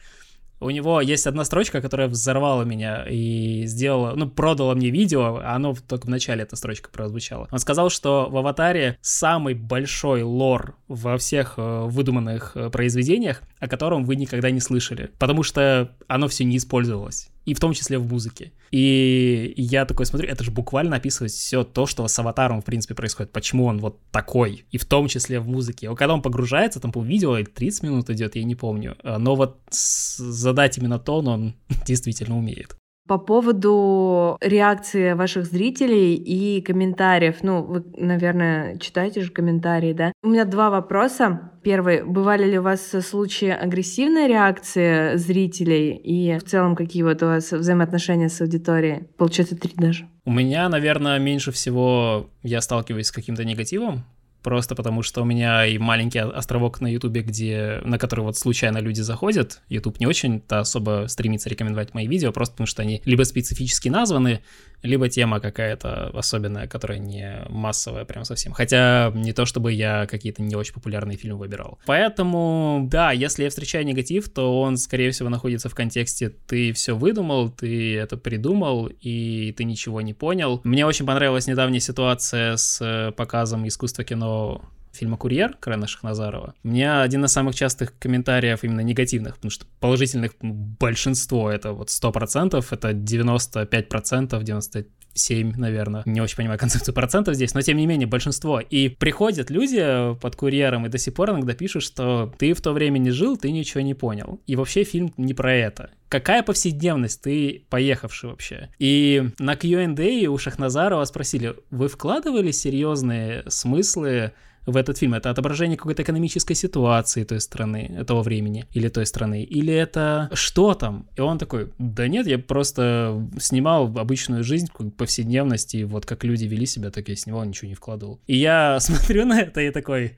у 0.60 0.70
него 0.70 1.00
есть 1.00 1.26
одна 1.26 1.44
строчка, 1.44 1.80
которая 1.80 2.08
взорвала 2.08 2.64
меня 2.64 3.04
и 3.08 3.64
сделала, 3.66 4.14
ну, 4.14 4.28
продала 4.28 4.74
мне 4.74 4.90
видео, 4.90 5.40
а 5.42 5.56
оно 5.56 5.74
только 5.88 6.06
в 6.06 6.10
начале 6.10 6.42
эта 6.42 6.56
строчка 6.56 6.90
прозвучала. 6.90 7.48
Он 7.50 7.58
сказал, 7.58 7.90
что 7.90 8.28
в 8.30 8.36
«Аватаре» 8.36 8.98
самый 9.00 9.54
большой 9.54 10.22
лор 10.22 10.76
во 10.88 11.16
всех 11.18 11.54
э, 11.56 11.84
выдуманных 11.86 12.52
э, 12.54 12.70
произведениях, 12.70 13.42
о 13.58 13.68
котором 13.68 14.04
вы 14.04 14.16
никогда 14.16 14.50
не 14.50 14.60
слышали, 14.60 15.10
потому 15.18 15.42
что 15.42 15.96
оно 16.06 16.28
все 16.28 16.44
не 16.44 16.58
использовалось 16.58 17.28
и 17.50 17.54
в 17.54 17.58
том 17.58 17.72
числе 17.72 17.98
в 17.98 18.06
музыке. 18.06 18.52
И 18.70 19.54
я 19.56 19.84
такой 19.84 20.06
смотрю, 20.06 20.28
это 20.28 20.44
же 20.44 20.52
буквально 20.52 20.96
описывает 20.96 21.32
все 21.32 21.64
то, 21.64 21.84
что 21.86 22.06
с 22.06 22.16
аватаром, 22.16 22.62
в 22.62 22.64
принципе, 22.64 22.94
происходит, 22.94 23.32
почему 23.32 23.64
он 23.64 23.78
вот 23.78 23.98
такой, 24.12 24.64
и 24.70 24.78
в 24.78 24.84
том 24.84 25.08
числе 25.08 25.40
в 25.40 25.48
музыке. 25.48 25.88
Когда 25.88 26.14
он 26.14 26.22
погружается, 26.22 26.78
там, 26.78 26.92
по 26.92 27.02
видео 27.02 27.42
30 27.42 27.82
минут 27.82 28.10
идет, 28.10 28.36
я 28.36 28.44
не 28.44 28.54
помню, 28.54 28.96
но 29.02 29.34
вот 29.34 29.58
задать 29.70 30.78
именно 30.78 31.00
тон 31.00 31.26
он 31.26 31.54
действительно 31.86 32.38
умеет 32.38 32.76
по 33.10 33.18
поводу 33.18 34.38
реакции 34.40 35.14
ваших 35.14 35.44
зрителей 35.44 36.14
и 36.14 36.60
комментариев. 36.60 37.38
Ну, 37.42 37.64
вы, 37.64 37.84
наверное, 37.96 38.78
читаете 38.78 39.22
же 39.22 39.32
комментарии, 39.32 39.92
да? 39.92 40.12
У 40.22 40.28
меня 40.28 40.44
два 40.44 40.70
вопроса. 40.70 41.50
Первый, 41.64 42.04
бывали 42.04 42.48
ли 42.48 42.60
у 42.60 42.62
вас 42.62 42.82
случаи 42.88 43.48
агрессивной 43.48 44.28
реакции 44.28 45.16
зрителей 45.16 45.96
и 45.96 46.38
в 46.38 46.44
целом 46.44 46.76
какие 46.76 47.02
вот 47.02 47.20
у 47.24 47.26
вас 47.26 47.50
взаимоотношения 47.50 48.28
с 48.28 48.40
аудиторией? 48.40 49.08
Получается, 49.18 49.56
три 49.56 49.72
даже. 49.74 50.06
У 50.24 50.30
меня, 50.30 50.68
наверное, 50.68 51.18
меньше 51.18 51.50
всего 51.50 52.30
я 52.44 52.60
сталкиваюсь 52.60 53.06
с 53.06 53.12
каким-то 53.12 53.44
негативом, 53.44 54.04
просто 54.42 54.74
потому 54.74 55.02
что 55.02 55.22
у 55.22 55.24
меня 55.24 55.66
и 55.66 55.78
маленький 55.78 56.18
островок 56.18 56.80
на 56.80 56.86
Ютубе, 56.86 57.22
где, 57.22 57.80
на 57.84 57.98
который 57.98 58.20
вот 58.20 58.36
случайно 58.36 58.78
люди 58.78 59.00
заходят. 59.00 59.60
Ютуб 59.68 60.00
не 60.00 60.06
очень-то 60.06 60.60
особо 60.60 61.06
стремится 61.08 61.48
рекомендовать 61.48 61.94
мои 61.94 62.06
видео, 62.06 62.32
просто 62.32 62.54
потому 62.54 62.66
что 62.66 62.82
они 62.82 63.02
либо 63.04 63.22
специфически 63.22 63.88
названы, 63.88 64.40
либо 64.82 65.08
тема 65.08 65.40
какая-то 65.40 66.08
особенная, 66.08 66.66
которая 66.66 66.98
не 66.98 67.44
массовая 67.48 68.04
прям 68.04 68.24
совсем. 68.24 68.52
Хотя 68.52 69.12
не 69.14 69.32
то, 69.32 69.44
чтобы 69.44 69.72
я 69.72 70.06
какие-то 70.06 70.42
не 70.42 70.54
очень 70.54 70.74
популярные 70.74 71.16
фильмы 71.16 71.38
выбирал. 71.38 71.78
Поэтому, 71.86 72.86
да, 72.90 73.12
если 73.12 73.44
я 73.44 73.50
встречаю 73.50 73.84
негатив, 73.84 74.28
то 74.28 74.60
он, 74.60 74.76
скорее 74.76 75.10
всего, 75.10 75.28
находится 75.28 75.68
в 75.68 75.74
контексте 75.74 76.30
«ты 76.30 76.72
все 76.72 76.96
выдумал, 76.96 77.50
ты 77.50 77.96
это 77.96 78.16
придумал, 78.16 78.86
и 78.86 79.54
ты 79.56 79.64
ничего 79.64 80.00
не 80.00 80.14
понял». 80.14 80.60
Мне 80.64 80.86
очень 80.86 81.06
понравилась 81.06 81.46
недавняя 81.46 81.80
ситуация 81.80 82.56
с 82.56 82.80
э, 82.80 83.12
показом 83.12 83.66
искусства 83.66 84.04
кино 84.04 84.62
фильма 84.92 85.16
«Курьер» 85.16 85.56
Карена 85.60 85.86
Шахназарова, 85.86 86.54
у 86.62 86.68
меня 86.68 87.02
один 87.02 87.24
из 87.24 87.32
самых 87.32 87.54
частых 87.54 87.98
комментариев 87.98 88.64
именно 88.64 88.80
негативных, 88.80 89.36
потому 89.36 89.50
что 89.50 89.66
положительных 89.80 90.32
большинство, 90.40 91.50
это 91.50 91.72
вот 91.72 91.88
100%, 91.88 92.64
это 92.70 92.90
95%, 92.90 94.42
90 94.42 94.86
7, 95.14 95.54
наверное. 95.56 96.02
Не 96.06 96.20
очень 96.20 96.36
понимаю 96.36 96.58
концепцию 96.58 96.94
процентов 96.94 97.34
здесь, 97.34 97.54
но 97.54 97.62
тем 97.62 97.76
не 97.76 97.86
менее 97.86 98.06
большинство. 98.06 98.60
И 98.60 98.88
приходят 98.88 99.50
люди 99.50 100.14
под 100.20 100.36
курьером 100.36 100.86
и 100.86 100.88
до 100.88 100.98
сих 100.98 101.14
пор 101.14 101.30
иногда 101.30 101.52
пишут, 101.54 101.82
что 101.82 102.32
ты 102.38 102.54
в 102.54 102.60
то 102.60 102.72
время 102.72 102.98
не 102.98 103.10
жил, 103.10 103.36
ты 103.36 103.50
ничего 103.50 103.80
не 103.80 103.94
понял. 103.94 104.40
И 104.46 104.56
вообще 104.56 104.84
фильм 104.84 105.12
не 105.16 105.34
про 105.34 105.52
это. 105.52 105.90
Какая 106.08 106.42
повседневность 106.42 107.22
ты 107.22 107.64
поехавший 107.68 108.30
вообще? 108.30 108.70
И 108.78 109.30
на 109.38 109.56
Q&A 109.56 110.28
у 110.28 110.38
Шахназарова 110.38 111.04
спросили, 111.04 111.54
вы 111.70 111.88
вкладывали 111.88 112.50
серьезные 112.50 113.44
смыслы 113.48 114.32
в 114.66 114.76
этот 114.76 114.98
фильм? 114.98 115.14
Это 115.14 115.30
отображение 115.30 115.76
какой-то 115.76 116.02
экономической 116.02 116.54
ситуации 116.54 117.24
той 117.24 117.40
страны, 117.40 118.04
того 118.06 118.22
времени 118.22 118.66
или 118.72 118.88
той 118.88 119.06
страны? 119.06 119.42
Или 119.42 119.72
это 119.72 120.30
что 120.32 120.74
там? 120.74 121.06
И 121.16 121.20
он 121.20 121.38
такой, 121.38 121.72
да 121.78 122.08
нет, 122.08 122.26
я 122.26 122.38
просто 122.38 123.28
снимал 123.38 123.86
обычную 123.98 124.44
жизнь, 124.44 124.68
повседневность, 124.96 125.74
и 125.74 125.84
вот 125.84 126.06
как 126.06 126.24
люди 126.24 126.44
вели 126.44 126.66
себя, 126.66 126.90
так 126.90 127.08
я 127.08 127.16
снимал, 127.16 127.44
ничего 127.44 127.68
не 127.68 127.74
вкладывал. 127.74 128.20
И 128.26 128.36
я 128.36 128.78
смотрю 128.80 129.24
на 129.26 129.40
это 129.40 129.60
и 129.60 129.70
такой... 129.70 130.16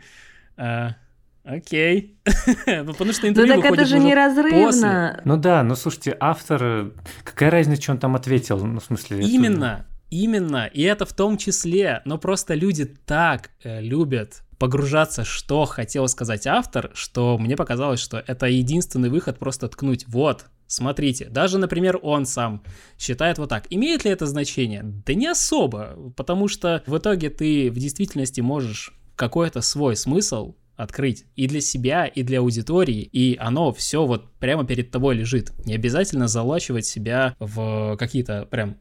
А, 0.56 0.96
Окей. 1.44 2.16
ну, 2.66 2.92
потому 2.92 3.12
что 3.12 3.28
интервью 3.28 3.56
Ну 3.56 3.62
так 3.62 3.72
это 3.72 3.84
же 3.84 3.98
неразрывно. 3.98 4.64
После. 4.64 5.20
Ну 5.24 5.36
да, 5.36 5.62
ну 5.64 5.74
слушайте, 5.74 6.16
автор, 6.20 6.92
какая 7.24 7.50
разница, 7.50 7.82
что 7.82 7.92
он 7.92 7.98
там 7.98 8.14
ответил? 8.14 8.64
Ну, 8.64 8.78
в 8.78 8.84
смысле... 8.84 9.22
Именно. 9.22 9.86
Именно, 10.12 10.66
и 10.66 10.82
это 10.82 11.06
в 11.06 11.14
том 11.14 11.38
числе, 11.38 12.02
но 12.04 12.18
просто 12.18 12.52
люди 12.52 12.84
так 12.84 13.48
э, 13.64 13.80
любят 13.80 14.42
погружаться, 14.58 15.24
что 15.24 15.64
хотел 15.64 16.06
сказать 16.06 16.46
автор, 16.46 16.90
что 16.92 17.38
мне 17.38 17.56
показалось, 17.56 17.98
что 17.98 18.22
это 18.26 18.44
единственный 18.44 19.08
выход 19.08 19.38
просто 19.38 19.68
ткнуть. 19.68 20.06
Вот, 20.06 20.44
Смотрите, 20.66 21.26
даже, 21.26 21.58
например, 21.58 21.98
он 22.02 22.24
сам 22.24 22.62
считает 22.98 23.38
вот 23.38 23.48
так. 23.50 23.66
Имеет 23.68 24.04
ли 24.04 24.10
это 24.10 24.26
значение? 24.26 24.82
Да 24.82 25.12
не 25.12 25.26
особо, 25.26 26.12
потому 26.16 26.48
что 26.48 26.82
в 26.86 26.96
итоге 26.96 27.28
ты 27.28 27.70
в 27.70 27.74
действительности 27.74 28.40
можешь 28.40 28.92
какой-то 29.16 29.60
свой 29.60 29.96
смысл 29.96 30.56
открыть 30.76 31.24
и 31.36 31.46
для 31.46 31.60
себя, 31.60 32.06
и 32.06 32.22
для 32.22 32.40
аудитории, 32.40 33.02
и 33.02 33.36
оно 33.38 33.72
все 33.72 34.06
вот 34.06 34.31
прямо 34.42 34.64
перед 34.64 34.90
тобой 34.90 35.14
лежит. 35.14 35.52
Не 35.64 35.76
обязательно 35.76 36.26
залачивать 36.26 36.84
себя 36.84 37.36
в 37.38 37.96
какие-то 37.96 38.44
прям 38.50 38.76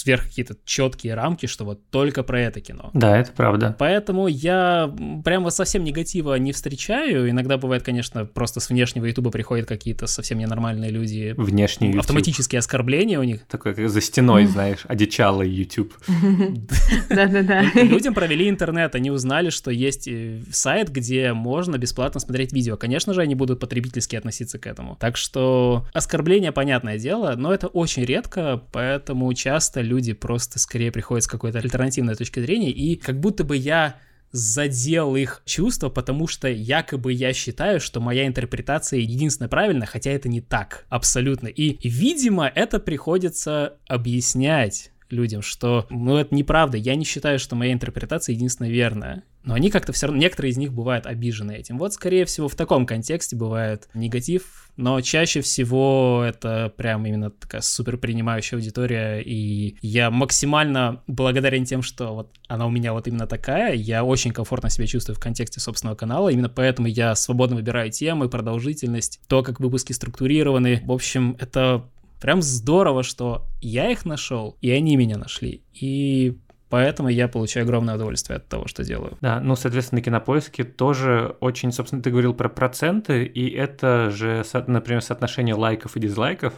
сверх 0.00 0.24
какие-то 0.24 0.56
четкие 0.64 1.14
рамки, 1.14 1.46
что 1.46 1.64
вот 1.64 1.90
только 1.90 2.22
про 2.22 2.40
это 2.40 2.60
кино. 2.60 2.90
Да, 2.94 3.18
это 3.18 3.32
правда. 3.32 3.74
Поэтому 3.78 4.28
я 4.28 4.94
прямо 5.24 5.50
совсем 5.50 5.84
негатива 5.84 6.34
не 6.36 6.52
встречаю. 6.52 7.28
Иногда 7.28 7.58
бывает, 7.58 7.82
конечно, 7.82 8.24
просто 8.24 8.60
с 8.60 8.70
внешнего 8.70 9.04
ютуба 9.06 9.30
приходят 9.30 9.66
какие-то 9.66 10.06
совсем 10.06 10.38
ненормальные 10.38 10.90
люди. 10.90 11.34
Внешний 11.36 11.88
YouTube. 11.88 12.00
Автоматические 12.00 12.60
оскорбления 12.60 13.18
у 13.18 13.24
них. 13.24 13.44
Такой, 13.46 13.74
как 13.74 13.88
за 13.90 14.00
стеной, 14.00 14.46
знаешь, 14.46 14.80
одичалый 14.84 15.50
YouTube. 15.50 15.92
Да-да-да. 17.10 17.62
Людям 17.74 18.14
провели 18.14 18.48
интернет, 18.48 18.94
они 18.94 19.10
узнали, 19.10 19.50
что 19.50 19.70
есть 19.70 20.08
э, 20.08 20.40
сайт, 20.50 20.88
где 20.88 21.32
можно 21.32 21.76
бесплатно 21.76 22.20
смотреть 22.20 22.52
видео. 22.52 22.76
Конечно 22.76 23.12
же, 23.12 23.20
они 23.20 23.34
будут 23.34 23.60
потребительски 23.60 24.16
относиться 24.16 24.58
к 24.58 24.66
этому. 24.66 24.96
Так 25.00 25.16
что 25.16 25.86
оскорбление, 25.94 26.52
понятное 26.52 26.98
дело, 26.98 27.34
но 27.34 27.54
это 27.54 27.68
очень 27.68 28.04
редко, 28.04 28.62
поэтому 28.70 29.32
часто 29.32 29.80
люди 29.80 30.12
просто 30.12 30.58
скорее 30.58 30.92
приходят 30.92 31.24
с 31.24 31.26
какой-то 31.26 31.58
альтернативной 31.58 32.16
точки 32.16 32.38
зрения, 32.40 32.70
и 32.70 32.96
как 32.96 33.18
будто 33.18 33.42
бы 33.42 33.56
я 33.56 33.96
задел 34.30 35.16
их 35.16 35.40
чувства, 35.46 35.88
потому 35.88 36.26
что 36.26 36.48
якобы 36.48 37.14
я 37.14 37.32
считаю, 37.32 37.80
что 37.80 37.98
моя 38.00 38.26
интерпретация 38.26 39.00
единственная 39.00 39.48
правильная, 39.48 39.86
хотя 39.86 40.10
это 40.10 40.28
не 40.28 40.42
так 40.42 40.84
абсолютно. 40.90 41.46
И, 41.46 41.78
видимо, 41.88 42.46
это 42.46 42.78
приходится 42.78 43.78
объяснять 43.88 44.92
людям, 45.08 45.40
что, 45.40 45.86
ну, 45.88 46.18
это 46.18 46.34
неправда, 46.34 46.76
я 46.76 46.94
не 46.94 47.06
считаю, 47.06 47.38
что 47.38 47.56
моя 47.56 47.72
интерпретация 47.72 48.34
единственная 48.34 48.70
верная. 48.70 49.24
Но 49.42 49.54
они 49.54 49.70
как-то 49.70 49.92
все 49.92 50.06
равно, 50.06 50.20
некоторые 50.20 50.50
из 50.50 50.58
них 50.58 50.72
бывают 50.72 51.06
обижены 51.06 51.52
этим. 51.52 51.78
Вот, 51.78 51.94
скорее 51.94 52.24
всего, 52.24 52.48
в 52.48 52.54
таком 52.54 52.86
контексте 52.86 53.36
бывает 53.36 53.88
негатив, 53.94 54.70
но 54.76 55.00
чаще 55.00 55.40
всего 55.40 56.22
это 56.26 56.72
прям 56.76 57.06
именно 57.06 57.30
такая 57.30 57.60
супер 57.60 57.96
принимающая 57.96 58.58
аудитория, 58.58 59.20
и 59.20 59.76
я 59.82 60.10
максимально 60.10 61.02
благодарен 61.06 61.64
тем, 61.64 61.82
что 61.82 62.14
вот 62.14 62.30
она 62.48 62.66
у 62.66 62.70
меня 62.70 62.92
вот 62.92 63.08
именно 63.08 63.26
такая, 63.26 63.74
я 63.74 64.04
очень 64.04 64.32
комфортно 64.32 64.68
себя 64.68 64.86
чувствую 64.86 65.16
в 65.16 65.20
контексте 65.20 65.60
собственного 65.60 65.96
канала, 65.96 66.28
именно 66.28 66.48
поэтому 66.48 66.88
я 66.88 67.14
свободно 67.14 67.56
выбираю 67.56 67.90
темы, 67.90 68.28
продолжительность, 68.28 69.20
то, 69.26 69.42
как 69.42 69.60
выпуски 69.60 69.92
структурированы. 69.92 70.82
В 70.84 70.92
общем, 70.92 71.36
это 71.40 71.84
Прям 72.20 72.42
здорово, 72.42 73.02
что 73.02 73.46
я 73.62 73.90
их 73.90 74.04
нашел, 74.04 74.58
и 74.60 74.70
они 74.70 74.96
меня 74.96 75.16
нашли. 75.16 75.62
И 75.72 76.36
Поэтому 76.70 77.08
я 77.08 77.28
получаю 77.28 77.64
огромное 77.64 77.96
удовольствие 77.96 78.36
от 78.36 78.48
того, 78.48 78.66
что 78.68 78.84
делаю. 78.84 79.18
Да, 79.20 79.40
ну, 79.40 79.56
соответственно, 79.56 79.98
на 79.98 80.04
кинопоиске 80.04 80.64
тоже 80.64 81.36
очень, 81.40 81.72
собственно, 81.72 82.00
ты 82.00 82.10
говорил 82.10 82.32
про 82.32 82.48
проценты, 82.48 83.24
и 83.24 83.50
это 83.50 84.10
же, 84.10 84.42
например, 84.68 85.02
соотношение 85.02 85.54
лайков 85.54 85.96
и 85.96 86.00
дизлайков 86.00 86.54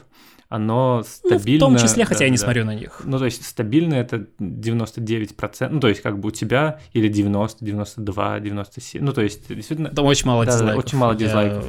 оно 0.52 1.02
стабильно... 1.06 1.66
Ну, 1.66 1.74
в 1.74 1.78
том 1.78 1.88
числе, 1.88 2.04
хотя 2.04 2.20
да, 2.20 2.24
я 2.26 2.30
не 2.30 2.36
да. 2.36 2.42
смотрю 2.44 2.64
на 2.66 2.74
них. 2.74 3.00
Ну, 3.04 3.18
то 3.18 3.24
есть 3.24 3.44
стабильно 3.46 3.94
это 3.94 4.26
99%, 4.38 5.68
ну, 5.70 5.80
то 5.80 5.88
есть 5.88 6.02
как 6.02 6.18
бы 6.18 6.28
у 6.28 6.30
тебя 6.30 6.78
или 6.92 7.08
90, 7.08 7.64
92, 7.64 8.40
97, 8.40 9.02
ну, 9.02 9.12
то 9.14 9.22
есть 9.22 9.48
действительно... 9.48 9.88
Там 9.88 10.04
очень 10.04 10.26
мало 10.26 10.44
да, 10.44 10.52
дизлайков. 10.52 10.82
Да, 10.82 10.86
очень 10.86 10.98
мало 10.98 11.14
дизлайков. 11.14 11.64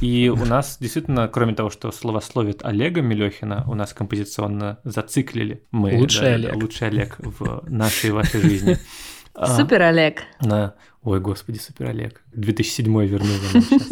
Я... 0.00 0.08
И 0.08 0.28
у 0.28 0.44
нас 0.44 0.76
действительно, 0.78 1.26
кроме 1.26 1.54
того, 1.54 1.70
что 1.70 1.90
словословит 1.90 2.64
Олега 2.64 3.02
Мелехина, 3.02 3.64
у 3.66 3.74
нас 3.74 3.92
композиционно 3.92 4.78
зациклили 4.84 5.64
мы... 5.72 5.98
Лучший 5.98 6.22
да, 6.22 6.34
Олег. 6.34 6.54
Лучший 6.54 6.88
Олег 6.88 7.16
в 7.18 7.64
нашей 7.68 8.10
вашей 8.12 8.40
жизни. 8.40 8.78
Супер 9.56 9.82
Олег. 9.82 10.22
Да. 10.40 10.74
Ой, 11.02 11.20
господи, 11.20 11.58
супер 11.58 11.90
Олег. 11.90 12.22
2007 12.34 13.06
вернули 13.06 13.62
сейчас. 13.62 13.88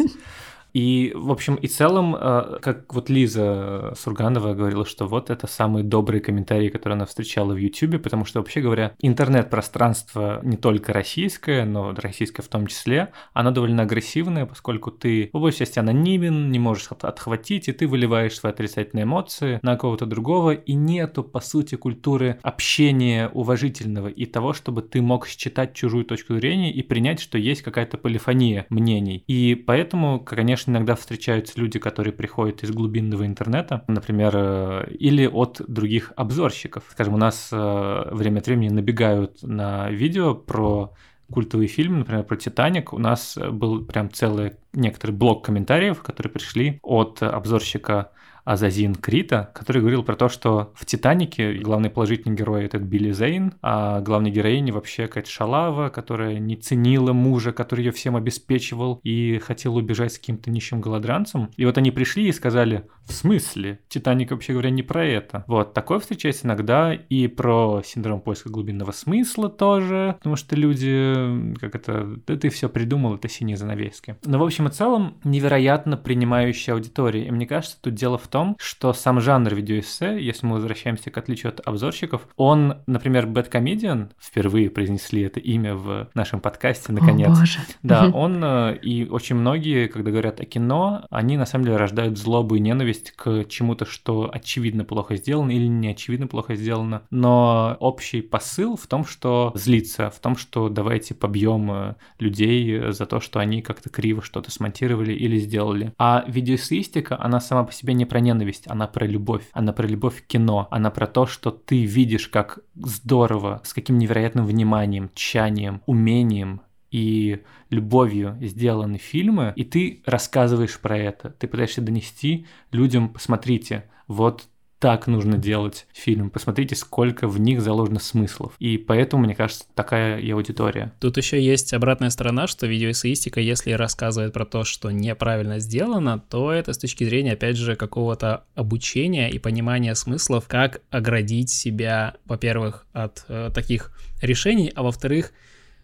И, 0.77 1.11
в 1.15 1.31
общем, 1.31 1.55
и 1.55 1.65
целом, 1.65 2.15
э, 2.15 2.59
как 2.61 2.93
вот 2.93 3.09
Лиза 3.09 3.95
Сурганова 3.97 4.53
говорила, 4.53 4.85
что 4.85 5.07
вот 5.07 5.31
это 5.31 5.47
самые 5.47 5.83
добрые 5.83 6.21
комментарии, 6.21 6.69
которые 6.69 6.97
она 6.97 7.07
встречала 7.07 7.53
в 7.53 7.57
YouTube, 7.57 7.99
потому 7.99 8.25
что, 8.25 8.41
вообще 8.41 8.61
говоря, 8.61 8.93
интернет-пространство 8.99 10.39
не 10.43 10.55
только 10.55 10.93
российское, 10.93 11.65
но 11.65 11.95
российское 11.95 12.43
в 12.43 12.47
том 12.47 12.67
числе, 12.67 13.09
оно 13.33 13.49
довольно 13.49 13.81
агрессивное, 13.81 14.45
поскольку 14.45 14.91
ты 14.91 15.31
в 15.33 15.39
большей 15.39 15.65
части 15.65 15.79
анонимен, 15.79 16.51
не 16.51 16.59
можешь 16.59 16.89
отхватить, 16.91 17.67
и 17.69 17.71
ты 17.71 17.87
выливаешь 17.87 18.37
свои 18.37 18.53
отрицательные 18.53 19.05
эмоции 19.05 19.59
на 19.63 19.77
кого-то 19.77 20.05
другого, 20.05 20.51
и 20.51 20.73
нету, 20.73 21.23
по 21.23 21.39
сути, 21.39 21.73
культуры 21.73 22.39
общения 22.43 23.29
уважительного 23.29 24.09
и 24.09 24.27
того, 24.27 24.53
чтобы 24.53 24.83
ты 24.83 25.01
мог 25.01 25.25
считать 25.25 25.73
чужую 25.73 26.05
точку 26.05 26.35
зрения 26.35 26.71
и 26.71 26.83
принять, 26.83 27.19
что 27.19 27.39
есть 27.39 27.63
какая-то 27.63 27.97
полифония 27.97 28.67
мнений. 28.69 29.23
И 29.25 29.55
поэтому, 29.55 30.19
конечно, 30.19 30.66
конечно, 30.67 30.71
иногда 30.71 30.95
встречаются 30.95 31.59
люди, 31.59 31.79
которые 31.79 32.13
приходят 32.13 32.63
из 32.63 32.71
глубинного 32.71 33.25
интернета, 33.25 33.83
например, 33.87 34.33
э, 34.35 34.87
или 34.99 35.25
от 35.25 35.61
других 35.67 36.13
обзорщиков. 36.15 36.83
Скажем, 36.91 37.13
у 37.13 37.17
нас 37.17 37.49
э, 37.51 38.09
время 38.11 38.39
от 38.39 38.47
времени 38.47 38.69
набегают 38.69 39.43
на 39.43 39.89
видео 39.89 40.35
про 40.35 40.93
культовый 41.31 41.67
фильм, 41.67 41.99
например, 41.99 42.23
про 42.23 42.37
«Титаник», 42.37 42.93
у 42.93 42.99
нас 42.99 43.37
был 43.37 43.85
прям 43.85 44.09
целый 44.11 44.53
некоторый 44.73 45.11
блок 45.11 45.45
комментариев, 45.45 46.01
которые 46.01 46.31
пришли 46.31 46.79
от 46.83 47.21
обзорщика 47.21 48.11
Азазин 48.47 48.95
Крита, 48.95 49.51
который 49.53 49.81
говорил 49.81 50.03
про 50.03 50.15
то, 50.15 50.29
что 50.29 50.71
в 50.73 50.85
«Титанике» 50.85 51.53
главный 51.55 51.89
положительный 51.89 52.33
герой— 52.33 52.63
этот 52.65 52.81
Билли 52.81 53.11
Зейн, 53.11 53.53
а 53.61 53.99
главной 53.99 54.31
героиня 54.31 54.73
вообще 54.73 55.07
какая-то 55.07 55.29
шалава, 55.29 55.89
которая 55.89 56.39
не 56.39 56.55
ценила 56.55 57.11
мужа, 57.11 57.51
который 57.51 57.83
ее 57.83 57.91
всем 57.91 58.15
обеспечивал 58.15 59.01
и 59.03 59.39
хотел 59.39 59.75
убежать 59.75 60.13
с 60.13 60.17
каким-то 60.17 60.49
нищим 60.49 60.79
голодранцем. 60.79 61.51
И 61.57 61.65
вот 61.65 61.77
они 61.77 61.91
пришли 61.91 62.29
и 62.29 62.31
сказали, 62.31 62.85
в 63.05 63.11
смысле? 63.11 63.81
«Титаник» 63.89 64.31
вообще 64.31 64.53
говоря 64.53 64.69
не 64.69 64.83
про 64.83 65.05
это. 65.05 65.43
Вот, 65.47 65.73
такое 65.73 65.99
встречается 65.99 66.47
иногда 66.47 66.93
и 66.93 67.27
про 67.27 67.81
синдром 67.83 68.21
поиска 68.21 68.49
глубинного 68.49 68.91
смысла 68.91 69.49
тоже, 69.49 70.15
потому 70.19 70.37
что 70.37 70.55
люди, 70.55 71.53
как 71.59 71.75
это, 71.75 72.15
да 72.25 72.37
ты 72.37 72.47
все 72.47 72.69
придумал, 72.69 73.15
это 73.15 73.27
синие 73.27 73.57
занавески. 73.57 74.15
Но 74.23 74.39
в 74.39 74.43
общем 74.43 74.67
и 74.67 74.71
целом 74.71 75.17
невероятно 75.25 75.97
принимающая 75.97 76.73
аудитория. 76.73 77.27
И 77.27 77.31
мне 77.31 77.45
кажется, 77.45 77.77
тут 77.81 77.93
дело 77.93 78.17
в 78.17 78.27
том, 78.29 78.36
том, 78.37 78.55
что 78.59 78.93
сам 78.93 79.19
жанр 79.19 79.55
видеоэссе, 79.55 80.23
если 80.23 80.45
мы 80.45 80.57
возвращаемся 80.57 81.09
к 81.09 81.17
отличию 81.17 81.51
от 81.51 81.67
обзорщиков, 81.67 82.27
он, 82.35 82.75
например, 82.85 83.25
Bad 83.25 83.49
Comedian, 83.51 84.11
впервые 84.19 84.69
произнесли 84.69 85.23
это 85.23 85.39
имя 85.39 85.73
в 85.73 86.07
нашем 86.13 86.39
подкасте, 86.39 86.93
наконец. 86.93 87.29
О, 87.29 87.39
боже. 87.39 87.59
Да, 87.81 88.11
он 88.13 88.43
э, 88.43 88.77
и 88.83 89.07
очень 89.07 89.37
многие, 89.37 89.87
когда 89.87 90.11
говорят 90.11 90.39
о 90.39 90.45
кино, 90.45 91.07
они 91.09 91.35
на 91.35 91.47
самом 91.47 91.65
деле 91.65 91.77
рождают 91.77 92.19
злобу 92.19 92.53
и 92.53 92.59
ненависть 92.59 93.09
к 93.15 93.45
чему-то, 93.45 93.87
что 93.87 94.29
очевидно 94.31 94.83
плохо 94.83 95.15
сделано 95.15 95.49
или 95.49 95.65
не 95.65 95.87
очевидно 95.87 96.27
плохо 96.27 96.53
сделано. 96.53 97.01
Но 97.09 97.75
общий 97.79 98.21
посыл 98.21 98.77
в 98.77 98.85
том, 98.85 99.03
что 99.03 99.51
злиться, 99.55 100.11
в 100.11 100.19
том, 100.19 100.37
что 100.37 100.69
давайте 100.69 101.15
побьем 101.15 101.71
э, 101.71 101.95
людей 102.19 102.91
за 102.91 103.07
то, 103.07 103.19
что 103.19 103.39
они 103.39 103.63
как-то 103.63 103.89
криво 103.89 104.21
что-то 104.21 104.51
смонтировали 104.51 105.13
или 105.13 105.39
сделали. 105.39 105.91
А 105.97 106.23
видеоэссеистика, 106.27 107.19
она 107.19 107.39
сама 107.39 107.63
по 107.63 107.73
себе 107.73 107.95
не 107.95 108.05
про 108.05 108.19
ненависть, 108.27 108.65
она 108.67 108.87
про 108.87 109.05
любовь, 109.07 109.45
она 109.53 109.73
про 109.73 109.87
любовь 109.87 110.21
к 110.21 110.27
кино, 110.27 110.67
она 110.71 110.91
про 110.91 111.07
то, 111.07 111.25
что 111.25 111.51
ты 111.51 111.85
видишь, 111.85 112.27
как 112.27 112.59
здорово, 112.75 113.61
с 113.63 113.73
каким 113.73 113.97
невероятным 113.97 114.45
вниманием, 114.45 115.09
тщанием, 115.13 115.81
умением 115.85 116.61
и 116.91 117.43
любовью 117.69 118.37
сделаны 118.41 118.97
фильмы, 118.97 119.53
и 119.55 119.63
ты 119.63 120.01
рассказываешь 120.05 120.79
про 120.79 120.97
это, 120.97 121.29
ты 121.29 121.47
пытаешься 121.47 121.81
донести 121.81 122.47
людям, 122.71 123.09
посмотрите, 123.09 123.89
вот 124.07 124.47
так 124.79 125.07
нужно 125.07 125.37
делать 125.37 125.87
фильм. 125.91 126.29
Посмотрите, 126.29 126.75
сколько 126.75 127.27
в 127.27 127.39
них 127.39 127.61
заложено 127.61 127.99
смыслов. 127.99 128.53
И 128.59 128.77
поэтому, 128.77 129.23
мне 129.23 129.35
кажется, 129.35 129.65
такая 129.73 130.19
и 130.19 130.29
аудитория. 130.31 130.93
Тут 130.99 131.17
еще 131.17 131.43
есть 131.43 131.73
обратная 131.73 132.09
сторона, 132.09 132.47
что 132.47 132.67
видеоэссеистика, 132.67 133.39
если 133.39 133.71
рассказывает 133.71 134.33
про 134.33 134.45
то, 134.45 134.63
что 134.63 134.91
неправильно 134.91 135.59
сделано, 135.59 136.19
то 136.19 136.51
это 136.51 136.73
с 136.73 136.77
точки 136.77 137.03
зрения, 137.03 137.33
опять 137.33 137.57
же, 137.57 137.75
какого-то 137.75 138.45
обучения 138.55 139.29
и 139.31 139.39
понимания 139.39 139.95
смыслов, 139.95 140.47
как 140.47 140.81
оградить 140.91 141.49
себя, 141.49 142.15
во-первых, 142.25 142.85
от 142.93 143.25
э, 143.27 143.49
таких 143.53 143.91
решений, 144.21 144.71
а 144.75 144.83
во-вторых, 144.83 145.31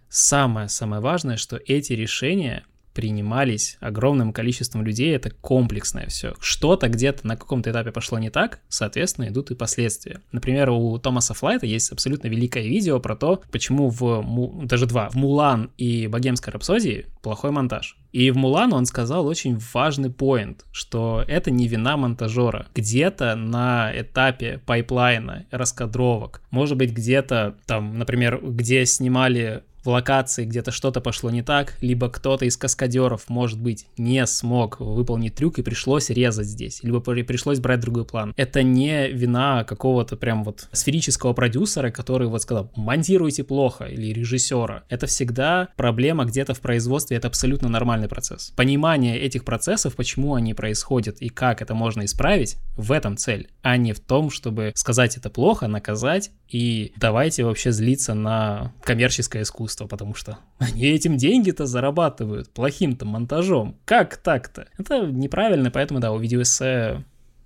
самое-самое 0.10 1.02
важное, 1.02 1.38
что 1.38 1.60
эти 1.66 1.94
решения 1.94 2.64
принимались 2.94 3.78
огромным 3.80 4.34
количеством 4.34 4.84
людей, 4.84 5.16
это 5.16 5.30
комплексное 5.30 6.08
все. 6.08 6.34
Что-то 6.39 6.89
где-то 6.89 7.26
на 7.28 7.36
каком-то 7.36 7.72
этапе 7.72 7.91
пошло 7.91 8.20
не 8.20 8.30
так, 8.30 8.60
соответственно, 8.70 9.30
идут 9.30 9.52
и 9.52 9.56
последствия. 9.56 10.22
Например, 10.32 10.70
у 10.70 10.98
Томаса 10.98 11.34
Флайта 11.34 11.66
есть 11.66 11.91
абсолютно 11.91 12.28
великое 12.28 12.64
видео 12.64 13.00
про 13.00 13.16
то, 13.16 13.41
почему 13.52 13.89
в, 13.89 14.66
даже 14.66 14.86
два, 14.86 15.10
в 15.10 15.16
Мулан 15.16 15.72
и 15.78 16.08
Богемской 16.08 16.54
рапсодии 16.54 17.08
плохой 17.22 17.52
монтаж. 17.52 17.98
И 18.12 18.30
в 18.30 18.38
Мулан 18.38 18.74
он 18.74 18.86
сказал 18.86 19.26
очень 19.26 19.58
важный 19.74 20.12
point, 20.11 20.66
что 20.72 21.24
это 21.28 21.50
не 21.50 21.68
вина 21.68 21.98
монтажера. 21.98 22.68
Где-то 22.76 23.36
на 23.36 23.91
этапе 23.96 24.62
пайплайна, 24.66 25.48
раскадровок, 25.50 26.41
может 26.52 26.78
быть 26.78 26.91
где-то 26.91 27.56
там, 27.66 27.98
например, 27.98 28.39
где 28.44 28.86
снимали 28.86 29.64
в 29.84 29.89
локации 29.89 30.45
где-то 30.45 30.71
что-то 30.71 31.01
пошло 31.01 31.29
не 31.29 31.41
так, 31.41 31.75
либо 31.81 32.09
кто-то 32.09 32.45
из 32.45 32.57
каскадеров, 32.57 33.29
может 33.29 33.59
быть, 33.59 33.88
не 33.97 34.25
смог 34.25 34.79
выполнить 34.79 35.36
трюк 35.36 35.59
и 35.59 35.61
пришлось 35.61 36.09
резать 36.09 36.47
здесь, 36.47 36.84
либо 36.84 36.99
пришлось 36.99 37.59
брать 37.59 37.79
другой 37.81 38.05
план. 38.05 38.34
Это 38.38 38.63
не 38.63 39.09
вина 39.09 39.63
какого-то 39.63 40.17
прям 40.17 40.43
вот 40.43 40.67
сферического 40.71 41.34
продюсера, 41.34 41.91
который 41.91 42.27
вот 42.27 42.41
сказал, 42.41 42.71
монтируйте 42.75 43.43
плохо, 43.43 43.86
или 43.86 44.13
режиссера. 44.13 44.84
Это 44.89 45.07
всегда 45.07 45.69
проблема 45.75 46.25
где-то 46.25 46.53
в 46.53 46.61
производстве, 46.61 47.17
это 47.17 47.27
абсолютно 47.27 47.69
нормальный 47.69 48.07
процесс. 48.07 48.51
Понимание 48.55 49.19
этих 49.19 49.45
процессов, 49.45 49.95
почему 49.95 50.36
они 50.36 50.53
происходят 50.53 51.17
и 51.21 51.29
как 51.29 51.61
это 51.61 51.73
можно 51.73 52.05
исправить, 52.05 52.57
в 52.75 52.91
этом 52.91 53.17
цель, 53.17 53.49
а 53.61 53.77
не 53.77 53.93
в 53.93 53.99
том, 53.99 54.29
чтобы 54.29 54.71
сказать 54.75 55.17
это 55.17 55.29
плохо, 55.29 55.67
наказать 55.67 56.31
и 56.49 56.93
давайте 56.97 57.43
вообще 57.43 57.71
злиться 57.71 58.13
на 58.13 58.73
коммерческое 58.84 59.43
искусство, 59.43 59.72
потому 59.88 60.15
что 60.15 60.39
они 60.59 60.84
этим 60.86 61.17
деньги-то 61.17 61.65
зарабатывают 61.65 62.49
плохим-то 62.49 63.05
монтажом. 63.05 63.76
Как 63.86 64.17
так-то? 64.17 64.67
Это 64.78 65.05
неправильно, 65.07 65.71
поэтому, 65.71 65.99
да, 65.99 66.11
у 66.11 66.19
видеоэссе 66.19 67.03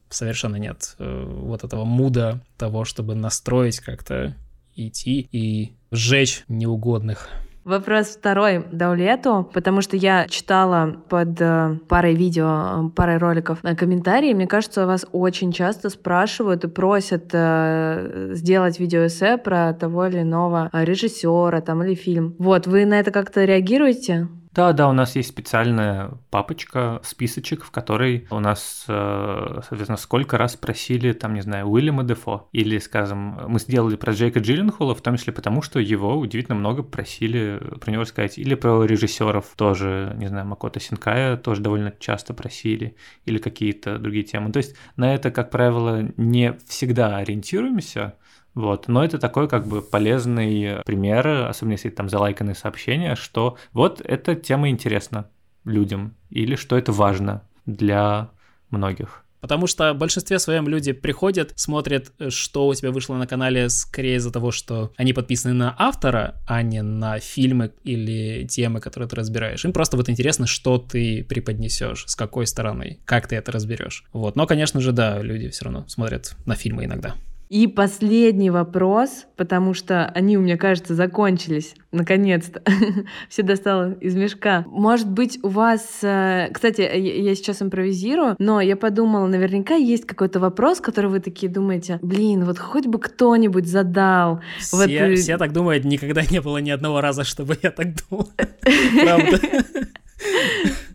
совершенно 0.09 0.55
нет 0.55 0.95
э, 0.99 1.23
вот 1.25 1.63
этого 1.63 1.85
муда 1.85 2.41
того, 2.57 2.85
чтобы 2.85 3.15
настроить 3.15 3.79
как-то 3.79 4.35
идти 4.75 5.27
и 5.31 5.73
сжечь 5.91 6.43
неугодных. 6.47 7.29
Вопрос 7.67 8.07
второй 8.07 8.63
Даулету, 8.71 9.49
потому 9.53 9.81
что 9.81 9.97
я 9.97 10.25
читала 10.29 10.95
под 11.09 11.41
э, 11.41 11.77
парой 11.89 12.15
видео, 12.15 12.87
э, 12.87 12.89
парой 12.95 13.17
роликов 13.17 13.61
на 13.61 13.75
комментарии. 13.75 14.33
Мне 14.33 14.47
кажется, 14.47 14.87
вас 14.87 15.05
очень 15.11 15.51
часто 15.51 15.89
спрашивают 15.89 16.63
и 16.63 16.69
просят 16.69 17.31
э, 17.33 18.29
сделать 18.35 18.79
видеоэссе 18.79 19.37
про 19.37 19.73
того 19.73 20.05
или 20.05 20.21
иного 20.21 20.69
режиссера 20.71 21.59
там, 21.59 21.83
или 21.83 21.93
фильм. 21.93 22.35
Вот, 22.39 22.67
вы 22.67 22.85
на 22.85 23.01
это 23.01 23.11
как-то 23.11 23.43
реагируете? 23.43 24.29
Да, 24.57 24.73
да, 24.73 24.89
у 24.89 24.91
нас 24.91 25.15
есть 25.15 25.29
специальная 25.29 26.09
папочка, 26.31 26.99
списочек, 27.03 27.63
в 27.63 27.69
которой 27.69 28.25
у 28.31 28.39
нас, 28.39 28.85
э, 28.87 29.59
соответственно, 29.61 29.97
сколько 29.97 30.39
раз 30.39 30.55
просили, 30.55 31.13
там, 31.13 31.35
не 31.35 31.41
знаю, 31.41 31.67
Уильяма 31.67 32.03
Дефо. 32.03 32.49
Или, 32.53 32.79
скажем, 32.79 33.39
мы 33.49 33.59
сделали 33.59 33.97
про 33.97 34.13
Джейка 34.13 34.39
Джилленхола, 34.39 34.95
в 34.95 35.01
том 35.01 35.15
числе 35.15 35.31
потому, 35.31 35.61
что 35.61 35.79
его 35.79 36.17
удивительно 36.17 36.55
много 36.55 36.81
просили 36.81 37.61
про 37.79 37.91
него 37.91 38.01
рассказать. 38.01 38.39
Или 38.39 38.55
про 38.55 38.83
режиссеров 38.83 39.45
тоже, 39.55 40.15
не 40.17 40.25
знаю, 40.25 40.47
Макота 40.47 40.79
Синкая 40.79 41.37
тоже 41.37 41.61
довольно 41.61 41.93
часто 41.99 42.33
просили. 42.33 42.95
Или 43.25 43.37
какие-то 43.37 43.99
другие 43.99 44.23
темы. 44.23 44.51
То 44.51 44.57
есть 44.57 44.75
на 44.95 45.13
это, 45.13 45.29
как 45.29 45.51
правило, 45.51 46.11
не 46.17 46.57
всегда 46.65 47.17
ориентируемся, 47.17 48.15
вот. 48.57 48.87
Но 48.87 49.05
это 49.05 49.19
такой 49.19 49.47
как 49.47 49.67
бы 49.67 49.83
полезный 49.83 50.81
пример, 50.83 51.27
особенно 51.47 51.73
если 51.73 51.89
там 51.89 52.09
залайканные 52.09 52.55
сообщения, 52.55 53.15
что 53.15 53.55
вот 53.71 54.01
эта 54.03 54.33
тема 54.33 54.69
интересна 54.69 55.29
людям 55.63 56.15
или 56.31 56.55
что 56.55 56.75
это 56.75 56.91
важно 56.91 57.43
для 57.67 58.31
многих. 58.71 59.23
Потому 59.41 59.67
что 59.67 59.93
в 59.93 59.97
большинстве 59.99 60.39
своем 60.39 60.67
люди 60.67 60.91
приходят, 60.91 61.53
смотрят, 61.55 62.11
что 62.29 62.65
у 62.67 62.73
тебя 62.73 62.89
вышло 62.89 63.13
на 63.13 63.27
канале, 63.27 63.69
скорее 63.69 64.15
из-за 64.15 64.31
того, 64.31 64.49
что 64.49 64.91
они 64.97 65.13
подписаны 65.13 65.53
на 65.53 65.75
автора, 65.77 66.41
а 66.47 66.63
не 66.63 66.81
на 66.81 67.19
фильмы 67.19 67.71
или 67.83 68.47
темы, 68.47 68.81
которые 68.81 69.07
ты 69.07 69.15
разбираешь. 69.17 69.63
Им 69.65 69.71
просто 69.71 69.97
вот 69.97 70.09
интересно, 70.09 70.47
что 70.47 70.79
ты 70.79 71.23
преподнесешь, 71.23 72.05
с 72.07 72.15
какой 72.15 72.47
стороны, 72.47 72.97
как 73.05 73.27
ты 73.27 73.35
это 73.35 73.51
разберешь. 73.51 74.03
Вот. 74.13 74.35
Но, 74.35 74.47
конечно 74.47 74.81
же, 74.81 74.93
да, 74.93 75.21
люди 75.21 75.49
все 75.49 75.65
равно 75.65 75.85
смотрят 75.87 76.35
на 76.47 76.55
фильмы 76.55 76.85
иногда. 76.85 77.13
И 77.49 77.67
последний 77.67 78.49
вопрос, 78.49 79.25
потому 79.37 79.73
что 79.73 80.05
они, 80.07 80.37
у 80.37 80.41
меня 80.41 80.57
кажется, 80.57 80.95
закончились. 80.95 81.75
Наконец-то. 81.91 82.61
Все 83.29 83.43
достало 83.43 83.93
из 83.93 84.15
мешка. 84.15 84.65
Может 84.67 85.09
быть, 85.09 85.39
у 85.43 85.47
вас... 85.47 85.99
Э, 86.01 86.49
кстати, 86.51 86.81
я 86.81 87.35
сейчас 87.35 87.61
импровизирую, 87.61 88.35
но 88.39 88.59
я 88.59 88.75
подумала, 88.75 89.27
наверняка 89.27 89.75
есть 89.75 90.05
какой-то 90.05 90.39
вопрос, 90.39 90.81
который 90.81 91.09
вы 91.09 91.19
такие 91.21 91.49
думаете, 91.51 91.99
блин, 92.01 92.43
вот 92.43 92.59
хоть 92.59 92.87
бы 92.87 92.99
кто-нибудь 92.99 93.67
задал. 93.67 94.41
Все, 94.59 94.77
вот... 94.77 94.89
Э, 94.89 95.15
все 95.15 95.37
так 95.37 95.53
думают, 95.53 95.85
никогда 95.85 96.23
не 96.29 96.41
было 96.41 96.57
ни 96.57 96.69
одного 96.69 96.99
раза, 96.99 97.23
чтобы 97.23 97.57
я 97.61 97.71
так 97.71 97.87
думал. 98.09 98.29
Правда. 99.01 99.39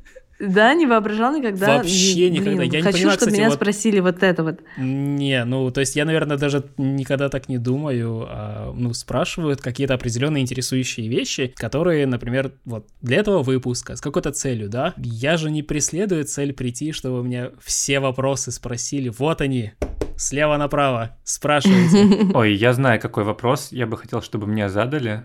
Да, 0.43 0.75
не 0.75 0.87
воображал 0.87 1.37
никогда. 1.37 1.79
Вообще 1.79 2.29
никогда. 2.29 2.51
Блин, 2.51 2.73
я 2.73 2.79
не 2.79 2.83
хочу, 2.83 2.99
понимаю, 2.99 3.17
чтобы 3.17 3.31
кстати, 3.31 3.35
меня 3.35 3.49
вот... 3.49 3.55
спросили 3.55 4.01
вот 4.01 4.23
это 4.25 4.43
вот. 4.43 4.61
Не, 4.77 5.45
ну, 5.45 5.71
то 5.71 5.79
есть 5.79 5.95
я, 5.95 6.05
наверное, 6.05 6.37
даже 6.37 6.65
никогда 6.79 7.29
так 7.29 7.49
не 7.49 7.59
думаю. 7.59 8.27
А, 8.29 8.73
ну, 8.75 8.93
спрашивают 8.93 9.61
какие-то 9.61 9.95
определенные 9.95 10.43
интересующие 10.43 11.07
вещи, 11.07 11.53
которые, 11.57 12.07
например, 12.07 12.55
вот 12.65 12.89
для 13.03 13.19
этого 13.19 13.45
выпуска, 13.45 13.95
с 13.95 14.01
какой-то 14.01 14.33
целью, 14.33 14.69
да? 14.69 14.95
Я 14.97 15.37
же 15.37 15.49
не 15.49 15.63
преследую 15.63 16.25
цель 16.25 16.53
прийти, 16.53 16.91
чтобы 16.91 17.23
мне 17.23 17.51
все 17.63 18.01
вопросы 18.01 18.51
спросили. 18.51 19.11
Вот 19.11 19.41
они, 19.41 19.75
слева 20.17 20.57
направо, 20.57 21.17
спрашивайте. 21.23 22.33
Ой, 22.35 22.55
я 22.55 22.73
знаю, 22.73 23.01
какой 23.01 23.23
вопрос 23.23 23.69
я 23.71 23.87
бы 23.87 23.97
хотел, 23.97 24.21
чтобы 24.21 24.49
мне 24.49 24.69
задали. 24.69 25.25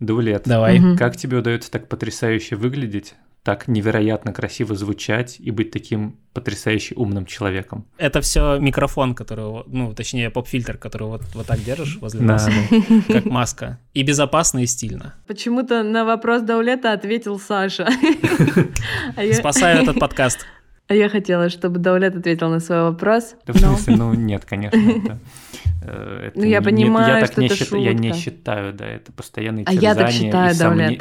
Дулет. 0.00 0.44
Давай. 0.46 0.96
Как 0.96 1.16
тебе 1.16 1.36
удается 1.36 1.70
так 1.70 1.88
потрясающе 1.88 2.56
выглядеть? 2.56 3.14
Так 3.44 3.68
невероятно 3.68 4.32
красиво 4.32 4.74
звучать 4.74 5.36
и 5.38 5.50
быть 5.50 5.70
таким 5.70 6.16
потрясающе 6.32 6.94
умным 6.94 7.26
человеком. 7.26 7.86
Это 7.98 8.22
все 8.22 8.58
микрофон, 8.58 9.14
который, 9.14 9.62
ну, 9.66 9.94
точнее, 9.94 10.30
поп-фильтр, 10.30 10.78
который 10.78 11.08
вот, 11.08 11.22
вот 11.34 11.46
так 11.46 11.62
держишь 11.62 11.98
возле 12.00 12.22
носа, 12.22 12.50
как 13.08 13.26
маска. 13.26 13.78
И 13.92 14.02
безопасно, 14.02 14.60
и 14.60 14.66
стильно. 14.66 15.14
Почему-то 15.26 15.82
на 15.82 16.06
вопрос 16.06 16.42
Даулета 16.42 16.92
ответил 16.92 17.38
Саша. 17.38 17.86
А 19.16 19.32
Спасаю 19.34 19.82
этот 19.82 19.98
подкаст. 19.98 20.46
А 20.86 20.94
я 20.94 21.08
хотела, 21.08 21.48
чтобы 21.48 21.78
Даулет 21.78 22.14
ответил 22.14 22.50
на 22.50 22.60
свой 22.60 22.82
вопрос. 22.82 23.36
Да, 23.46 23.54
в 23.54 23.58
смысле, 23.58 23.96
ну 23.96 24.14
нет, 24.14 24.44
конечно. 24.44 24.76
Это, 24.76 25.18
э, 25.82 26.26
это 26.26 26.38
ну, 26.38 26.44
я 26.44 26.58
не, 26.58 26.64
понимаю, 26.64 27.20
я 27.20 27.26
что 27.26 27.40
не 27.40 27.46
это 27.46 27.56
счит, 27.56 27.68
шутка. 27.68 27.82
Я 27.82 27.94
не 27.94 28.12
считаю, 28.12 28.74
да, 28.74 28.86
это 28.86 29.10
постоянные 29.10 29.64
а 29.64 29.72
терзания, 29.72 29.88
я 29.88 29.94
так 29.94 30.10
считаю, 30.10 30.50
и 30.50 30.54
сомне... 30.54 31.00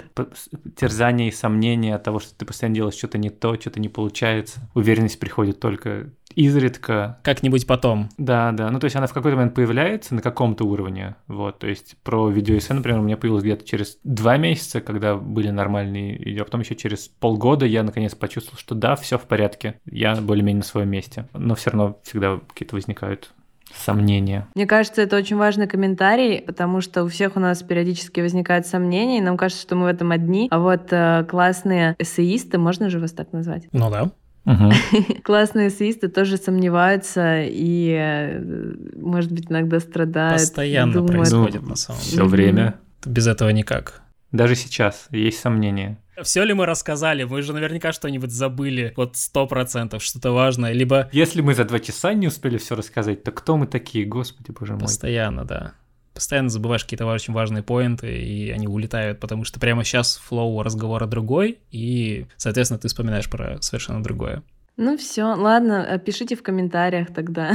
терзания 0.77 1.27
и 1.27 1.31
сомнения 1.31 1.95
от 1.95 2.03
того, 2.03 2.19
что 2.19 2.33
ты 2.33 2.45
постоянно 2.45 2.75
делаешь 2.75 2.95
что-то 2.95 3.17
не 3.17 3.29
то, 3.29 3.55
что-то 3.55 3.81
не 3.81 3.89
получается. 3.89 4.61
Уверенность 4.73 5.19
приходит 5.19 5.59
только 5.59 6.11
изредка. 6.35 7.19
Как-нибудь 7.23 7.67
потом. 7.67 8.09
Да, 8.17 8.51
да. 8.51 8.69
Ну, 8.69 8.79
то 8.79 8.85
есть 8.85 8.95
она 8.95 9.07
в 9.07 9.13
какой-то 9.13 9.37
момент 9.37 9.55
появляется 9.55 10.15
на 10.15 10.21
каком-то 10.21 10.65
уровне. 10.65 11.15
Вот, 11.27 11.59
то 11.59 11.67
есть 11.67 11.95
про 12.03 12.29
видеоэссе, 12.29 12.73
например, 12.73 12.99
у 12.99 13.03
меня 13.03 13.17
появилось 13.17 13.43
где-то 13.43 13.65
через 13.65 13.97
два 14.03 14.37
месяца, 14.37 14.81
когда 14.81 15.15
были 15.15 15.49
нормальные 15.49 16.17
видео, 16.17 16.43
а 16.43 16.45
потом 16.45 16.61
еще 16.61 16.75
через 16.75 17.07
полгода 17.07 17.65
я 17.65 17.83
наконец 17.83 18.15
почувствовал, 18.15 18.57
что 18.57 18.75
да, 18.75 18.95
все 18.95 19.17
в 19.17 19.23
порядке, 19.23 19.72
я 19.85 20.15
более-менее 20.15 20.59
на 20.59 20.65
своем 20.65 20.89
месте. 20.89 21.27
Но 21.33 21.55
все 21.55 21.71
равно 21.71 21.99
всегда 22.03 22.39
какие-то 22.47 22.75
возникают 22.75 23.31
сомнения. 23.75 24.47
Мне 24.55 24.65
кажется, 24.65 25.01
это 25.01 25.17
очень 25.17 25.35
важный 25.35 25.67
комментарий, 25.67 26.41
потому 26.41 26.81
что 26.81 27.03
у 27.03 27.07
всех 27.07 27.35
у 27.35 27.39
нас 27.39 27.63
периодически 27.63 28.21
возникают 28.21 28.67
сомнения, 28.67 29.17
и 29.17 29.21
нам 29.21 29.37
кажется, 29.37 29.63
что 29.63 29.75
мы 29.75 29.85
в 29.85 29.87
этом 29.87 30.11
одни. 30.11 30.47
А 30.51 30.59
вот 30.59 30.87
э, 30.91 31.25
классные 31.27 31.95
эссеисты, 31.99 32.57
можно 32.57 32.89
же 32.89 32.99
вас 32.99 33.11
так 33.11 33.31
назвать? 33.33 33.67
Ну 33.71 33.89
да. 33.89 34.11
Угу. 34.45 34.71
Классные 35.23 35.69
эссеисты 35.69 36.09
тоже 36.09 36.37
сомневаются 36.37 37.41
и, 37.43 37.95
э, 37.97 38.73
может 38.95 39.31
быть, 39.31 39.49
иногда 39.49 39.79
страдают. 39.79 40.41
Постоянно 40.41 40.93
думают... 40.93 41.11
происходит 41.13 41.67
на 41.67 41.75
самом 41.75 42.01
деле. 42.01 42.11
Все 42.11 42.25
время. 42.25 42.75
Без 43.05 43.27
этого 43.27 43.49
никак. 43.49 44.01
Даже 44.31 44.55
сейчас 44.55 45.07
есть 45.11 45.39
сомнения. 45.39 45.97
Все 46.21 46.43
ли 46.43 46.53
мы 46.53 46.65
рассказали? 46.65 47.23
Мы 47.23 47.41
же 47.41 47.53
наверняка 47.53 47.91
что-нибудь 47.91 48.31
забыли. 48.31 48.93
Вот 48.95 49.17
сто 49.17 49.47
процентов 49.47 50.03
что-то 50.03 50.31
важное. 50.31 50.73
Либо... 50.73 51.09
Если 51.11 51.41
мы 51.41 51.55
за 51.55 51.65
два 51.65 51.79
часа 51.79 52.13
не 52.13 52.27
успели 52.27 52.57
все 52.57 52.75
рассказать, 52.75 53.23
то 53.23 53.31
кто 53.31 53.57
мы 53.57 53.67
такие, 53.67 54.05
господи 54.05 54.51
боже 54.51 54.73
мой. 54.73 54.81
Постоянно, 54.81 55.45
да 55.45 55.73
постоянно 56.13 56.49
забываешь 56.49 56.83
какие-то 56.83 57.05
очень 57.05 57.33
важные 57.33 57.63
поинты, 57.63 58.21
и 58.21 58.51
они 58.51 58.67
улетают, 58.67 59.19
потому 59.19 59.43
что 59.43 59.59
прямо 59.59 59.83
сейчас 59.83 60.17
флоу 60.17 60.61
разговора 60.61 61.07
другой, 61.07 61.59
и, 61.71 62.27
соответственно, 62.37 62.79
ты 62.79 62.87
вспоминаешь 62.87 63.29
про 63.29 63.61
совершенно 63.61 64.03
другое. 64.03 64.43
Ну 64.75 64.97
все, 64.97 65.23
ладно, 65.23 65.85
э, 65.87 65.99
пишите 65.99 66.35
в 66.35 66.41
комментариях 66.41 67.13
тогда. 67.13 67.53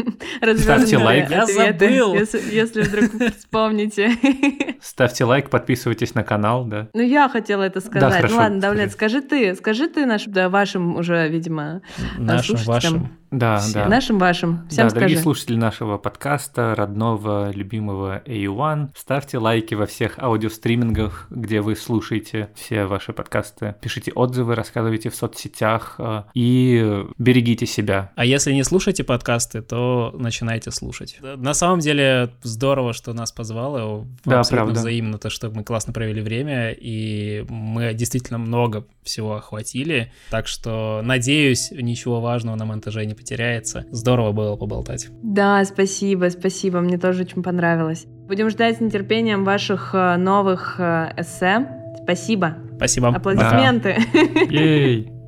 Ставьте 0.56 0.98
лайк. 0.98 1.28
Я 1.28 1.46
забыл. 1.46 2.14
Если, 2.14 2.54
если 2.54 2.82
вдруг 2.82 3.10
вспомните. 3.36 4.12
Ставьте 4.80 5.24
лайк, 5.24 5.50
подписывайтесь 5.50 6.14
на 6.14 6.22
канал, 6.22 6.64
да. 6.64 6.88
Ну 6.94 7.02
я 7.02 7.28
хотела 7.28 7.64
это 7.64 7.80
сказать. 7.80 8.00
Да, 8.00 8.10
хорошо, 8.10 8.34
ну 8.34 8.40
ладно, 8.40 8.60
Давлет, 8.60 8.92
скажи. 8.92 9.18
скажи 9.20 9.28
ты, 9.28 9.54
скажи 9.56 9.88
ты 9.88 10.06
наш, 10.06 10.24
да, 10.26 10.48
вашим 10.48 10.94
уже, 10.96 11.28
видимо, 11.28 11.82
Нашим, 12.16 12.56
слушателям. 12.56 13.02
вашим. 13.02 13.19
Да, 13.30 13.58
Все. 13.58 13.74
да. 13.74 13.88
нашим 13.88 14.18
вашим. 14.18 14.66
Всем 14.68 14.88
да, 14.88 14.94
дорогие 14.94 15.16
скажи. 15.16 15.22
слушатели 15.22 15.56
нашего 15.56 15.98
подкаста, 15.98 16.74
родного, 16.76 17.52
любимого 17.52 18.22
A1, 18.26 18.90
ставьте 18.96 19.38
лайки 19.38 19.74
во 19.74 19.86
всех 19.86 20.18
аудиостримингах, 20.18 21.26
где 21.30 21.60
вы 21.60 21.76
слушаете 21.76 22.50
все 22.56 22.86
ваши 22.86 23.12
подкасты. 23.12 23.76
Пишите 23.80 24.10
отзывы, 24.12 24.56
рассказывайте 24.56 25.10
в 25.10 25.14
соцсетях 25.14 25.94
э, 25.98 26.24
и 26.34 27.04
берегите 27.18 27.66
себя. 27.66 28.10
А 28.16 28.24
если 28.24 28.52
не 28.52 28.64
слушаете 28.64 29.04
подкасты, 29.04 29.62
то 29.62 30.12
начинайте 30.18 30.72
слушать. 30.72 31.18
На 31.20 31.54
самом 31.54 31.78
деле 31.78 32.30
здорово, 32.42 32.92
что 32.92 33.12
нас 33.12 33.30
позвало. 33.30 34.06
Да, 34.24 34.40
Абсолютно 34.40 34.66
правда. 34.66 34.80
взаимно 34.80 35.18
то, 35.18 35.30
что 35.30 35.50
мы 35.50 35.62
классно 35.62 35.92
провели 35.92 36.20
время, 36.20 36.72
и 36.72 37.44
мы 37.48 37.94
действительно 37.94 38.38
много 38.38 38.86
всего 39.02 39.34
охватили. 39.34 40.12
Так 40.30 40.48
что, 40.48 41.00
надеюсь, 41.04 41.70
ничего 41.70 42.20
важного 42.20 42.56
на 42.56 42.64
монтаже 42.64 43.04
не 43.06 43.14
потеряется. 43.20 43.84
Здорово 43.90 44.32
было 44.32 44.56
поболтать. 44.56 45.08
Да, 45.22 45.64
спасибо, 45.64 46.30
спасибо, 46.30 46.80
мне 46.80 46.98
тоже 46.98 47.22
очень 47.22 47.42
понравилось. 47.42 48.06
Будем 48.26 48.50
ждать 48.50 48.78
с 48.78 48.80
нетерпением 48.80 49.44
ваших 49.44 49.90
э, 49.94 50.16
новых 50.16 50.76
э, 50.78 51.12
эссе. 51.16 51.66
Спасибо. 52.02 52.56
Спасибо. 52.76 53.08
Аплодисменты. 53.08 53.96
Ей! 54.50 55.19